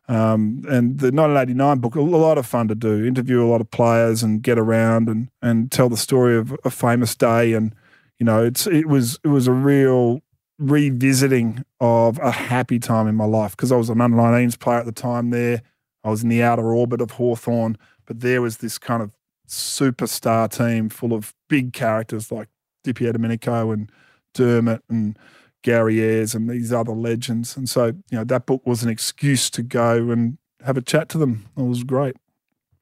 um, 0.08 0.62
and 0.68 1.00
the 1.00 1.10
1989 1.10 1.78
book 1.78 1.96
a 1.96 2.00
lot 2.00 2.38
of 2.38 2.46
fun 2.46 2.68
to 2.68 2.76
do. 2.76 3.04
Interview 3.04 3.42
a 3.42 3.48
lot 3.48 3.60
of 3.60 3.70
players 3.70 4.22
and 4.22 4.42
get 4.42 4.58
around 4.58 5.08
and 5.08 5.28
and 5.42 5.72
tell 5.72 5.88
the 5.88 5.96
story 5.96 6.36
of 6.36 6.56
a 6.64 6.70
famous 6.70 7.14
day 7.16 7.54
and 7.54 7.74
you 8.18 8.24
know, 8.24 8.44
it's 8.44 8.66
it 8.66 8.86
was 8.86 9.18
it 9.24 9.28
was 9.28 9.46
a 9.46 9.52
real 9.52 10.20
revisiting 10.58 11.62
of 11.80 12.18
a 12.18 12.30
happy 12.30 12.78
time 12.78 13.06
in 13.06 13.14
my 13.14 13.26
life 13.26 13.52
because 13.52 13.70
I 13.70 13.76
was 13.76 13.90
an 13.90 14.00
under 14.00 14.16
19s 14.16 14.58
player 14.58 14.78
at 14.78 14.86
the 14.86 14.92
time 14.92 15.30
there. 15.30 15.62
I 16.02 16.10
was 16.10 16.22
in 16.22 16.28
the 16.28 16.42
outer 16.42 16.72
orbit 16.72 17.00
of 17.00 17.12
Hawthorn, 17.12 17.76
but 18.06 18.20
there 18.20 18.40
was 18.40 18.58
this 18.58 18.78
kind 18.78 19.02
of 19.02 19.14
superstar 19.46 20.50
team 20.50 20.88
full 20.88 21.12
of 21.12 21.34
big 21.48 21.72
characters 21.72 22.32
like 22.32 22.48
Di 22.84 22.92
Domenico 22.92 23.70
and 23.70 23.90
Dermott 24.32 24.82
and 24.88 25.18
Gary 25.66 26.00
Ayres 26.00 26.32
and 26.32 26.48
these 26.48 26.72
other 26.72 26.92
legends. 26.92 27.56
And 27.56 27.68
so, 27.68 27.86
you 27.86 28.18
know, 28.18 28.22
that 28.22 28.46
book 28.46 28.64
was 28.64 28.84
an 28.84 28.88
excuse 28.88 29.50
to 29.50 29.64
go 29.64 30.10
and 30.10 30.38
have 30.64 30.76
a 30.76 30.80
chat 30.80 31.08
to 31.08 31.18
them. 31.18 31.46
It 31.56 31.62
was 31.62 31.82
great. 31.82 32.14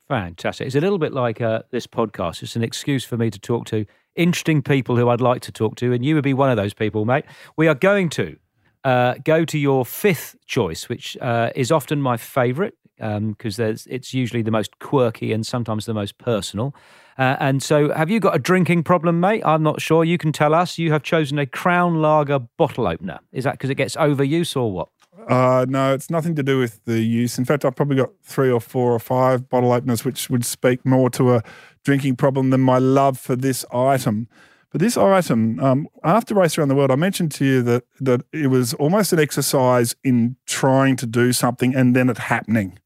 Fantastic. 0.07 0.67
It's 0.67 0.77
a 0.77 0.81
little 0.81 0.99
bit 0.99 1.15
like 1.15 1.41
uh, 1.41 1.63
this 1.71 1.87
podcast. 1.87 2.43
It's 2.43 2.57
an 2.57 2.63
excuse 2.63 3.03
for 3.03 3.17
me 3.17 3.31
to 3.31 3.39
talk 3.39 3.65
to 3.69 3.87
interesting 4.17 4.61
people 4.61 4.99
who 4.99 5.09
I'd 5.09 5.23
like 5.23 5.41
to 5.43 5.53
talk 5.53 5.77
to, 5.77 5.95
and 5.95 6.05
you 6.05 6.15
would 6.15 6.25
be 6.25 6.35
one 6.35 6.51
of 6.51 6.59
those 6.59 6.75
people, 6.75 7.07
mate. 7.07 7.25
We 7.57 7.69
are 7.69 7.75
going 7.75 8.11
to 8.11 8.37
uh, 8.85 9.15
go 9.25 9.47
to 9.47 9.59
your 9.59 9.87
fifth 9.87 10.37
choice, 10.45 10.87
which 10.87 11.17
uh, 11.23 11.53
is 11.55 11.73
often 11.73 12.03
my 12.03 12.19
favourite 12.19 12.75
because 12.99 13.59
um, 13.59 13.77
it's 13.89 14.13
usually 14.13 14.43
the 14.43 14.51
most 14.51 14.79
quirky 14.79 15.33
and 15.33 15.47
sometimes 15.47 15.87
the 15.87 15.95
most 15.95 16.19
personal. 16.19 16.75
Uh, 17.17 17.37
and 17.39 17.63
so, 17.63 17.93
have 17.93 18.11
you 18.11 18.21
got 18.21 18.35
a 18.35 18.39
drinking 18.39 18.83
problem, 18.83 19.21
mate? 19.21 19.43
I'm 19.45 19.63
not 19.63 19.81
sure. 19.81 20.05
You 20.05 20.19
can 20.19 20.33
tell 20.33 20.55
us. 20.55 20.79
You 20.79 20.93
have 20.93 21.03
chosen 21.03 21.39
a 21.39 21.47
Crown 21.47 22.03
Lager 22.03 22.41
bottle 22.57 22.87
opener. 22.87 23.21
Is 23.33 23.45
that 23.45 23.53
because 23.53 23.71
it 23.71 23.77
gets 23.77 23.97
overuse 23.97 24.57
or 24.57 24.73
what? 24.73 24.89
Uh, 25.29 25.65
no, 25.69 25.95
it's 25.95 26.11
nothing 26.11 26.35
to 26.35 26.43
do 26.43 26.59
with 26.59 26.85
the 26.85 27.01
use. 27.01 27.39
In 27.39 27.45
fact, 27.45 27.65
I've 27.65 27.77
probably 27.77 27.97
got 27.97 28.11
three 28.23 28.51
or 28.51 28.61
four 28.61 28.93
or 28.93 28.99
five 28.99 29.49
bottle 29.49 29.73
openers, 29.73 30.05
which 30.05 30.29
would 30.29 30.45
speak 30.45 30.85
more 30.85 31.09
to 31.11 31.35
a 31.35 31.43
drinking 31.85 32.17
problem 32.17 32.51
than 32.51 32.61
my 32.61 32.79
love 32.79 33.19
for 33.19 33.37
this 33.37 33.65
item. 33.73 34.29
But 34.71 34.81
this 34.81 34.97
item, 34.97 35.61
um, 35.61 35.87
after 36.03 36.35
Race 36.35 36.59
Around 36.59 36.69
the 36.69 36.75
World, 36.75 36.91
I 36.91 36.97
mentioned 36.97 37.31
to 37.33 37.45
you 37.45 37.63
that 37.63 37.85
that 38.01 38.23
it 38.33 38.49
was 38.49 38.75
almost 38.75 39.13
an 39.13 39.21
exercise 39.21 39.95
in 40.03 40.37
trying 40.47 40.97
to 40.97 41.07
do 41.07 41.33
something 41.33 41.77
and 41.77 41.95
then 41.95 42.09
it 42.11 42.19
happening. 42.19 42.79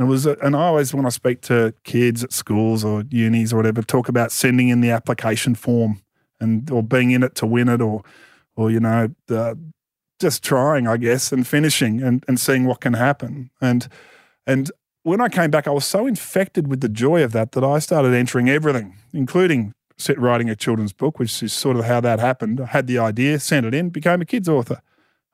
And 0.00 0.08
it 0.08 0.10
was, 0.10 0.24
and 0.24 0.56
I 0.56 0.60
always, 0.60 0.94
when 0.94 1.04
I 1.04 1.10
speak 1.10 1.42
to 1.42 1.74
kids 1.84 2.24
at 2.24 2.32
schools 2.32 2.86
or 2.86 3.04
unis 3.10 3.52
or 3.52 3.56
whatever, 3.56 3.82
talk 3.82 4.08
about 4.08 4.32
sending 4.32 4.70
in 4.70 4.80
the 4.80 4.90
application 4.90 5.54
form 5.54 6.00
and 6.40 6.70
or 6.70 6.82
being 6.82 7.10
in 7.10 7.22
it 7.22 7.34
to 7.34 7.46
win 7.46 7.68
it, 7.68 7.82
or 7.82 8.02
or 8.56 8.70
you 8.70 8.80
know, 8.80 9.14
the, 9.26 9.58
just 10.18 10.42
trying, 10.42 10.88
I 10.88 10.96
guess, 10.96 11.32
and 11.32 11.46
finishing 11.46 12.02
and, 12.02 12.24
and 12.26 12.40
seeing 12.40 12.64
what 12.64 12.80
can 12.80 12.94
happen. 12.94 13.50
And 13.60 13.88
and 14.46 14.70
when 15.02 15.20
I 15.20 15.28
came 15.28 15.50
back, 15.50 15.68
I 15.68 15.70
was 15.70 15.84
so 15.84 16.06
infected 16.06 16.66
with 16.66 16.80
the 16.80 16.88
joy 16.88 17.22
of 17.22 17.32
that 17.32 17.52
that 17.52 17.62
I 17.62 17.78
started 17.78 18.14
entering 18.14 18.48
everything, 18.48 18.96
including 19.12 19.74
writing 20.16 20.48
a 20.48 20.56
children's 20.56 20.94
book, 20.94 21.18
which 21.18 21.42
is 21.42 21.52
sort 21.52 21.76
of 21.76 21.84
how 21.84 22.00
that 22.00 22.20
happened. 22.20 22.58
I 22.58 22.66
had 22.66 22.86
the 22.86 22.96
idea, 22.96 23.38
sent 23.38 23.66
it 23.66 23.74
in, 23.74 23.90
became 23.90 24.22
a 24.22 24.24
kids 24.24 24.48
author. 24.48 24.80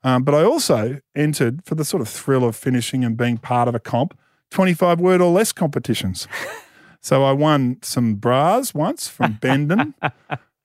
Um, 0.02 0.24
but 0.24 0.34
I 0.34 0.42
also 0.42 0.98
entered 1.14 1.64
for 1.64 1.76
the 1.76 1.84
sort 1.84 2.00
of 2.00 2.08
thrill 2.08 2.42
of 2.42 2.56
finishing 2.56 3.04
and 3.04 3.16
being 3.16 3.38
part 3.38 3.68
of 3.68 3.76
a 3.76 3.78
comp, 3.78 4.18
25 4.50 5.00
word 5.00 5.20
or 5.20 5.32
less 5.32 5.52
competitions. 5.52 6.28
so 7.00 7.24
I 7.24 7.32
won 7.32 7.78
some 7.82 8.14
bras 8.14 8.74
once 8.74 9.08
from 9.08 9.34
Bendon. 9.40 9.94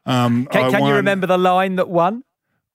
Um, 0.05 0.47
can, 0.47 0.71
can 0.71 0.81
won, 0.81 0.89
you 0.89 0.95
remember 0.95 1.27
the 1.27 1.37
line 1.37 1.75
that 1.75 1.89
won? 1.89 2.23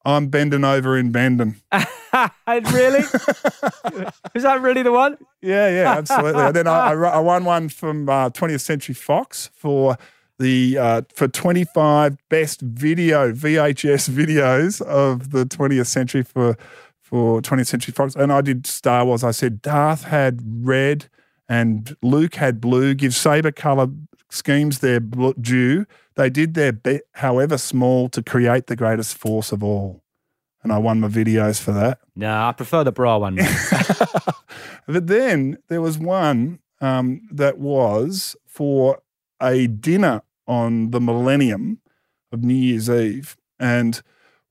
I'm 0.04 0.28
bending 0.28 0.64
over 0.64 0.96
in 0.96 1.10
Bendon. 1.10 1.56
really? 1.72 3.00
Is 4.34 4.44
that 4.44 4.60
really 4.60 4.82
the 4.82 4.92
one? 4.92 5.18
Yeah, 5.42 5.68
yeah, 5.68 5.98
absolutely. 5.98 6.42
and 6.42 6.54
then 6.54 6.68
I, 6.68 6.92
I, 6.92 7.18
won 7.18 7.44
one 7.44 7.68
from 7.68 8.08
uh, 8.08 8.30
20th 8.30 8.60
Century 8.60 8.94
Fox 8.94 9.50
for 9.52 9.98
the 10.38 10.78
uh, 10.78 11.02
for 11.12 11.26
25 11.26 12.18
best 12.28 12.60
video 12.60 13.32
VHS 13.32 14.08
videos 14.08 14.80
of 14.82 15.32
the 15.32 15.44
20th 15.44 15.86
century 15.86 16.22
for 16.22 16.56
for 17.06 17.40
20th 17.40 17.68
Century 17.68 17.92
Fox, 17.92 18.16
and 18.16 18.32
I 18.32 18.40
did 18.40 18.66
Star 18.66 19.04
Wars. 19.04 19.22
I 19.22 19.30
said 19.30 19.62
Darth 19.62 20.02
had 20.02 20.40
red 20.66 21.06
and 21.48 21.96
Luke 22.02 22.34
had 22.34 22.60
blue. 22.60 22.94
Give 22.94 23.14
saber 23.14 23.52
color 23.52 23.86
schemes 24.28 24.80
their 24.80 24.98
due. 24.98 25.86
They 26.16 26.30
did 26.30 26.54
their 26.54 26.72
bit, 26.72 27.02
however 27.12 27.58
small, 27.58 28.08
to 28.08 28.24
create 28.24 28.66
the 28.66 28.74
greatest 28.74 29.16
force 29.16 29.52
of 29.52 29.62
all. 29.62 30.02
And 30.64 30.72
I 30.72 30.78
won 30.78 30.98
my 30.98 31.06
videos 31.06 31.62
for 31.62 31.70
that. 31.72 32.00
No, 32.16 32.42
I 32.42 32.50
prefer 32.50 32.82
the 32.82 32.90
bra 32.90 33.18
one. 33.18 33.36
but 34.88 35.06
then 35.06 35.58
there 35.68 35.80
was 35.80 35.98
one 35.98 36.58
um, 36.80 37.20
that 37.30 37.58
was 37.58 38.34
for 38.48 39.00
a 39.40 39.68
dinner 39.68 40.22
on 40.48 40.90
the 40.90 41.00
millennium 41.00 41.78
of 42.32 42.42
New 42.42 42.54
Year's 42.54 42.90
Eve. 42.90 43.36
And 43.60 44.02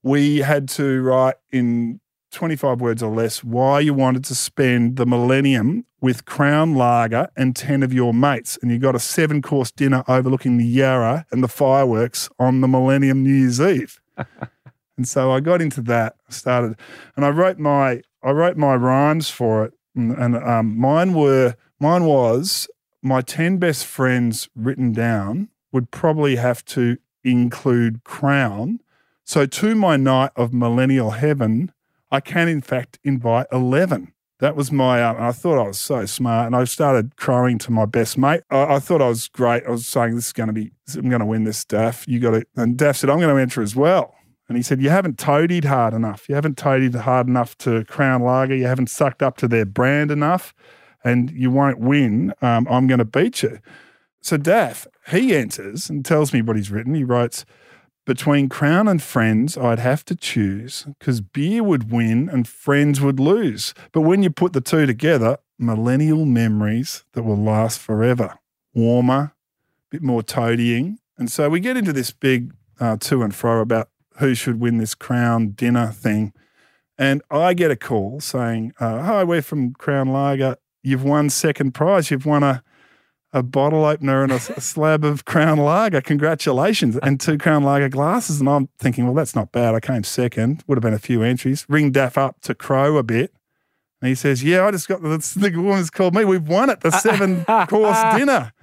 we 0.04 0.38
had 0.38 0.70
to 0.70 1.02
write 1.02 1.36
in 1.52 2.00
25 2.36 2.82
words 2.82 3.02
or 3.02 3.14
less 3.14 3.44
why 3.44 3.80
you 3.80 3.94
wanted 3.94 4.24
to 4.26 4.36
spend 4.36 4.98
the 4.98 5.06
millennium 5.06 5.86
with 6.02 6.26
Crown 6.26 6.76
Lager 6.76 7.30
and 7.36 7.56
10 7.56 7.82
of 7.82 7.94
your 7.94 8.14
mates. 8.14 8.60
And 8.62 8.70
you 8.70 8.78
got 8.78 8.94
a 8.94 9.00
seven 9.00 9.42
course 9.42 9.72
dinner 9.72 10.04
overlooking 10.08 10.58
the 10.58 10.66
Yarra 10.66 11.26
and 11.32 11.44
the 11.44 11.48
fireworks 11.48 12.30
on 12.38 12.62
the 12.62 12.68
millennium 12.68 13.24
New 13.24 13.34
Year's 13.34 13.60
Eve. 13.60 14.00
and 14.98 15.08
so 15.08 15.32
I 15.32 15.40
got 15.40 15.62
into 15.62 15.82
that, 15.84 16.18
started, 16.30 16.78
and 17.16 17.26
I 17.26 17.30
wrote 17.30 17.58
my, 17.58 18.02
I 18.22 18.32
wrote 18.32 18.58
my 18.58 18.76
rhymes 18.76 19.30
for 19.30 19.66
it. 19.66 19.74
And, 19.96 20.12
and 20.12 20.36
um, 20.36 20.78
mine 20.78 21.14
were, 21.14 21.56
mine 21.80 22.04
was 22.04 22.68
my 23.02 23.22
10 23.22 23.58
best 23.58 23.86
friends 23.86 24.50
written 24.56 24.92
down 24.92 25.50
would 25.72 25.92
probably 25.92 26.36
have 26.36 26.66
to 26.66 26.98
include 27.24 28.04
Crown. 28.04 28.80
So 29.24 29.46
to 29.46 29.76
my 29.76 29.96
night 29.96 30.32
of 30.36 30.54
millennial 30.54 31.12
heaven, 31.12 31.72
I 32.16 32.22
can, 32.22 32.48
in 32.48 32.62
fact, 32.62 32.98
invite 33.04 33.48
11. 33.52 34.14
That 34.40 34.56
was 34.56 34.72
my, 34.72 35.04
uh, 35.04 35.16
I 35.20 35.34
thought 35.34 35.60
I 35.60 35.68
was 35.68 35.78
so 35.78 36.06
smart. 36.06 36.46
And 36.46 36.56
I 36.56 36.64
started 36.64 37.18
crowing 37.18 37.58
to 37.60 37.72
my 37.72 37.86
best 37.86 38.18
mate. 38.18 38.42
I, 38.50 38.76
I 38.76 38.80
thought 38.80 39.02
I 39.02 39.10
was 39.10 39.28
great. 39.28 39.66
I 39.68 39.72
was 39.72 39.86
saying, 39.86 40.16
this 40.16 40.28
is 40.28 40.34
going 40.34 40.48
to 40.48 40.54
be, 40.54 40.72
I'm 40.96 41.10
going 41.10 41.20
to 41.20 41.26
win 41.26 41.44
this, 41.44 41.66
Daff. 41.66 42.08
You 42.08 42.22
got 42.22 42.34
it. 42.34 42.48
And 42.56 42.78
Daff 42.78 42.96
said, 42.96 43.10
I'm 43.10 43.20
going 43.20 43.36
to 43.36 43.42
enter 43.42 43.62
as 43.62 43.76
well. 43.76 44.16
And 44.48 44.56
he 44.56 44.64
said, 44.64 44.82
You 44.82 44.92
haven't 44.92 45.18
toadied 45.18 45.66
hard 45.66 45.94
enough. 45.94 46.30
You 46.30 46.36
haven't 46.36 46.58
toadied 46.58 46.96
hard 46.96 47.28
enough 47.28 47.58
to 47.60 47.84
Crown 47.86 48.22
Lager. 48.22 48.56
You 48.56 48.68
haven't 48.68 48.90
sucked 48.90 49.22
up 49.22 49.36
to 49.38 49.48
their 49.48 49.66
brand 49.66 50.10
enough. 50.10 50.54
And 51.04 51.32
you 51.32 51.52
won't 51.52 51.80
win. 51.80 52.34
Um, 52.42 52.66
I'm 52.70 52.88
going 52.88 53.00
to 53.00 53.06
beat 53.06 53.44
you. 53.44 53.60
So 54.22 54.38
Daff, 54.38 54.88
he 55.10 55.36
enters 55.36 55.90
and 55.90 56.06
tells 56.06 56.32
me 56.32 56.42
what 56.42 56.56
he's 56.56 56.72
written. 56.72 56.96
He 56.96 57.04
writes, 57.04 57.46
between 58.06 58.50
Crown 58.50 58.88
and 58.88 59.02
Friends, 59.02 59.58
I'd 59.58 59.80
have 59.80 60.06
to 60.06 60.16
choose 60.16 60.86
because 61.00 61.22
beer 61.22 61.64
would 61.64 61.92
win 61.92 62.30
and 62.30 62.48
Friends 62.48 63.02
would 63.02 63.20
lose. 63.20 63.74
But 63.92 64.02
when 64.02 64.24
you 64.24 64.30
put 64.30 64.54
the 64.54 64.62
two 64.62 64.86
together, 64.86 65.40
millennial 65.58 66.26
memories 66.26 67.04
that 67.14 67.24
will 67.24 67.38
last 67.38 67.80
forever. 67.80 68.38
Warmer, 68.74 69.20
a 69.24 69.34
bit 69.90 70.04
more 70.04 70.22
toadying. 70.22 71.00
And 71.18 71.32
so 71.32 71.50
we 71.50 71.60
get 71.60 71.78
into 71.78 71.94
this 71.94 72.12
big 72.12 72.54
uh, 72.80 72.98
to 72.98 73.24
and 73.24 73.34
fro 73.34 73.62
about 73.62 73.90
who 74.18 74.36
should 74.36 74.60
win 74.60 74.78
this 74.78 74.96
Crown 74.96 75.52
dinner 75.52 75.88
thing. 75.88 76.34
And 76.98 77.22
I 77.30 77.54
get 77.54 77.72
a 77.72 77.76
call 77.76 78.20
saying, 78.20 78.74
uh, 78.80 79.02
Hi, 79.02 79.24
we're 79.24 79.42
from 79.42 79.74
Crown 79.74 80.10
Lager. 80.10 80.58
You've 80.84 81.04
won 81.04 81.30
second 81.30 81.74
prize. 81.74 82.12
You've 82.12 82.26
won 82.26 82.44
a 82.44 82.64
a 83.36 83.44
bottle 83.44 83.84
opener 83.84 84.24
and 84.24 84.32
a, 84.32 84.36
a, 84.36 84.62
slab 84.62 85.04
of 85.04 85.26
Crown 85.26 85.58
Lager. 85.58 86.00
Congratulations. 86.00 86.98
And 87.04 87.20
two 87.20 87.38
Crown 87.38 87.64
Lager 87.64 87.90
glasses. 87.90 88.40
And 88.40 88.48
I'm 88.48 88.70
thinking, 88.80 89.04
well, 89.04 89.14
that's 89.14 89.36
not 89.36 89.52
bad. 89.52 89.76
I 89.76 89.82
came 89.82 90.04
second. 90.04 90.64
Would 90.68 90.78
have 90.78 90.84
been 90.84 90.94
a 90.94 91.00
few 91.00 91.22
entries. 91.22 91.66
Ring 91.68 91.92
Daff 91.92 92.18
up 92.18 92.40
to 92.42 92.56
crow 92.56 92.96
a 92.98 93.04
bit. 93.04 93.34
And 94.02 94.08
he 94.08 94.16
says, 94.16 94.42
yeah, 94.42 94.66
I 94.66 94.72
just 94.72 94.88
got 94.88 95.02
the, 95.02 95.18
the 95.38 95.52
woman's 95.58 95.90
called 95.90 96.16
me. 96.16 96.24
We've 96.24 96.48
won 96.48 96.70
it, 96.70 96.80
the 96.80 96.92
seven 96.92 97.44
course 97.68 98.02
dinner 98.16 98.54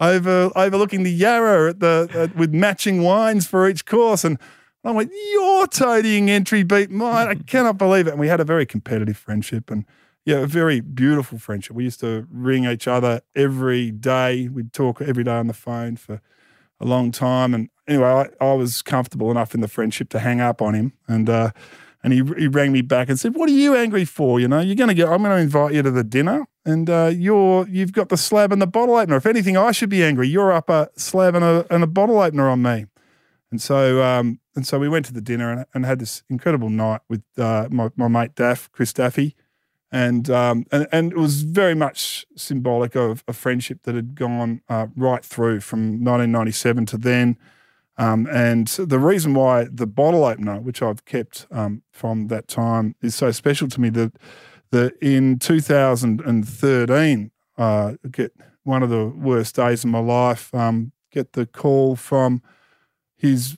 over 0.00 0.50
overlooking 0.54 1.02
the 1.02 1.10
Yarra 1.10 1.70
at 1.70 1.80
the 1.80 2.08
uh, 2.14 2.38
with 2.38 2.52
matching 2.52 3.02
wines 3.02 3.46
for 3.46 3.68
each 3.68 3.86
course. 3.86 4.24
And 4.24 4.38
I 4.84 4.90
went, 4.90 5.10
your 5.32 5.66
toadying 5.66 6.30
entry 6.30 6.62
beat 6.62 6.90
mine. 6.90 7.28
I 7.28 7.34
cannot 7.34 7.78
believe 7.78 8.06
it. 8.06 8.10
And 8.10 8.20
we 8.20 8.28
had 8.28 8.40
a 8.40 8.44
very 8.44 8.66
competitive 8.66 9.16
friendship. 9.16 9.70
And 9.70 9.86
yeah, 10.28 10.40
a 10.40 10.46
very 10.46 10.80
beautiful 10.80 11.38
friendship. 11.38 11.74
We 11.74 11.84
used 11.84 12.00
to 12.00 12.26
ring 12.30 12.66
each 12.66 12.86
other 12.86 13.22
every 13.34 13.90
day. 13.90 14.46
We'd 14.48 14.74
talk 14.74 15.00
every 15.00 15.24
day 15.24 15.32
on 15.32 15.46
the 15.46 15.54
phone 15.54 15.96
for 15.96 16.20
a 16.78 16.84
long 16.84 17.12
time. 17.12 17.54
And 17.54 17.70
anyway, 17.88 18.28
I, 18.38 18.44
I 18.44 18.52
was 18.52 18.82
comfortable 18.82 19.30
enough 19.30 19.54
in 19.54 19.62
the 19.62 19.68
friendship 19.68 20.10
to 20.10 20.18
hang 20.18 20.42
up 20.42 20.60
on 20.60 20.74
him. 20.74 20.92
And 21.08 21.30
uh, 21.30 21.52
and 22.04 22.12
he, 22.12 22.22
he 22.36 22.46
rang 22.46 22.72
me 22.72 22.82
back 22.82 23.08
and 23.08 23.18
said, 23.18 23.36
"What 23.36 23.48
are 23.48 23.52
you 23.52 23.74
angry 23.74 24.04
for? 24.04 24.38
You 24.38 24.48
know, 24.48 24.60
you're 24.60 24.76
going 24.76 24.88
to 24.88 24.94
get. 24.94 25.08
I'm 25.08 25.22
going 25.22 25.34
to 25.34 25.42
invite 25.42 25.72
you 25.72 25.80
to 25.80 25.90
the 25.90 26.04
dinner, 26.04 26.46
and 26.66 26.90
uh, 26.90 27.10
you're 27.10 27.66
you've 27.66 27.92
got 27.92 28.10
the 28.10 28.18
slab 28.18 28.52
and 28.52 28.60
the 28.60 28.66
bottle 28.66 28.96
opener. 28.96 29.16
If 29.16 29.24
anything, 29.24 29.56
I 29.56 29.72
should 29.72 29.88
be 29.88 30.04
angry. 30.04 30.28
You're 30.28 30.52
up 30.52 30.68
a 30.68 30.90
slab 30.94 31.36
and 31.36 31.44
a 31.44 31.64
and 31.70 31.82
a 31.82 31.86
bottle 31.86 32.20
opener 32.20 32.50
on 32.50 32.60
me." 32.60 32.84
And 33.50 33.62
so 33.62 34.04
um, 34.04 34.40
and 34.54 34.66
so 34.66 34.78
we 34.78 34.90
went 34.90 35.06
to 35.06 35.14
the 35.14 35.22
dinner 35.22 35.50
and, 35.50 35.64
and 35.72 35.86
had 35.86 36.00
this 36.00 36.22
incredible 36.28 36.68
night 36.68 37.00
with 37.08 37.22
uh, 37.38 37.68
my 37.70 37.88
my 37.96 38.08
mate 38.08 38.34
Daff, 38.34 38.70
Chris 38.72 38.92
Daffy 38.92 39.34
and 39.90 40.28
um, 40.30 40.66
and 40.70 40.86
and 40.92 41.12
it 41.12 41.18
was 41.18 41.42
very 41.42 41.74
much 41.74 42.26
symbolic 42.36 42.94
of 42.94 43.24
a 43.26 43.32
friendship 43.32 43.82
that 43.84 43.94
had 43.94 44.14
gone 44.14 44.60
uh, 44.68 44.88
right 44.96 45.24
through 45.24 45.60
from 45.60 46.04
1997 46.04 46.86
to 46.86 46.98
then. 46.98 47.38
Um, 47.96 48.28
and 48.30 48.68
the 48.68 48.98
reason 48.98 49.34
why 49.34 49.66
the 49.70 49.86
bottle 49.86 50.24
opener, 50.24 50.60
which 50.60 50.82
I've 50.82 51.04
kept 51.04 51.46
um, 51.50 51.82
from 51.90 52.28
that 52.28 52.46
time, 52.46 52.94
is 53.02 53.14
so 53.14 53.32
special 53.32 53.68
to 53.68 53.80
me 53.80 53.88
that 53.90 54.12
that 54.70 54.96
in 55.02 55.38
2013, 55.38 57.30
uh, 57.56 57.94
get 58.10 58.32
one 58.64 58.82
of 58.82 58.90
the 58.90 59.06
worst 59.06 59.56
days 59.56 59.84
of 59.84 59.90
my 59.90 59.98
life. 59.98 60.54
Um, 60.54 60.92
get 61.10 61.32
the 61.32 61.46
call 61.46 61.96
from 61.96 62.42
his 63.16 63.56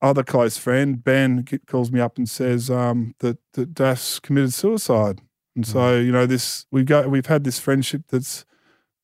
other 0.00 0.22
close 0.22 0.56
friend 0.56 1.02
Ben 1.02 1.44
calls 1.66 1.92
me 1.92 2.00
up 2.00 2.16
and 2.16 2.28
says 2.28 2.70
um, 2.70 3.14
that 3.18 3.38
that 3.54 3.74
Daff's 3.74 4.20
committed 4.20 4.54
suicide. 4.54 5.20
And 5.54 5.66
so, 5.66 5.78
mm. 5.78 6.06
you 6.06 6.12
know, 6.12 6.26
this 6.26 6.66
we've 6.70 6.86
got 6.86 7.10
we've 7.10 7.26
had 7.26 7.44
this 7.44 7.58
friendship 7.58 8.02
that's 8.08 8.44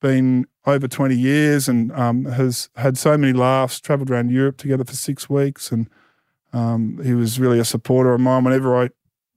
been 0.00 0.46
over 0.66 0.86
20 0.86 1.16
years 1.16 1.68
and 1.68 1.90
um, 1.92 2.24
has 2.26 2.68
had 2.76 2.96
so 2.96 3.16
many 3.16 3.32
laughs, 3.32 3.80
traveled 3.80 4.10
around 4.10 4.30
Europe 4.30 4.56
together 4.56 4.84
for 4.84 4.94
six 4.94 5.28
weeks. 5.28 5.72
And 5.72 5.88
um, 6.52 7.00
he 7.02 7.14
was 7.14 7.40
really 7.40 7.58
a 7.58 7.64
supporter 7.64 8.12
of 8.12 8.20
mine. 8.20 8.44
Whenever 8.44 8.76
I, 8.76 8.84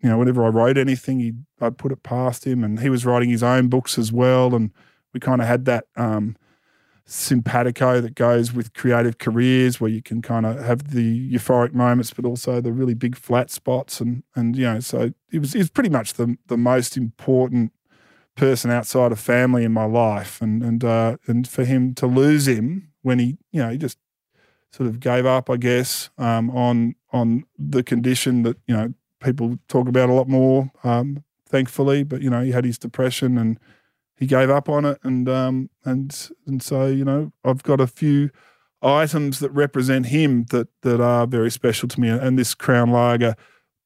you 0.02 0.10
know, 0.10 0.18
whenever 0.18 0.44
I 0.44 0.50
wrote 0.50 0.78
anything, 0.78 1.20
he 1.20 1.34
I'd 1.60 1.78
put 1.78 1.92
it 1.92 2.04
past 2.04 2.46
him. 2.46 2.64
And 2.64 2.80
he 2.80 2.90
was 2.90 3.06
writing 3.06 3.30
his 3.30 3.44
own 3.44 3.68
books 3.70 3.98
as 3.98 4.12
well. 4.12 4.54
And 4.54 4.72
we 5.14 5.20
kind 5.20 5.42
of 5.42 5.48
had 5.48 5.66
that 5.66 5.86
um, 5.96 6.36
simpatico 7.06 8.00
that 8.00 8.16
goes 8.16 8.54
with 8.54 8.74
creative 8.74 9.18
careers 9.18 9.82
where 9.82 9.90
you 9.90 10.02
can 10.02 10.22
kind 10.22 10.46
of 10.46 10.60
have 10.64 10.92
the 10.92 11.30
euphoric 11.32 11.74
moments 11.74 12.14
but 12.14 12.26
also 12.26 12.62
the 12.62 12.72
really 12.72 12.94
big 12.94 13.18
flat 13.18 13.50
spots 13.50 14.00
and 14.00 14.24
and 14.36 14.56
you 14.56 14.64
know 14.64 14.80
so 14.80 15.12
it 15.32 15.40
was 15.40 15.54
it 15.54 15.58
was 15.58 15.70
pretty 15.70 15.90
much 15.90 16.14
the 16.14 16.38
the 16.48 16.58
most 16.58 16.96
important 16.96 17.74
person 18.36 18.72
outside 18.72 19.12
of 19.12 19.20
family 19.20 19.64
in 19.64 19.72
my 19.72 19.86
life. 19.86 20.42
And 20.42 20.64
and 20.64 20.84
uh, 20.84 21.18
and 21.28 21.48
for 21.48 21.64
him 21.64 21.94
to 21.96 22.08
lose 22.08 22.48
him 22.48 22.92
when 23.02 23.20
he 23.20 23.38
you 23.52 23.62
know 23.62 23.70
he 23.70 23.78
just 23.78 23.98
sort 24.72 24.88
of 24.88 25.00
gave 25.00 25.26
up 25.26 25.50
I 25.50 25.58
guess 25.58 26.10
um, 26.18 26.50
on 26.52 26.96
on 27.12 27.44
the 27.58 27.84
condition 27.84 28.44
that 28.44 28.58
you 28.68 28.76
know 28.76 28.94
people 29.20 29.60
talk 29.68 29.88
about 29.88 30.10
a 30.10 30.14
lot 30.14 30.28
more 30.28 30.72
um, 30.84 31.24
thankfully 31.48 32.04
but 32.04 32.22
you 32.22 32.30
know 32.30 32.42
he 32.42 32.52
had 32.52 32.66
his 32.66 32.78
depression 32.78 33.38
and 33.38 33.60
he 34.22 34.28
gave 34.28 34.52
up 34.52 34.70
on 34.70 34.86
it, 34.86 35.00
and 35.04 35.28
um, 35.28 35.72
and 35.84 36.30
and 36.46 36.62
so 36.62 36.86
you 36.86 37.04
know 37.04 37.34
I've 37.44 37.64
got 37.64 37.82
a 37.82 37.88
few 37.88 38.30
items 38.84 39.40
that 39.40 39.50
represent 39.50 40.06
him 40.06 40.46
that 40.52 40.68
that 40.84 41.02
are 41.02 41.26
very 41.26 41.50
special 41.50 41.90
to 41.90 42.00
me, 42.00 42.08
and 42.10 42.38
this 42.38 42.54
Crown 42.54 42.92
Lager 42.92 43.36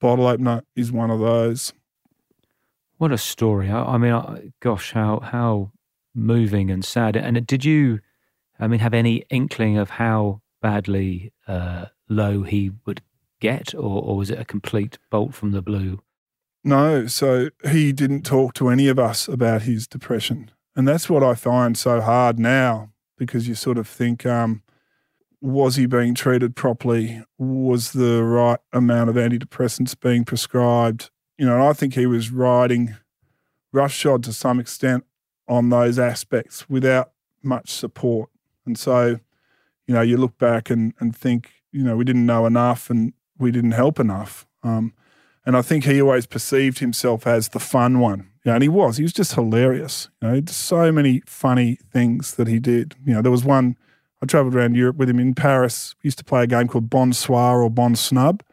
bottle 0.01 0.27
opener 0.27 0.61
is 0.75 0.91
one 0.91 1.09
of 1.09 1.21
those. 1.21 1.71
What 2.97 3.13
a 3.13 3.17
story! 3.17 3.71
I, 3.71 3.93
I 3.93 3.97
mean, 3.97 4.53
gosh, 4.59 4.91
how 4.91 5.21
how 5.21 5.71
moving 6.13 6.69
and 6.69 6.83
sad. 6.83 7.15
And 7.15 7.47
did 7.47 7.63
you, 7.63 8.01
I 8.59 8.67
mean, 8.67 8.81
have 8.81 8.93
any 8.93 9.23
inkling 9.29 9.77
of 9.77 9.91
how 9.91 10.41
badly 10.61 11.31
uh, 11.47 11.85
low 12.09 12.43
he 12.43 12.71
would 12.85 13.01
get, 13.39 13.73
or, 13.73 14.03
or 14.03 14.17
was 14.17 14.29
it 14.29 14.39
a 14.39 14.45
complete 14.45 14.97
bolt 15.09 15.33
from 15.33 15.51
the 15.51 15.61
blue? 15.61 16.01
No, 16.65 17.05
so 17.05 17.49
he 17.69 17.93
didn't 17.93 18.23
talk 18.23 18.55
to 18.55 18.69
any 18.69 18.87
of 18.87 18.97
us 18.97 19.27
about 19.27 19.61
his 19.61 19.87
depression. 19.87 20.49
And 20.75 20.87
that's 20.87 21.07
what 21.07 21.23
I 21.23 21.35
find 21.35 21.77
so 21.77 22.01
hard 22.01 22.39
now 22.39 22.89
because 23.19 23.47
you 23.47 23.53
sort 23.53 23.77
of 23.77 23.87
think, 23.87 24.25
um, 24.25 24.63
was 25.39 25.75
he 25.75 25.85
being 25.85 26.15
treated 26.15 26.55
properly? 26.55 27.23
Was 27.37 27.91
the 27.91 28.23
right 28.23 28.57
amount 28.73 29.11
of 29.11 29.15
antidepressants 29.15 29.97
being 29.97 30.25
prescribed? 30.25 31.11
You 31.37 31.45
know, 31.45 31.53
and 31.53 31.63
I 31.63 31.73
think 31.73 31.93
he 31.93 32.07
was 32.07 32.31
riding 32.31 32.95
roughshod 33.71 34.23
to 34.23 34.33
some 34.33 34.59
extent 34.59 35.05
on 35.47 35.69
those 35.69 35.99
aspects 35.99 36.67
without 36.67 37.11
much 37.43 37.69
support. 37.69 38.31
And 38.65 38.75
so, 38.75 39.19
you 39.85 39.93
know, 39.93 40.01
you 40.01 40.17
look 40.17 40.39
back 40.39 40.71
and, 40.71 40.95
and 40.99 41.15
think, 41.15 41.51
you 41.71 41.83
know, 41.83 41.95
we 41.95 42.05
didn't 42.05 42.25
know 42.25 42.47
enough 42.47 42.89
and 42.89 43.13
we 43.37 43.51
didn't 43.51 43.73
help 43.73 43.99
enough. 43.99 44.47
Um, 44.63 44.93
and 45.45 45.55
I 45.55 45.61
think 45.61 45.85
he 45.85 46.01
always 46.01 46.25
perceived 46.25 46.79
himself 46.79 47.27
as 47.27 47.49
the 47.49 47.59
fun 47.59 47.99
one. 47.99 48.31
You 48.43 48.51
know, 48.51 48.53
and 48.55 48.63
he 48.63 48.69
was. 48.69 48.97
He 48.97 49.03
was 49.03 49.13
just 49.13 49.33
hilarious. 49.33 50.09
You 50.21 50.27
know, 50.27 50.41
so 50.47 50.91
many 50.91 51.21
funny 51.25 51.77
things 51.91 52.35
that 52.35 52.47
he 52.47 52.59
did. 52.59 52.95
You 53.05 53.15
know, 53.15 53.21
there 53.21 53.31
was 53.31 53.43
one. 53.43 53.77
I 54.21 54.25
travelled 54.25 54.55
around 54.55 54.75
Europe 54.75 54.97
with 54.97 55.09
him 55.09 55.19
in 55.19 55.35
Paris. 55.35 55.95
We 56.01 56.07
used 56.07 56.17
to 56.19 56.23
play 56.23 56.43
a 56.43 56.47
game 56.47 56.67
called 56.67 56.89
Bonsoir 56.89 57.61
or 57.61 57.69
Bon 57.69 57.95
Snub, 57.95 58.43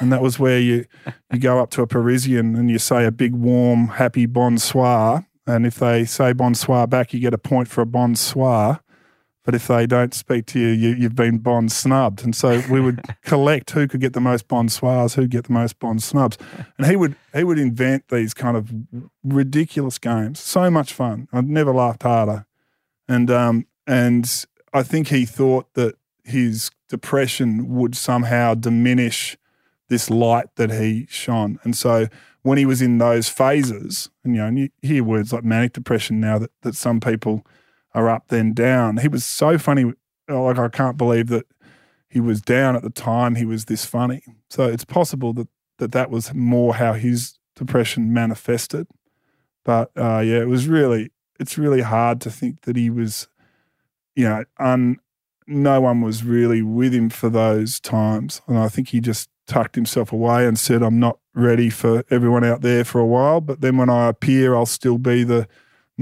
and 0.00 0.12
that 0.12 0.22
was 0.22 0.38
where 0.38 0.60
you 0.60 0.84
you 1.32 1.38
go 1.38 1.58
up 1.58 1.70
to 1.70 1.82
a 1.82 1.86
Parisian 1.86 2.56
and 2.56 2.70
you 2.70 2.78
say 2.78 3.04
a 3.04 3.10
big, 3.10 3.34
warm, 3.34 3.88
happy 3.88 4.26
bonsoir, 4.26 5.26
and 5.46 5.66
if 5.66 5.76
they 5.76 6.04
say 6.04 6.32
bonsoir 6.32 6.86
back, 6.86 7.12
you 7.12 7.20
get 7.20 7.34
a 7.34 7.38
point 7.38 7.68
for 7.68 7.80
a 7.80 7.86
bonsoir. 7.86 8.80
But 9.44 9.54
if 9.56 9.66
they 9.66 9.86
don't 9.86 10.14
speak 10.14 10.46
to 10.46 10.60
you, 10.60 10.68
you 10.68 11.02
have 11.02 11.16
been 11.16 11.38
bond 11.38 11.72
snubbed. 11.72 12.22
And 12.22 12.34
so 12.34 12.62
we 12.70 12.80
would 12.80 13.02
collect 13.24 13.72
who 13.72 13.88
could 13.88 14.00
get 14.00 14.12
the 14.12 14.20
most 14.20 14.46
bonsoirs, 14.46 15.14
who 15.14 15.26
get 15.26 15.44
the 15.44 15.52
most 15.52 15.78
bond 15.80 16.02
snubs. 16.02 16.38
And 16.78 16.86
he 16.86 16.94
would 16.94 17.16
he 17.34 17.42
would 17.42 17.58
invent 17.58 18.08
these 18.08 18.34
kind 18.34 18.56
of 18.56 18.72
ridiculous 19.24 19.98
games. 19.98 20.38
So 20.38 20.70
much 20.70 20.92
fun. 20.92 21.28
I've 21.32 21.48
never 21.48 21.72
laughed 21.72 22.04
harder. 22.04 22.46
And 23.08 23.30
um 23.30 23.66
and 23.86 24.44
I 24.72 24.82
think 24.84 25.08
he 25.08 25.24
thought 25.24 25.72
that 25.74 25.96
his 26.24 26.70
depression 26.88 27.74
would 27.74 27.96
somehow 27.96 28.54
diminish 28.54 29.36
this 29.88 30.08
light 30.08 30.46
that 30.56 30.70
he 30.70 31.06
shone. 31.10 31.58
And 31.64 31.76
so 31.76 32.06
when 32.42 32.58
he 32.58 32.66
was 32.66 32.80
in 32.80 32.98
those 32.98 33.28
phases, 33.28 34.08
and 34.24 34.34
you 34.34 34.40
know, 34.40 34.46
and 34.46 34.58
you 34.58 34.68
hear 34.82 35.02
words 35.04 35.32
like 35.32 35.44
manic 35.44 35.72
depression 35.72 36.20
now 36.20 36.38
that, 36.38 36.50
that 36.62 36.74
some 36.76 37.00
people 37.00 37.44
are 37.94 38.08
up 38.08 38.28
then 38.28 38.52
down. 38.52 38.98
He 38.98 39.08
was 39.08 39.24
so 39.24 39.58
funny. 39.58 39.92
Like 40.28 40.58
I 40.58 40.68
can't 40.68 40.96
believe 40.96 41.28
that 41.28 41.46
he 42.08 42.20
was 42.20 42.40
down 42.40 42.76
at 42.76 42.82
the 42.82 42.90
time 42.90 43.34
he 43.34 43.46
was 43.46 43.66
this 43.66 43.84
funny. 43.84 44.22
So 44.50 44.64
it's 44.64 44.84
possible 44.84 45.32
that 45.34 45.48
that, 45.78 45.92
that 45.92 46.10
was 46.10 46.32
more 46.34 46.74
how 46.74 46.92
his 46.92 47.38
depression 47.56 48.12
manifested. 48.12 48.86
But 49.64 49.90
uh, 49.96 50.20
yeah, 50.20 50.40
it 50.40 50.48
was 50.48 50.68
really 50.68 51.10
it's 51.40 51.58
really 51.58 51.80
hard 51.80 52.20
to 52.22 52.30
think 52.30 52.62
that 52.62 52.76
he 52.76 52.90
was, 52.90 53.28
you 54.14 54.24
know, 54.28 54.44
un, 54.58 54.98
no 55.46 55.80
one 55.80 56.00
was 56.00 56.24
really 56.24 56.62
with 56.62 56.94
him 56.94 57.10
for 57.10 57.28
those 57.28 57.80
times, 57.80 58.42
and 58.46 58.58
I 58.58 58.68
think 58.68 58.88
he 58.88 59.00
just 59.00 59.28
tucked 59.46 59.74
himself 59.74 60.12
away 60.12 60.46
and 60.46 60.58
said, 60.58 60.82
"I'm 60.82 61.00
not 61.00 61.18
ready 61.34 61.70
for 61.70 62.04
everyone 62.10 62.44
out 62.44 62.60
there 62.60 62.84
for 62.84 63.00
a 63.00 63.06
while, 63.06 63.40
but 63.40 63.60
then 63.60 63.76
when 63.76 63.90
I 63.90 64.08
appear, 64.08 64.54
I'll 64.54 64.66
still 64.66 64.98
be 64.98 65.24
the 65.24 65.48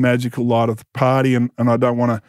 magical 0.01 0.47
light 0.47 0.69
of 0.69 0.79
the 0.79 0.87
party, 0.95 1.35
and, 1.35 1.51
and 1.59 1.71
I 1.71 1.77
don't 1.77 1.97
want 1.97 2.13
to 2.13 2.23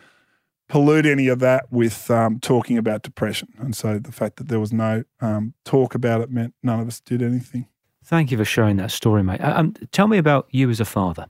pollute 0.72 1.06
any 1.06 1.28
of 1.28 1.40
that 1.40 1.72
with 1.72 2.10
um, 2.10 2.40
talking 2.40 2.78
about 2.78 3.02
depression. 3.02 3.50
And 3.58 3.76
so 3.76 4.00
the 4.00 4.12
fact 4.12 4.38
that 4.38 4.48
there 4.48 4.60
was 4.60 4.72
no 4.72 5.04
um, 5.20 5.54
talk 5.66 5.96
about 5.96 6.22
it 6.22 6.32
meant 6.32 6.54
none 6.64 6.80
of 6.80 6.88
us 6.88 7.02
did 7.02 7.22
anything. 7.22 7.68
Thank 8.06 8.32
you 8.32 8.38
for 8.38 8.46
sharing 8.46 8.78
that 8.78 8.92
story, 8.92 9.22
mate. 9.22 9.42
Uh, 9.42 9.54
um, 9.58 9.74
tell 9.92 10.08
me 10.08 10.18
about 10.18 10.48
you 10.50 10.70
as 10.70 10.80
a 10.80 10.86
father. 10.86 11.28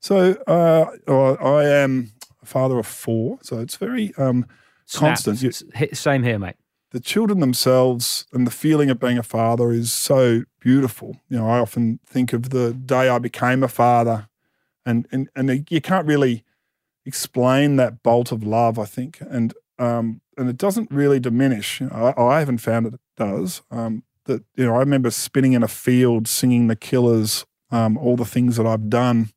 So 0.00 0.32
uh, 0.46 0.86
I 1.08 1.64
am 1.64 2.12
a 2.42 2.46
father 2.46 2.78
of 2.78 2.86
four, 2.86 3.38
so 3.42 3.58
it's 3.58 3.76
very 3.76 4.14
um, 4.16 4.46
constant. 4.92 5.42
You, 5.42 5.50
Same 5.92 6.22
here, 6.22 6.38
mate. 6.38 6.56
The 6.92 7.00
children 7.00 7.40
themselves 7.40 8.26
and 8.32 8.46
the 8.46 8.52
feeling 8.52 8.90
of 8.90 9.00
being 9.00 9.18
a 9.18 9.22
father 9.24 9.72
is 9.72 9.92
so 9.92 10.44
beautiful. 10.60 11.16
You 11.28 11.38
know, 11.38 11.48
I 11.48 11.58
often 11.58 11.98
think 12.06 12.32
of 12.32 12.50
the 12.50 12.72
day 12.72 13.08
I 13.08 13.18
became 13.18 13.64
a 13.64 13.68
father 13.68 14.28
and 14.86 15.06
and 15.10 15.28
and 15.34 15.70
you 15.70 15.80
can't 15.80 16.06
really 16.06 16.44
explain 17.06 17.76
that 17.76 18.02
bolt 18.02 18.32
of 18.32 18.42
love. 18.44 18.78
I 18.78 18.84
think, 18.84 19.18
and 19.20 19.54
um, 19.78 20.20
and 20.36 20.48
it 20.48 20.56
doesn't 20.56 20.90
really 20.90 21.20
diminish. 21.20 21.82
I, 21.82 22.14
I, 22.16 22.38
haven't 22.38 22.58
found 22.58 22.86
it 22.86 22.94
does. 23.16 23.62
Um, 23.70 24.04
that 24.24 24.44
you 24.56 24.66
know, 24.66 24.74
I 24.74 24.78
remember 24.78 25.10
spinning 25.10 25.52
in 25.52 25.62
a 25.62 25.68
field 25.68 26.28
singing 26.28 26.68
the 26.68 26.76
Killers, 26.76 27.44
um, 27.70 27.96
all 27.96 28.16
the 28.16 28.24
things 28.24 28.56
that 28.56 28.66
I've 28.66 28.88
done. 28.88 29.30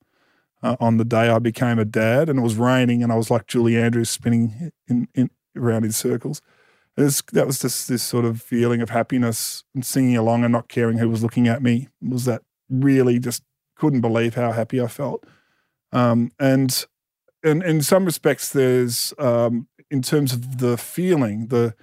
Uh, 0.64 0.76
on 0.80 0.98
the 0.98 1.06
day 1.06 1.30
I 1.30 1.38
became 1.38 1.78
a 1.78 1.86
dad, 1.86 2.30
and 2.30 2.40
it 2.40 2.42
was 2.42 2.56
raining, 2.56 3.04
and 3.04 3.12
I 3.12 3.16
was 3.16 3.30
like 3.30 3.46
Julie 3.46 3.78
Andrews 3.78 4.10
spinning 4.10 4.72
in, 4.88 5.08
in 5.14 5.30
around 5.56 5.86
in 5.86 5.92
circles. 5.92 6.42
That 6.96 7.46
was 7.46 7.60
just 7.60 7.88
this 7.88 8.02
sort 8.02 8.26
of 8.26 8.42
feeling 8.42 8.82
of 8.82 8.90
happiness 8.90 9.64
and 9.76 9.86
singing 9.86 10.18
along 10.18 10.44
and 10.44 10.52
not 10.52 10.68
caring 10.68 10.98
who 10.98 11.10
was 11.10 11.22
looking 11.22 11.48
at 11.48 11.62
me. 11.62 11.90
It 12.02 12.10
Was 12.10 12.26
that 12.26 12.42
really 12.72 13.20
just 13.20 13.44
couldn't 13.76 14.02
believe 14.02 14.34
how 14.34 14.52
happy 14.52 14.82
I 14.82 14.88
felt. 14.88 15.24
Um, 15.92 16.32
and 16.40 16.86
in 17.44 17.82
some 17.82 18.06
respects, 18.06 18.50
there's 18.50 19.14
um, 19.18 19.68
in 19.90 20.02
terms 20.02 20.34
of 20.34 20.60
the 20.60 20.78
feeling, 20.78 21.48
the 21.48 21.76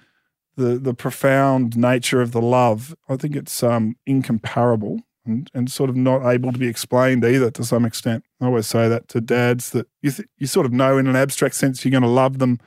the 0.56 0.78
the 0.78 0.94
profound 0.94 1.76
nature 1.76 2.20
of 2.20 2.32
the 2.32 2.42
love. 2.42 2.94
I 3.08 3.16
think 3.16 3.36
it's 3.36 3.62
um, 3.62 3.96
incomparable 4.06 5.00
and, 5.26 5.50
and 5.54 5.70
sort 5.70 5.90
of 5.90 5.96
not 5.96 6.26
able 6.30 6.52
to 6.52 6.58
be 6.58 6.68
explained 6.68 7.24
either 7.24 7.50
to 7.50 7.64
some 7.64 7.84
extent. 7.84 8.24
I 8.40 8.46
always 8.46 8.66
say 8.66 8.88
that 8.88 9.08
to 9.08 9.20
dads 9.20 9.70
that 9.70 9.88
you 10.02 10.10
th- 10.10 10.28
you 10.38 10.46
sort 10.46 10.66
of 10.66 10.72
know 10.72 10.98
in 10.98 11.06
an 11.06 11.16
abstract 11.16 11.54
sense 11.54 11.84
you're 11.84 11.90
going 11.90 12.02
to 12.02 12.08
love 12.08 12.38
them, 12.38 12.58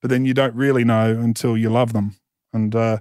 but 0.00 0.10
then 0.10 0.24
you 0.24 0.34
don't 0.34 0.54
really 0.54 0.84
know 0.84 1.10
until 1.10 1.56
you 1.56 1.70
love 1.70 1.92
them. 1.92 2.16
And 2.52 2.74
uh, 2.74 2.98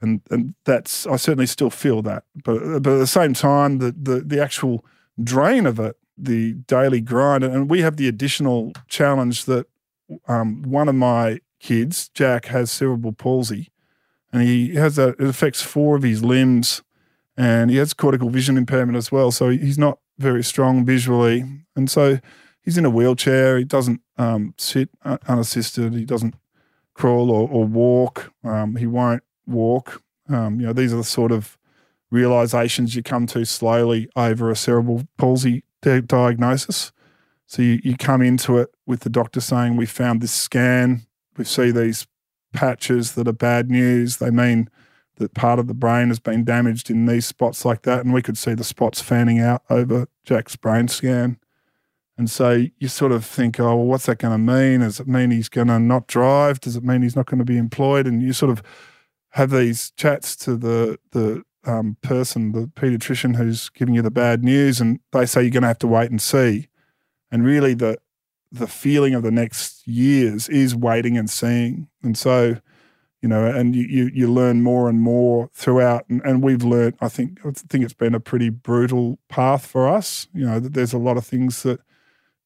and 0.00 0.20
and 0.30 0.54
that's 0.64 1.06
I 1.06 1.16
certainly 1.16 1.46
still 1.46 1.70
feel 1.70 2.02
that. 2.02 2.24
But 2.44 2.82
but 2.82 2.92
at 2.92 2.98
the 2.98 3.06
same 3.06 3.34
time, 3.34 3.78
the 3.78 3.92
the 3.92 4.20
the 4.20 4.42
actual 4.42 4.84
drain 5.22 5.66
of 5.66 5.80
it 5.80 5.96
the 6.16 6.52
daily 6.52 7.00
grind. 7.00 7.44
And 7.44 7.68
we 7.70 7.80
have 7.80 7.96
the 7.96 8.08
additional 8.08 8.72
challenge 8.88 9.44
that 9.44 9.66
um, 10.28 10.62
one 10.62 10.88
of 10.88 10.94
my 10.94 11.40
kids, 11.60 12.08
Jack, 12.10 12.46
has 12.46 12.70
cerebral 12.70 13.12
palsy, 13.12 13.70
and 14.32 14.42
he 14.42 14.74
has 14.74 14.98
a, 14.98 15.08
it 15.08 15.22
affects 15.22 15.62
four 15.62 15.96
of 15.96 16.02
his 16.02 16.22
limbs, 16.22 16.82
and 17.36 17.70
he 17.70 17.76
has 17.76 17.92
cortical 17.92 18.30
vision 18.30 18.56
impairment 18.56 18.96
as 18.96 19.10
well. 19.10 19.30
So 19.30 19.50
he's 19.50 19.78
not 19.78 19.98
very 20.18 20.44
strong 20.44 20.84
visually, 20.84 21.44
and 21.74 21.90
so 21.90 22.18
he's 22.62 22.78
in 22.78 22.84
a 22.84 22.90
wheelchair. 22.90 23.58
He 23.58 23.64
doesn't 23.64 24.00
um, 24.16 24.54
sit 24.58 24.90
unassisted. 25.04 25.94
He 25.94 26.04
doesn't 26.04 26.34
crawl 26.94 27.30
or, 27.30 27.48
or 27.48 27.64
walk. 27.64 28.32
Um, 28.44 28.76
he 28.76 28.86
won't 28.86 29.22
walk. 29.46 30.02
Um, 30.28 30.60
you 30.60 30.66
know, 30.66 30.72
these 30.72 30.92
are 30.92 30.96
the 30.96 31.04
sort 31.04 31.32
of 31.32 31.58
realizations 32.10 32.94
you 32.94 33.02
come 33.02 33.26
to 33.26 33.44
slowly 33.44 34.08
over 34.16 34.50
a 34.50 34.56
cerebral 34.56 35.06
palsy 35.18 35.64
diagnosis. 35.82 36.92
So 37.46 37.62
you, 37.62 37.80
you 37.82 37.96
come 37.96 38.22
into 38.22 38.58
it 38.58 38.74
with 38.86 39.00
the 39.00 39.10
doctor 39.10 39.40
saying, 39.40 39.76
We 39.76 39.86
found 39.86 40.20
this 40.20 40.32
scan, 40.32 41.06
we 41.36 41.44
see 41.44 41.70
these 41.70 42.06
patches 42.52 43.12
that 43.12 43.28
are 43.28 43.32
bad 43.32 43.70
news. 43.70 44.16
They 44.16 44.30
mean 44.30 44.68
that 45.16 45.34
part 45.34 45.58
of 45.58 45.66
the 45.66 45.74
brain 45.74 46.08
has 46.08 46.18
been 46.18 46.44
damaged 46.44 46.90
in 46.90 47.06
these 47.06 47.26
spots 47.26 47.64
like 47.64 47.82
that. 47.82 48.04
And 48.04 48.12
we 48.12 48.22
could 48.22 48.36
see 48.36 48.54
the 48.54 48.64
spots 48.64 49.00
fanning 49.00 49.38
out 49.38 49.62
over 49.70 50.08
Jack's 50.24 50.56
brain 50.56 50.88
scan. 50.88 51.38
And 52.18 52.30
so 52.30 52.66
you 52.78 52.88
sort 52.88 53.12
of 53.12 53.24
think, 53.24 53.60
oh, 53.60 53.76
well, 53.76 53.84
what's 53.84 54.06
that 54.06 54.18
going 54.18 54.32
to 54.32 54.38
mean? 54.38 54.80
Does 54.80 55.00
it 55.00 55.06
mean 55.06 55.30
he's 55.30 55.50
going 55.50 55.68
to 55.68 55.78
not 55.78 56.06
drive? 56.06 56.60
Does 56.60 56.76
it 56.76 56.82
mean 56.82 57.02
he's 57.02 57.16
not 57.16 57.26
going 57.26 57.38
to 57.38 57.44
be 57.44 57.58
employed? 57.58 58.06
And 58.06 58.22
you 58.22 58.32
sort 58.32 58.50
of 58.50 58.62
have 59.30 59.50
these 59.50 59.92
chats 59.96 60.34
to 60.36 60.56
the 60.56 60.98
the 61.12 61.42
um, 61.66 61.96
person, 62.02 62.52
the 62.52 62.66
pediatrician 62.68 63.36
who's 63.36 63.68
giving 63.70 63.94
you 63.94 64.02
the 64.02 64.10
bad 64.10 64.44
news, 64.44 64.80
and 64.80 65.00
they 65.12 65.26
say 65.26 65.42
you're 65.42 65.50
going 65.50 65.62
to 65.62 65.68
have 65.68 65.78
to 65.80 65.86
wait 65.86 66.10
and 66.10 66.22
see. 66.22 66.68
And 67.30 67.44
really, 67.44 67.74
the 67.74 67.98
the 68.52 68.68
feeling 68.68 69.14
of 69.14 69.22
the 69.22 69.30
next 69.30 69.86
years 69.86 70.48
is 70.48 70.74
waiting 70.74 71.18
and 71.18 71.28
seeing. 71.28 71.88
And 72.02 72.16
so, 72.16 72.56
you 73.20 73.28
know, 73.28 73.44
and 73.44 73.74
you 73.74 73.84
you, 73.84 74.10
you 74.14 74.32
learn 74.32 74.62
more 74.62 74.88
and 74.88 75.00
more 75.00 75.50
throughout. 75.52 76.08
And, 76.08 76.22
and 76.24 76.42
we've 76.42 76.62
learned, 76.62 76.96
I 77.00 77.08
think, 77.08 77.40
I 77.44 77.50
think 77.50 77.84
it's 77.84 77.92
been 77.92 78.14
a 78.14 78.20
pretty 78.20 78.48
brutal 78.48 79.18
path 79.28 79.66
for 79.66 79.88
us. 79.88 80.28
You 80.32 80.46
know, 80.46 80.60
that 80.60 80.74
there's 80.74 80.92
a 80.92 80.98
lot 80.98 81.16
of 81.16 81.26
things 81.26 81.62
that 81.64 81.80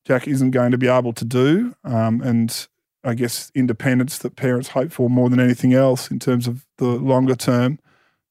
Jack 0.07 0.27
isn't 0.27 0.53
going 0.53 0.71
to 0.71 0.79
be 0.79 0.89
able 0.89 1.13
to 1.13 1.25
do, 1.25 1.75
um, 1.85 2.23
and 2.23 2.67
I 3.05 3.15
guess 3.15 3.53
independence 3.55 4.19
that 4.19 4.37
parents 4.37 4.71
hope 4.71 4.93
for 4.93 5.11
more 5.11 5.29
than 5.29 5.41
anything 5.41 5.75
else 5.75 6.11
in 6.11 6.19
terms 6.19 6.49
of 6.49 6.67
the 6.79 6.87
longer 6.87 7.35
term 7.35 7.79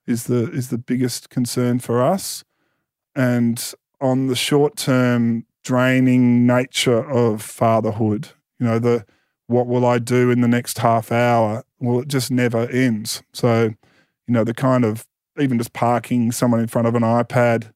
is 0.10 0.26
the 0.26 0.52
is 0.52 0.70
the 0.70 0.78
biggest 0.78 1.30
concern 1.30 1.80
for 1.80 2.02
us. 2.02 2.44
And 3.16 3.74
on 4.02 4.28
the 4.28 4.36
short 4.36 4.76
term 4.76 5.46
draining 5.64 6.48
nature 6.48 7.10
of 7.10 7.42
fatherhood, 7.42 8.30
you 8.60 8.66
know, 8.66 8.80
the 8.80 9.06
what 9.48 9.68
will 9.68 9.86
I 9.86 10.00
do 10.00 10.30
in 10.30 10.42
the 10.42 10.48
next 10.48 10.80
half 10.80 11.12
hour? 11.12 11.64
Well, 11.80 12.00
it 12.02 12.08
just 12.08 12.30
never 12.32 12.70
ends. 12.70 13.24
So, 13.34 13.74
you 14.28 14.34
know, 14.34 14.44
the 14.44 14.54
kind 14.54 14.84
of 14.84 15.06
even 15.40 15.58
just 15.58 15.74
parking 15.74 16.32
someone 16.32 16.60
in 16.60 16.68
front 16.68 16.88
of 16.88 16.96
an 16.96 17.04
iPad, 17.04 17.72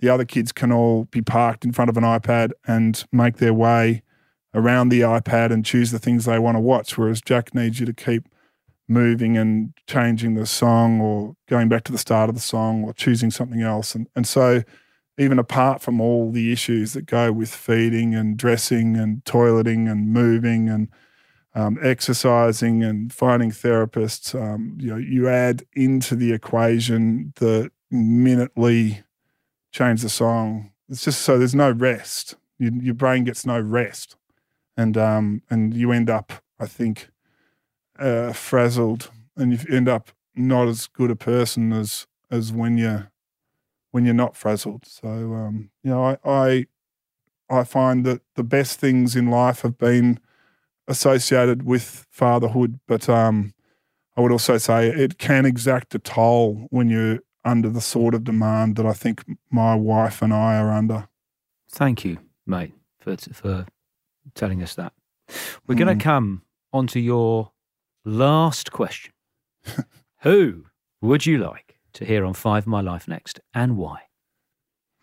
the 0.00 0.08
other 0.08 0.24
kids 0.24 0.52
can 0.52 0.72
all 0.72 1.04
be 1.04 1.22
parked 1.22 1.64
in 1.64 1.72
front 1.72 1.88
of 1.88 1.96
an 1.96 2.04
iPad 2.04 2.52
and 2.66 3.04
make 3.12 3.36
their 3.36 3.54
way 3.54 4.02
around 4.52 4.88
the 4.88 5.00
iPad 5.00 5.52
and 5.52 5.64
choose 5.64 5.90
the 5.90 5.98
things 5.98 6.24
they 6.24 6.38
want 6.38 6.56
to 6.56 6.60
watch. 6.60 6.96
Whereas 6.96 7.20
Jack 7.20 7.54
needs 7.54 7.80
you 7.80 7.86
to 7.86 7.92
keep 7.92 8.28
moving 8.88 9.36
and 9.36 9.72
changing 9.86 10.34
the 10.34 10.46
song 10.46 11.00
or 11.00 11.34
going 11.48 11.68
back 11.68 11.84
to 11.84 11.92
the 11.92 11.98
start 11.98 12.28
of 12.28 12.34
the 12.34 12.40
song 12.40 12.84
or 12.84 12.92
choosing 12.92 13.30
something 13.30 13.62
else. 13.62 13.94
And, 13.94 14.08
and 14.14 14.26
so, 14.26 14.62
even 15.16 15.38
apart 15.38 15.80
from 15.80 16.00
all 16.00 16.32
the 16.32 16.50
issues 16.50 16.92
that 16.92 17.06
go 17.06 17.30
with 17.30 17.54
feeding 17.54 18.14
and 18.16 18.36
dressing 18.36 18.96
and 18.96 19.24
toileting 19.24 19.90
and 19.90 20.12
moving 20.12 20.68
and 20.68 20.88
um, 21.54 21.78
exercising 21.80 22.82
and 22.82 23.12
finding 23.12 23.52
therapists, 23.52 24.34
um, 24.34 24.76
you 24.80 24.90
know, 24.90 24.96
you 24.96 25.28
add 25.28 25.64
into 25.74 26.16
the 26.16 26.32
equation 26.32 27.32
the 27.36 27.70
minutely 27.92 29.04
change 29.72 30.02
the 30.02 30.08
song, 30.08 30.72
it's 30.88 31.04
just 31.04 31.22
so 31.22 31.38
there's 31.38 31.54
no 31.54 31.70
rest. 31.70 32.36
You, 32.58 32.70
your 32.80 32.94
brain 32.94 33.24
gets 33.24 33.46
no 33.46 33.58
rest, 33.58 34.16
and 34.76 34.96
um, 34.96 35.42
and 35.50 35.74
you 35.74 35.92
end 35.92 36.10
up, 36.10 36.32
I 36.58 36.66
think, 36.66 37.08
uh, 37.98 38.32
frazzled, 38.32 39.10
and 39.36 39.52
you 39.52 39.76
end 39.76 39.88
up 39.88 40.10
not 40.34 40.68
as 40.68 40.86
good 40.86 41.10
a 41.10 41.16
person 41.16 41.72
as 41.72 42.06
as 42.30 42.52
when 42.52 42.78
you 42.78 43.06
when 43.90 44.04
you're 44.04 44.14
not 44.14 44.36
frazzled. 44.36 44.84
So 44.86 45.08
um, 45.08 45.70
you 45.82 45.90
know, 45.90 46.04
I, 46.04 46.18
I 46.24 46.66
I 47.50 47.64
find 47.64 48.04
that 48.06 48.22
the 48.34 48.44
best 48.44 48.80
things 48.80 49.14
in 49.14 49.30
life 49.30 49.60
have 49.62 49.78
been 49.78 50.18
associated 50.88 51.62
with 51.62 52.06
fatherhood, 52.10 52.80
but 52.86 53.08
um, 53.08 53.54
I 54.16 54.20
would 54.20 54.32
also 54.32 54.58
say 54.58 54.88
it 54.88 55.18
can 55.18 55.46
exact 55.46 55.94
a 55.94 55.98
toll 55.98 56.66
when 56.70 56.88
you're 56.88 57.20
under 57.44 57.68
the 57.68 57.80
sort 57.80 58.14
of 58.14 58.24
demand 58.24 58.76
that 58.76 58.86
I 58.86 58.92
think 58.92 59.24
my 59.50 59.74
wife 59.74 60.22
and 60.22 60.32
I 60.32 60.56
are 60.56 60.72
under. 60.72 61.08
Thank 61.70 62.04
you, 62.04 62.18
mate, 62.46 62.72
for 62.98 63.16
for 63.16 63.66
telling 64.34 64.62
us 64.62 64.74
that. 64.74 64.92
We're 65.66 65.74
mm. 65.74 65.78
going 65.78 65.98
to 65.98 66.02
come 66.02 66.42
on 66.72 66.86
to 66.88 67.00
your 67.00 67.52
last 68.04 68.72
question. 68.72 69.12
Who 70.22 70.66
would 71.00 71.26
you 71.26 71.38
like 71.38 71.78
to 71.94 72.04
hear 72.04 72.24
on 72.24 72.34
Five 72.34 72.66
My 72.66 72.80
Life 72.80 73.08
next, 73.08 73.40
and 73.52 73.76
why? 73.76 74.02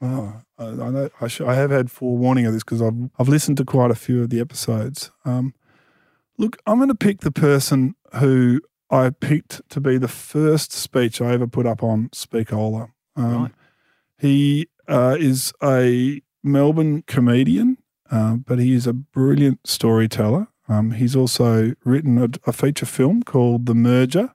Oh, 0.01 0.41
I, 0.57 0.65
I 0.65 0.89
know 0.89 1.09
I, 1.19 1.27
sh- 1.27 1.41
I, 1.41 1.53
have 1.53 1.69
had 1.69 1.91
forewarning 1.91 2.47
of 2.47 2.53
this 2.53 2.63
because 2.63 2.81
I've 2.81 3.09
I've 3.19 3.29
listened 3.29 3.57
to 3.57 3.65
quite 3.65 3.91
a 3.91 3.95
few 3.95 4.21
of 4.23 4.29
the 4.29 4.39
episodes. 4.39 5.11
Um, 5.25 5.53
look, 6.37 6.57
I'm 6.65 6.77
going 6.77 6.89
to 6.89 6.95
pick 6.95 7.21
the 7.21 7.31
person 7.31 7.95
who 8.15 8.61
I 8.89 9.11
picked 9.11 9.61
to 9.69 9.79
be 9.79 9.97
the 9.97 10.07
first 10.07 10.73
speech 10.73 11.21
I 11.21 11.33
ever 11.33 11.47
put 11.47 11.65
up 11.65 11.83
on 11.83 12.09
Speakola. 12.09 12.89
Um, 13.15 13.43
right. 13.43 13.51
He 14.19 14.67
uh, 14.87 15.17
is 15.19 15.53
a 15.63 16.21
Melbourne 16.43 17.03
comedian, 17.03 17.77
uh, 18.09 18.35
but 18.35 18.59
he 18.59 18.73
is 18.73 18.87
a 18.87 18.93
brilliant 18.93 19.59
storyteller. 19.65 20.47
Um, 20.71 20.91
he's 20.91 21.15
also 21.15 21.73
written 21.83 22.17
a, 22.17 22.29
a, 22.47 22.53
feature 22.53 22.85
film 22.85 23.23
called 23.23 23.65
The 23.65 23.75
Merger. 23.75 24.33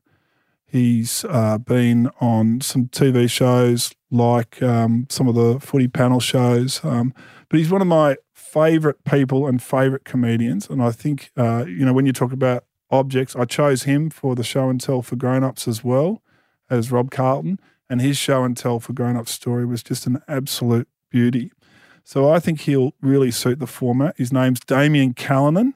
He's 0.67 1.25
uh, 1.29 1.59
been 1.59 2.11
on 2.21 2.61
some 2.61 2.89
TV 2.89 3.31
shows 3.31 3.95
like 4.11 4.63
um, 4.63 5.07
some 5.09 5.29
of 5.29 5.35
the 5.35 5.59
footy 5.61 5.89
panel 5.89 6.21
shows, 6.21 6.85
um, 6.85 7.15
but 7.49 7.59
he's 7.59 7.71
one 7.71 7.81
of 7.81 7.87
my 7.87 8.17
favourite 8.35 9.03
people 9.05 9.47
and 9.47 9.63
favourite 9.63 10.05
comedians. 10.05 10.69
And 10.69 10.83
I 10.83 10.91
think, 10.91 11.31
uh, 11.37 11.65
you 11.67 11.85
know, 11.85 11.93
when 11.93 12.07
you 12.07 12.13
talk 12.13 12.33
about 12.33 12.65
objects. 12.91 13.37
I 13.37 13.45
chose 13.45 13.85
him 13.85 14.11
for 14.11 14.35
the 14.35 14.45
show 14.45 14.69
and 14.69 14.81
tell 14.81 15.03
for 15.03 15.17
grown 15.17 15.45
ups 15.45 15.67
as 15.67 15.83
well 15.83 16.23
as 16.69 16.91
Rob 16.91 17.11
Carlton, 17.11 17.61
and 17.89 18.01
his 18.01 18.17
show 18.17 18.43
and 18.43 18.57
tell 18.57 18.81
for 18.81 18.93
grown 18.93 19.17
ups 19.17 19.31
story 19.31 19.65
was 19.65 19.83
just 19.83 20.07
an 20.07 20.21
absolute 20.27 20.89
beauty. 21.11 21.53
So 22.03 22.31
I 22.31 22.41
think 22.41 22.63
he'll 22.63 22.93
really 23.01 23.31
suit 23.31 23.59
the 23.59 23.67
format. 23.67 24.17
His 24.17 24.33
name's 24.33 24.61
Damian 24.61 25.15
Callinan. 25.15 25.75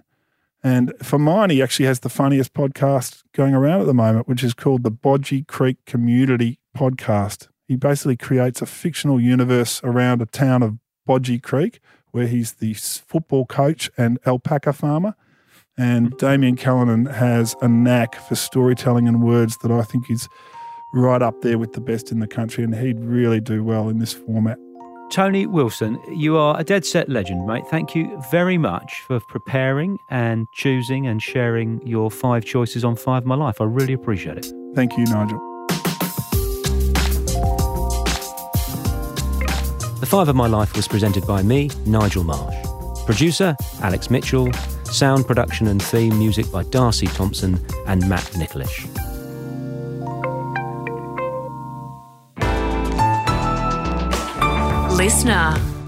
And 0.62 0.92
for 1.02 1.18
mine, 1.18 1.50
he 1.50 1.62
actually 1.62 1.86
has 1.86 2.00
the 2.00 2.08
funniest 2.08 2.52
podcast 2.52 3.22
going 3.34 3.54
around 3.54 3.80
at 3.80 3.86
the 3.86 3.94
moment, 3.94 4.28
which 4.28 4.44
is 4.44 4.52
called 4.52 4.82
the 4.82 4.90
Bodgy 4.90 5.46
Creek 5.46 5.78
Community 5.86 6.58
Podcast. 6.76 7.48
He 7.66 7.76
basically 7.76 8.16
creates 8.16 8.60
a 8.60 8.66
fictional 8.66 9.20
universe 9.20 9.80
around 9.82 10.20
a 10.20 10.26
town 10.26 10.62
of 10.62 10.78
Bodgy 11.08 11.42
Creek, 11.42 11.80
where 12.10 12.26
he's 12.26 12.54
the 12.54 12.74
football 12.74 13.46
coach 13.46 13.90
and 13.96 14.18
alpaca 14.26 14.72
farmer. 14.72 15.14
And 15.78 16.08
mm-hmm. 16.08 16.16
Damian 16.18 16.56
Callinan 16.56 17.06
has 17.06 17.56
a 17.62 17.68
knack 17.68 18.16
for 18.16 18.34
storytelling 18.34 19.08
and 19.08 19.22
words 19.22 19.56
that 19.62 19.70
I 19.70 19.82
think 19.82 20.10
is 20.10 20.28
right 20.92 21.22
up 21.22 21.40
there 21.40 21.56
with 21.56 21.72
the 21.72 21.80
best 21.80 22.10
in 22.10 22.18
the 22.18 22.26
country, 22.26 22.64
and 22.64 22.74
he'd 22.74 23.00
really 23.00 23.40
do 23.40 23.64
well 23.64 23.88
in 23.88 23.98
this 23.98 24.12
format. 24.12 24.58
Tony 25.10 25.44
Wilson, 25.44 26.00
you 26.08 26.36
are 26.36 26.58
a 26.58 26.62
dead 26.62 26.86
set 26.86 27.08
legend, 27.08 27.44
mate. 27.44 27.66
Thank 27.66 27.96
you 27.96 28.22
very 28.30 28.56
much 28.56 29.00
for 29.00 29.18
preparing 29.18 29.98
and 30.08 30.50
choosing 30.52 31.08
and 31.08 31.20
sharing 31.20 31.84
your 31.84 32.12
five 32.12 32.44
choices 32.44 32.84
on 32.84 32.94
Five 32.94 33.24
My 33.24 33.34
Life. 33.34 33.60
I 33.60 33.64
really 33.64 33.92
appreciate 33.92 34.38
it. 34.38 34.46
Thank 34.76 34.96
you, 34.96 35.04
Nigel. 35.06 35.38
The 39.98 40.06
Five 40.08 40.28
of 40.28 40.36
My 40.36 40.46
Life 40.46 40.76
was 40.76 40.86
presented 40.86 41.26
by 41.26 41.42
me, 41.42 41.70
Nigel 41.86 42.22
Marsh. 42.22 42.54
Producer, 43.04 43.56
Alex 43.82 44.10
Mitchell. 44.10 44.52
Sound 44.84 45.26
production 45.26 45.66
and 45.66 45.82
theme 45.82 46.16
music 46.20 46.50
by 46.52 46.62
Darcy 46.62 47.08
Thompson 47.08 47.58
and 47.88 48.08
Matt 48.08 48.22
Nicholish. 48.36 49.09
Listener. 55.00 55.79